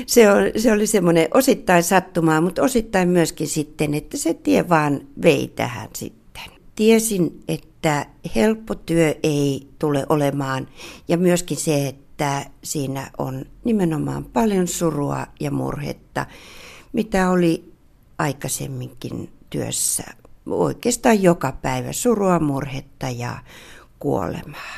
se, 0.06 0.32
on, 0.32 0.44
se 0.58 0.72
oli 0.72 0.88
semmoinen 0.88 1.28
osittain 1.34 1.84
sattumaa, 1.84 2.42
mutta 2.42 2.64
osittain 2.64 3.10
myöskin 3.10 3.48
sitten, 3.48 3.94
että 3.94 4.18
se 4.18 4.34
tie 4.34 4.70
vaan 4.70 5.02
vei 5.24 5.48
tähän 5.56 5.90
sitten. 5.96 6.44
Tiesin, 6.76 7.44
että 7.48 8.06
helppo 8.36 8.76
työ 8.76 9.16
ei 9.24 9.68
tule 9.80 10.06
olemaan 10.10 10.68
ja 11.08 11.18
myöskin 11.18 11.58
se, 11.58 11.88
että 11.88 12.07
siinä 12.64 13.12
on 13.18 13.46
nimenomaan 13.64 14.26
paljon 14.26 14.68
surua 14.68 15.28
ja 15.40 15.52
murhetta, 15.52 16.26
mitä 16.94 17.30
oli 17.30 17.74
aikaisemminkin 18.18 19.30
työssä 19.50 20.04
oikeastaan 20.46 21.24
joka 21.24 21.52
päivä 21.52 21.94
surua, 21.94 22.40
murhetta 22.40 23.10
ja 23.10 23.38
kuolemaa. 24.00 24.78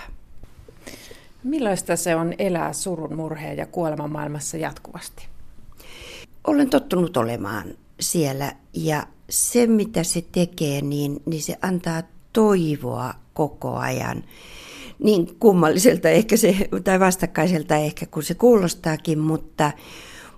Millaista 1.43 1.95
se 1.95 2.15
on 2.15 2.33
elää 2.39 2.73
surun, 2.73 3.15
murheen 3.15 3.57
ja 3.57 3.65
kuoleman 3.65 4.11
maailmassa 4.11 4.57
jatkuvasti? 4.57 5.27
Olen 6.47 6.69
tottunut 6.69 7.17
olemaan 7.17 7.73
siellä 7.99 8.55
ja 8.73 9.07
se 9.29 9.67
mitä 9.67 10.03
se 10.03 10.25
tekee, 10.31 10.81
niin, 10.81 11.21
niin 11.25 11.41
se 11.41 11.57
antaa 11.61 12.03
toivoa 12.33 13.13
koko 13.33 13.75
ajan. 13.75 14.23
Niin 14.99 15.35
kummalliselta 15.39 16.09
ehkä 16.09 16.37
se, 16.37 16.55
tai 16.83 16.99
vastakkaiselta 16.99 17.75
ehkä 17.75 18.05
kun 18.05 18.23
se 18.23 18.33
kuulostaakin, 18.33 19.19
mutta, 19.19 19.71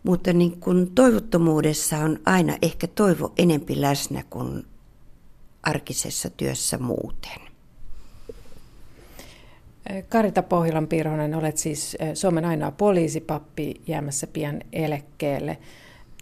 mutta 0.03 0.33
niin 0.33 0.59
kun 0.59 0.91
toivottomuudessa 0.95 1.97
on 1.97 2.19
aina 2.25 2.57
ehkä 2.61 2.87
toivo 2.87 3.33
enempi 3.37 3.81
läsnä 3.81 4.23
kuin 4.29 4.65
arkisessa 5.63 6.29
työssä 6.29 6.77
muuten. 6.77 7.41
Karita 10.09 10.43
Pohjolan 10.43 10.87
Pirhonen, 10.87 11.35
olet 11.35 11.57
siis 11.57 11.97
Suomen 12.13 12.45
ainoa 12.45 12.71
poliisipappi 12.71 13.81
jäämässä 13.87 14.27
pian 14.27 14.61
eläkkeelle. 14.73 15.57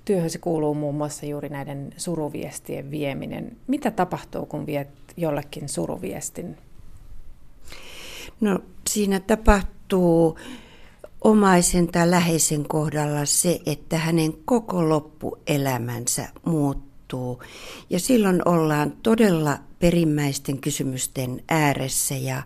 Työhösi 0.06 0.40
kuuluu 0.40 0.74
muun 0.74 0.96
muassa 0.96 1.26
juuri 1.26 1.50
näiden 1.50 1.94
suruviestien 1.98 2.92
vieminen. 2.92 3.58
Mitä 3.68 3.92
tapahtuu, 3.92 4.46
kun 4.46 4.66
viet 4.66 4.88
jollekin 5.18 5.70
suruviestin? 5.70 6.58
No 8.42 8.60
siinä 8.90 9.20
tapahtuu 9.20 10.40
omaisen 11.22 11.88
tai 11.88 12.12
läheisen 12.12 12.68
kohdalla 12.68 13.26
se, 13.26 13.60
että 13.66 13.98
hänen 13.98 14.34
koko 14.46 14.90
loppuelämänsä 14.90 16.28
muuttuu. 16.46 17.44
Ja 17.90 18.00
silloin 18.00 18.48
ollaan 18.48 18.92
todella 19.04 19.58
perimmäisten 19.80 20.62
kysymysten 20.62 21.44
ääressä 21.50 22.16
ja 22.16 22.44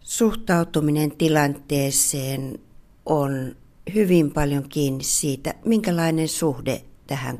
suhtautuminen 0.00 1.10
tilanteeseen 1.10 2.58
on 3.06 3.56
hyvin 3.94 4.30
paljon 4.30 4.68
kiinni 4.68 5.04
siitä, 5.04 5.54
minkälainen 5.64 6.28
suhde 6.28 6.84
tähän 7.06 7.38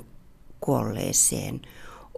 kuolleeseen 0.61 1.61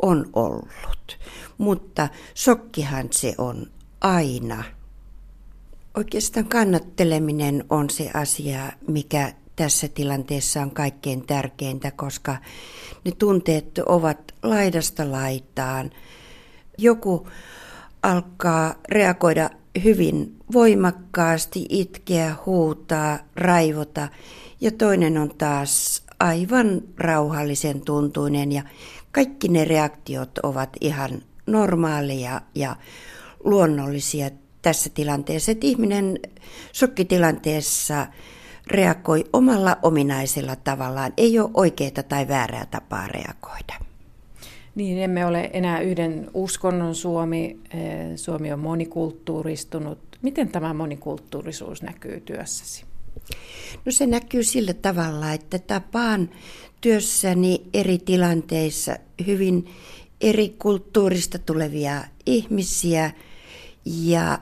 on 0.03 0.31
ollut. 0.33 1.19
Mutta 1.59 2.09
sokkihan 2.35 3.09
se 3.11 3.35
on 3.39 3.67
aina. 4.01 4.65
Oikeastaan 5.97 6.47
kannatteleminen 6.47 7.65
on 7.71 7.91
se 7.91 8.11
asia, 8.15 8.73
mikä 8.89 9.33
tässä 9.57 9.89
tilanteessa 9.89 10.63
on 10.63 10.71
kaikkein 10.71 11.27
tärkeintä, 11.27 11.91
koska 11.91 12.37
ne 13.05 13.13
tunteet 13.19 13.79
ovat 13.79 14.35
laidasta 14.43 15.13
laitaan. 15.13 15.91
Joku 16.79 17.29
alkaa 18.03 18.75
reagoida 18.89 19.51
hyvin 19.85 20.37
voimakkaasti, 20.53 21.67
itkeä, 21.69 22.37
huutaa, 22.47 23.19
raivota 23.37 24.09
ja 24.61 24.71
toinen 24.71 25.19
on 25.19 25.31
taas 25.39 26.03
aivan 26.21 26.83
rauhallisen 26.97 27.81
tuntuinen 27.81 28.53
ja 28.53 28.63
kaikki 29.13 29.49
ne 29.49 29.65
reaktiot 29.65 30.39
ovat 30.43 30.71
ihan 30.81 31.23
normaaleja 31.47 32.41
ja 32.55 32.77
luonnollisia 33.45 34.31
tässä 34.67 34.91
tilanteessa, 34.91 35.53
että 35.53 35.67
ihminen 35.67 36.19
shokkitilanteessa 36.75 38.07
reagoi 38.67 39.25
omalla 39.33 39.77
ominaisella 39.83 40.57
tavallaan. 40.57 41.13
Ei 41.17 41.39
ole 41.39 41.51
oikeaa 41.55 42.03
tai 42.09 42.29
väärää 42.29 42.67
tapaa 42.67 43.07
reagoida. 43.07 43.75
Niin, 44.75 44.99
emme 44.99 45.27
ole 45.27 45.51
enää 45.53 45.81
yhden 45.81 46.31
uskonnon 46.35 46.95
Suomi. 46.95 47.61
Eh, 47.75 48.17
Suomi 48.17 48.53
on 48.53 48.59
monikulttuuristunut. 48.59 49.99
Miten 50.23 50.49
tämä 50.49 50.75
monikulttuurisuus 50.75 51.83
näkyy 51.83 52.21
työssäsi? 52.21 52.85
No 53.85 53.93
se 53.93 54.07
näkyy 54.07 54.43
sillä 54.43 54.75
tavalla, 54.75 55.33
että 55.33 55.59
tapaan 55.59 56.31
työssäni 56.81 57.63
eri 57.75 57.99
tilanteissa 57.99 58.97
hyvin 59.27 59.69
eri 60.21 60.49
kulttuurista 60.59 61.39
tulevia 61.39 62.05
ihmisiä 62.27 63.11
ja 63.87 64.39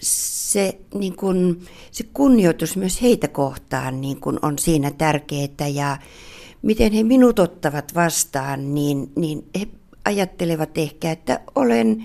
se, 0.00 0.78
niin 0.94 1.16
kun, 1.16 1.60
se 1.90 2.04
kunnioitus 2.12 2.76
myös 2.76 3.02
heitä 3.02 3.28
kohtaan 3.28 4.00
niin 4.00 4.20
kun 4.20 4.38
on 4.42 4.58
siinä 4.58 4.90
tärkeää 4.90 5.68
ja 5.74 5.98
miten 6.62 6.92
he 6.92 7.02
minut 7.02 7.38
ottavat 7.38 7.94
vastaan, 7.94 8.74
niin, 8.74 9.12
niin 9.16 9.46
he 9.60 9.68
ajattelevat 10.04 10.78
ehkä, 10.78 11.10
että 11.10 11.40
olen 11.54 12.04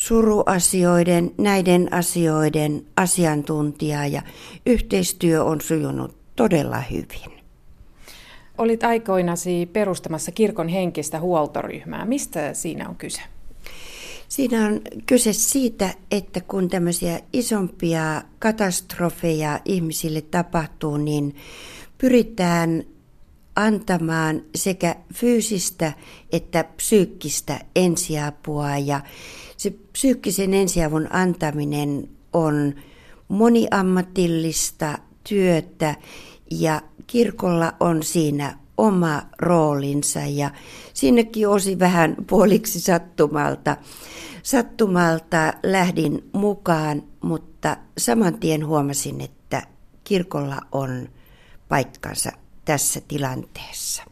suruasioiden, 0.00 1.30
näiden 1.38 1.94
asioiden 1.94 2.86
asiantuntija 2.96 4.06
ja 4.06 4.22
yhteistyö 4.66 5.44
on 5.44 5.60
sujunut 5.60 6.16
todella 6.36 6.80
hyvin. 6.80 7.40
Olit 8.58 8.84
aikoinasi 8.84 9.68
perustamassa 9.72 10.32
kirkon 10.32 10.68
henkistä 10.68 11.20
huoltoryhmää. 11.20 12.04
Mistä 12.04 12.54
siinä 12.54 12.88
on 12.88 12.96
kyse? 12.96 13.20
Siinä 14.30 14.66
on 14.66 14.80
kyse 15.06 15.32
siitä, 15.32 15.94
että 16.10 16.40
kun 16.40 16.68
tämmöisiä 16.68 17.20
isompia 17.32 18.22
katastrofeja 18.38 19.60
ihmisille 19.64 20.20
tapahtuu, 20.20 20.96
niin 20.96 21.36
pyritään 21.98 22.84
antamaan 23.56 24.42
sekä 24.54 24.96
fyysistä 25.14 25.92
että 26.32 26.64
psyykkistä 26.64 27.60
ensiapua. 27.76 28.78
Ja 28.78 29.00
se 29.56 29.74
psyykkisen 29.92 30.54
ensiavun 30.54 31.08
antaminen 31.10 32.08
on 32.32 32.74
moniammatillista 33.28 34.98
työtä 35.28 35.94
ja 36.50 36.82
kirkolla 37.06 37.72
on 37.80 38.02
siinä 38.02 38.58
oma 38.76 39.22
roolinsa 39.38 40.20
ja 40.20 40.50
sinnekin 41.00 41.48
osi 41.48 41.78
vähän 41.78 42.16
puoliksi 42.26 42.80
sattumalta. 42.80 43.76
Sattumalta 44.42 45.52
lähdin 45.62 46.30
mukaan, 46.32 47.02
mutta 47.20 47.76
saman 47.98 48.38
tien 48.40 48.66
huomasin, 48.66 49.20
että 49.20 49.62
kirkolla 50.04 50.60
on 50.72 51.08
paikkansa 51.68 52.32
tässä 52.64 53.00
tilanteessa. 53.08 54.02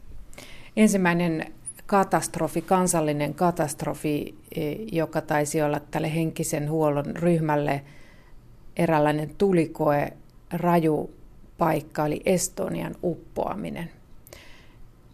Ensimmäinen 0.76 1.52
katastrofi, 1.86 2.62
kansallinen 2.62 3.34
katastrofi, 3.34 4.34
e, 4.56 4.72
joka 4.92 5.20
taisi 5.20 5.62
olla 5.62 5.80
tälle 5.80 6.14
henkisen 6.14 6.70
huollon 6.70 7.16
ryhmälle 7.16 7.84
eräänlainen 8.76 9.34
tulikoe, 9.38 10.12
raju 10.52 11.10
paikka, 11.58 12.02
oli 12.02 12.20
Estonian 12.24 12.94
uppoaminen. 13.02 13.90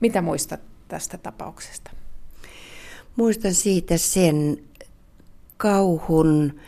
Mitä 0.00 0.22
muistat 0.22 0.73
tästä 0.88 1.18
tapauksesta? 1.18 1.90
Muistan 3.16 3.54
siitä 3.54 3.96
sen 3.96 4.58
kauhun 5.56 6.60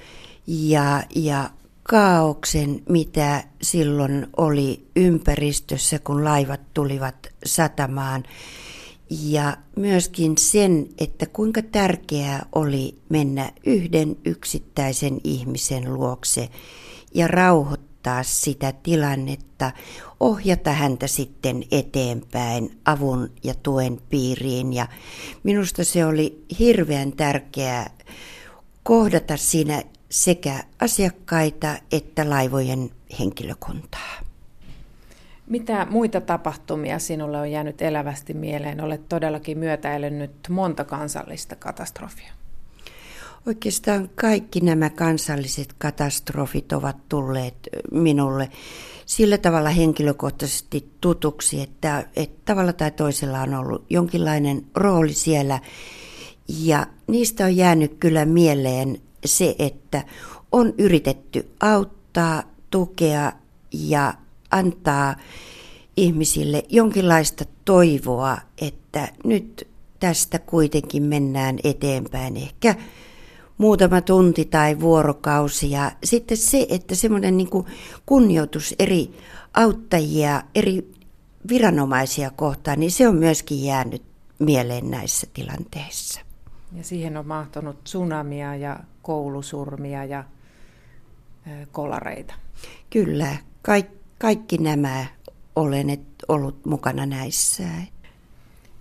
ja, 0.47 1.03
ja 1.15 1.51
kaauksen, 1.83 2.83
mitä 2.89 3.45
silloin 3.63 4.27
oli 4.37 4.87
ympäristössä, 4.97 5.99
kun 5.99 6.25
laivat 6.25 6.61
tulivat 6.75 7.15
satamaan. 7.45 8.25
Ja 9.11 9.57
myöskin 9.77 10.39
sen, 10.39 10.89
että 10.99 11.27
kuinka 11.27 11.63
tärkeää 11.63 12.47
oli 12.55 12.99
mennä 13.09 13.53
yhden 13.67 14.17
yksittäisen 14.25 15.21
ihmisen 15.25 15.95
luokse 15.95 16.49
ja 17.15 17.29
rauhoittaa 17.29 17.86
sitä 18.23 18.73
tilannetta, 18.83 19.73
ohjata 20.21 20.73
häntä 20.73 21.07
sitten 21.07 21.63
eteenpäin 21.71 22.79
avun 22.85 23.33
ja 23.45 23.55
tuen 23.63 24.01
piiriin. 24.11 24.73
Ja 24.73 24.87
minusta 25.43 25.85
se 25.85 26.07
oli 26.07 26.45
hirveän 26.59 27.13
tärkeää 27.13 27.91
kohdata 28.83 29.37
siinä 29.37 29.83
sekä 30.11 30.65
asiakkaita 30.81 31.77
että 31.93 32.31
laivojen 32.31 32.91
henkilökuntaa. 33.19 34.27
Mitä 35.47 35.87
muita 35.91 36.21
tapahtumia 36.21 36.99
sinulle 36.99 37.41
on 37.41 37.51
jäänyt 37.51 37.83
elävästi 37.83 38.35
mieleen? 38.35 38.81
Olet 38.81 39.09
todellakin 39.09 39.59
myötäilennyt 39.59 40.33
monta 40.49 40.85
kansallista 40.85 41.57
katastrofia. 41.57 42.33
Oikeastaan 43.47 44.11
kaikki 44.15 44.61
nämä 44.61 44.91
kansalliset 44.91 45.75
katastrofit 45.79 46.73
ovat 46.73 46.97
tulleet 47.09 47.69
minulle 47.93 48.51
sillä 49.07 49.39
tavalla 49.39 49.71
henkilökohtaisesti 49.71 50.91
tutuksi, 51.01 51.61
että, 51.61 52.07
että 52.17 52.41
tavalla 52.45 52.73
tai 52.73 52.91
toisella 52.91 53.41
on 53.41 53.55
ollut 53.55 53.85
jonkinlainen 53.91 54.67
rooli 54.75 55.13
siellä. 55.13 55.61
Ja 56.49 56.87
niistä 57.07 57.45
on 57.45 57.57
jäänyt 57.57 57.95
kyllä 58.01 58.25
mieleen 58.25 58.99
se, 59.25 59.57
että 59.59 60.05
on 60.53 60.75
yritetty 60.79 61.51
auttaa, 61.61 62.43
tukea 62.71 63.33
ja 63.73 64.15
antaa 64.51 65.15
ihmisille 65.97 66.65
jonkinlaista 66.69 67.45
toivoa, 67.65 68.39
että 68.61 69.09
nyt 69.25 69.69
tästä 70.01 70.39
kuitenkin 70.39 71.03
mennään 71.03 71.59
eteenpäin. 71.65 72.37
Ehkä 72.37 72.75
muutama 73.59 74.01
tunti 74.01 74.45
tai 74.45 74.81
vuorokausi. 74.81 75.71
Ja 75.71 75.93
sitten 76.05 76.37
se, 76.37 76.67
että 76.69 76.95
semmoinen 76.95 77.37
niin 77.37 77.49
kunnioitus 78.07 78.75
eri 78.79 79.11
auttajia, 79.55 80.43
eri 80.55 80.93
viranomaisia 81.49 82.31
kohtaan, 82.31 82.81
niin 82.81 82.91
se 82.91 83.09
on 83.09 83.17
myöskin 83.17 83.65
jäänyt 83.65 84.03
mieleen 84.39 84.91
näissä 84.91 85.27
tilanteissa. 85.35 86.21
Ja 86.73 86.85
siihen 86.85 87.17
on 87.17 87.27
mahtunut 87.27 87.85
tsunamia 87.85 88.57
ja 88.57 88.81
koulusurmia 89.03 90.05
ja 90.05 90.25
kolareita. 91.73 92.35
Kyllä, 92.91 93.37
kaikki, 93.63 93.97
kaikki 94.19 94.59
nämä 94.59 95.07
olen 95.57 96.07
ollut 96.29 96.67
mukana 96.67 97.07
näissä. 97.07 97.63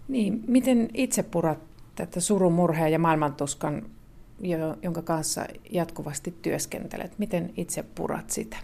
Niin, 0.07 0.43
miten 0.47 0.89
itse 0.93 1.23
purat 1.23 1.59
tätä 1.95 2.19
surun, 2.19 2.53
murheen 2.53 2.91
ja 2.91 2.99
maailmantuskan, 2.99 3.85
jonka 4.81 5.01
kanssa 5.01 5.45
jatkuvasti 5.71 6.33
työskentelet? 6.41 7.19
Miten 7.19 7.53
itse 7.57 7.83
purat 7.83 8.29
sitä? 8.29 8.57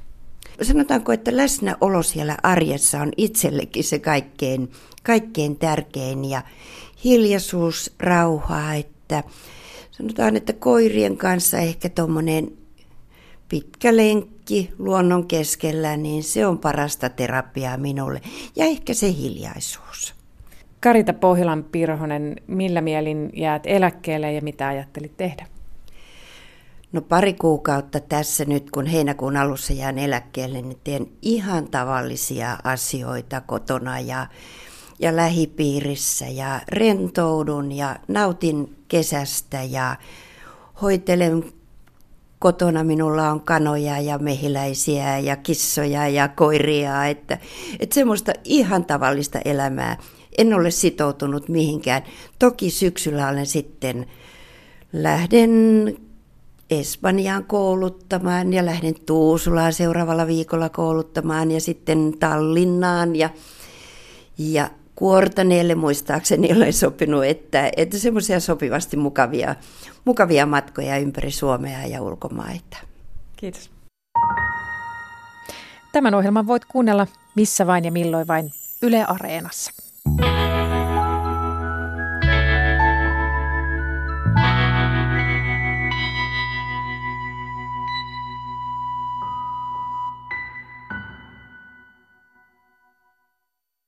Sanotaanko, 0.61 1.11
että 1.11 1.37
läsnäolo 1.37 2.03
siellä 2.03 2.37
arjessa 2.43 3.01
on 3.01 3.11
itsellekin 3.17 3.83
se 3.83 3.99
kaikkein, 3.99 4.71
kaikkein 5.03 5.55
tärkein 5.55 6.25
ja 6.25 6.41
hiljaisuus, 7.03 7.95
rauha, 7.99 8.73
että 8.73 9.23
sanotaan, 9.91 10.35
että 10.35 10.53
koirien 10.53 11.17
kanssa 11.17 11.57
ehkä 11.57 11.89
tuommoinen 11.89 12.51
pitkä 13.49 13.97
lenkki 13.97 14.73
luonnon 14.77 15.27
keskellä, 15.27 15.97
niin 15.97 16.23
se 16.23 16.47
on 16.47 16.57
parasta 16.57 17.09
terapiaa 17.09 17.77
minulle. 17.77 18.21
Ja 18.55 18.65
ehkä 18.65 18.93
se 18.93 19.13
hiljaisuus. 19.13 20.15
Karita 20.79 21.13
Pohjolan 21.13 21.63
Pirhonen, 21.63 22.35
millä 22.47 22.81
mielin 22.81 23.29
jäät 23.33 23.63
eläkkeelle 23.65 24.33
ja 24.33 24.41
mitä 24.41 24.67
ajattelit 24.67 25.17
tehdä? 25.17 25.47
No 26.91 27.01
pari 27.01 27.33
kuukautta 27.33 27.99
tässä 27.99 28.45
nyt, 28.45 28.71
kun 28.71 28.85
heinäkuun 28.85 29.37
alussa 29.37 29.73
jään 29.73 29.97
eläkkeelle, 29.99 30.61
niin 30.61 30.77
teen 30.83 31.07
ihan 31.21 31.67
tavallisia 31.67 32.57
asioita 32.63 33.41
kotona 33.41 33.99
ja, 33.99 34.27
ja 34.99 35.15
lähipiirissä 35.15 36.25
ja 36.27 36.61
rentoudun 36.67 37.71
ja 37.71 37.95
nautin 38.07 38.75
kesästä 38.87 39.63
ja 39.63 39.95
hoitelen 40.81 41.43
kotona 42.39 42.83
minulla 42.83 43.31
on 43.31 43.41
kanoja 43.41 43.99
ja 43.99 44.17
mehiläisiä 44.17 45.19
ja 45.19 45.35
kissoja 45.35 46.07
ja 46.07 46.27
koiria, 46.27 47.05
että, 47.05 47.37
että 47.79 47.95
semmoista 47.95 48.33
ihan 48.43 48.85
tavallista 48.85 49.39
elämää. 49.45 49.97
En 50.37 50.53
ole 50.53 50.71
sitoutunut 50.71 51.49
mihinkään. 51.49 52.03
Toki 52.39 52.69
syksyllä 52.69 53.27
olen 53.27 53.45
sitten 53.45 54.05
lähden 54.93 55.51
Espanjaan 56.71 57.45
kouluttamaan 57.45 58.53
ja 58.53 58.65
lähden 58.65 58.95
Tuusulaan 59.05 59.73
seuraavalla 59.73 60.27
viikolla 60.27 60.69
kouluttamaan 60.69 61.51
ja 61.51 61.61
sitten 61.61 62.13
Tallinnaan 62.19 63.15
ja, 63.15 63.29
ja 64.37 64.69
Kuortaneelle 64.95 65.75
muistaakseni 65.75 66.53
olen 66.55 66.73
sopinut, 66.73 67.25
että, 67.25 67.71
että 67.77 67.97
semmoisia 67.97 68.39
sopivasti 68.39 68.97
mukavia, 68.97 69.55
mukavia 70.05 70.45
matkoja 70.45 70.97
ympäri 70.97 71.31
Suomea 71.31 71.85
ja 71.85 72.01
ulkomaita. 72.01 72.77
Kiitos. 73.37 73.71
Tämän 75.91 76.15
ohjelman 76.15 76.47
voit 76.47 76.65
kuunnella 76.65 77.07
missä 77.35 77.67
vain 77.67 77.85
ja 77.85 77.91
milloin 77.91 78.27
vain 78.27 78.51
Yle 78.81 79.03
Areenassa. 79.03 79.71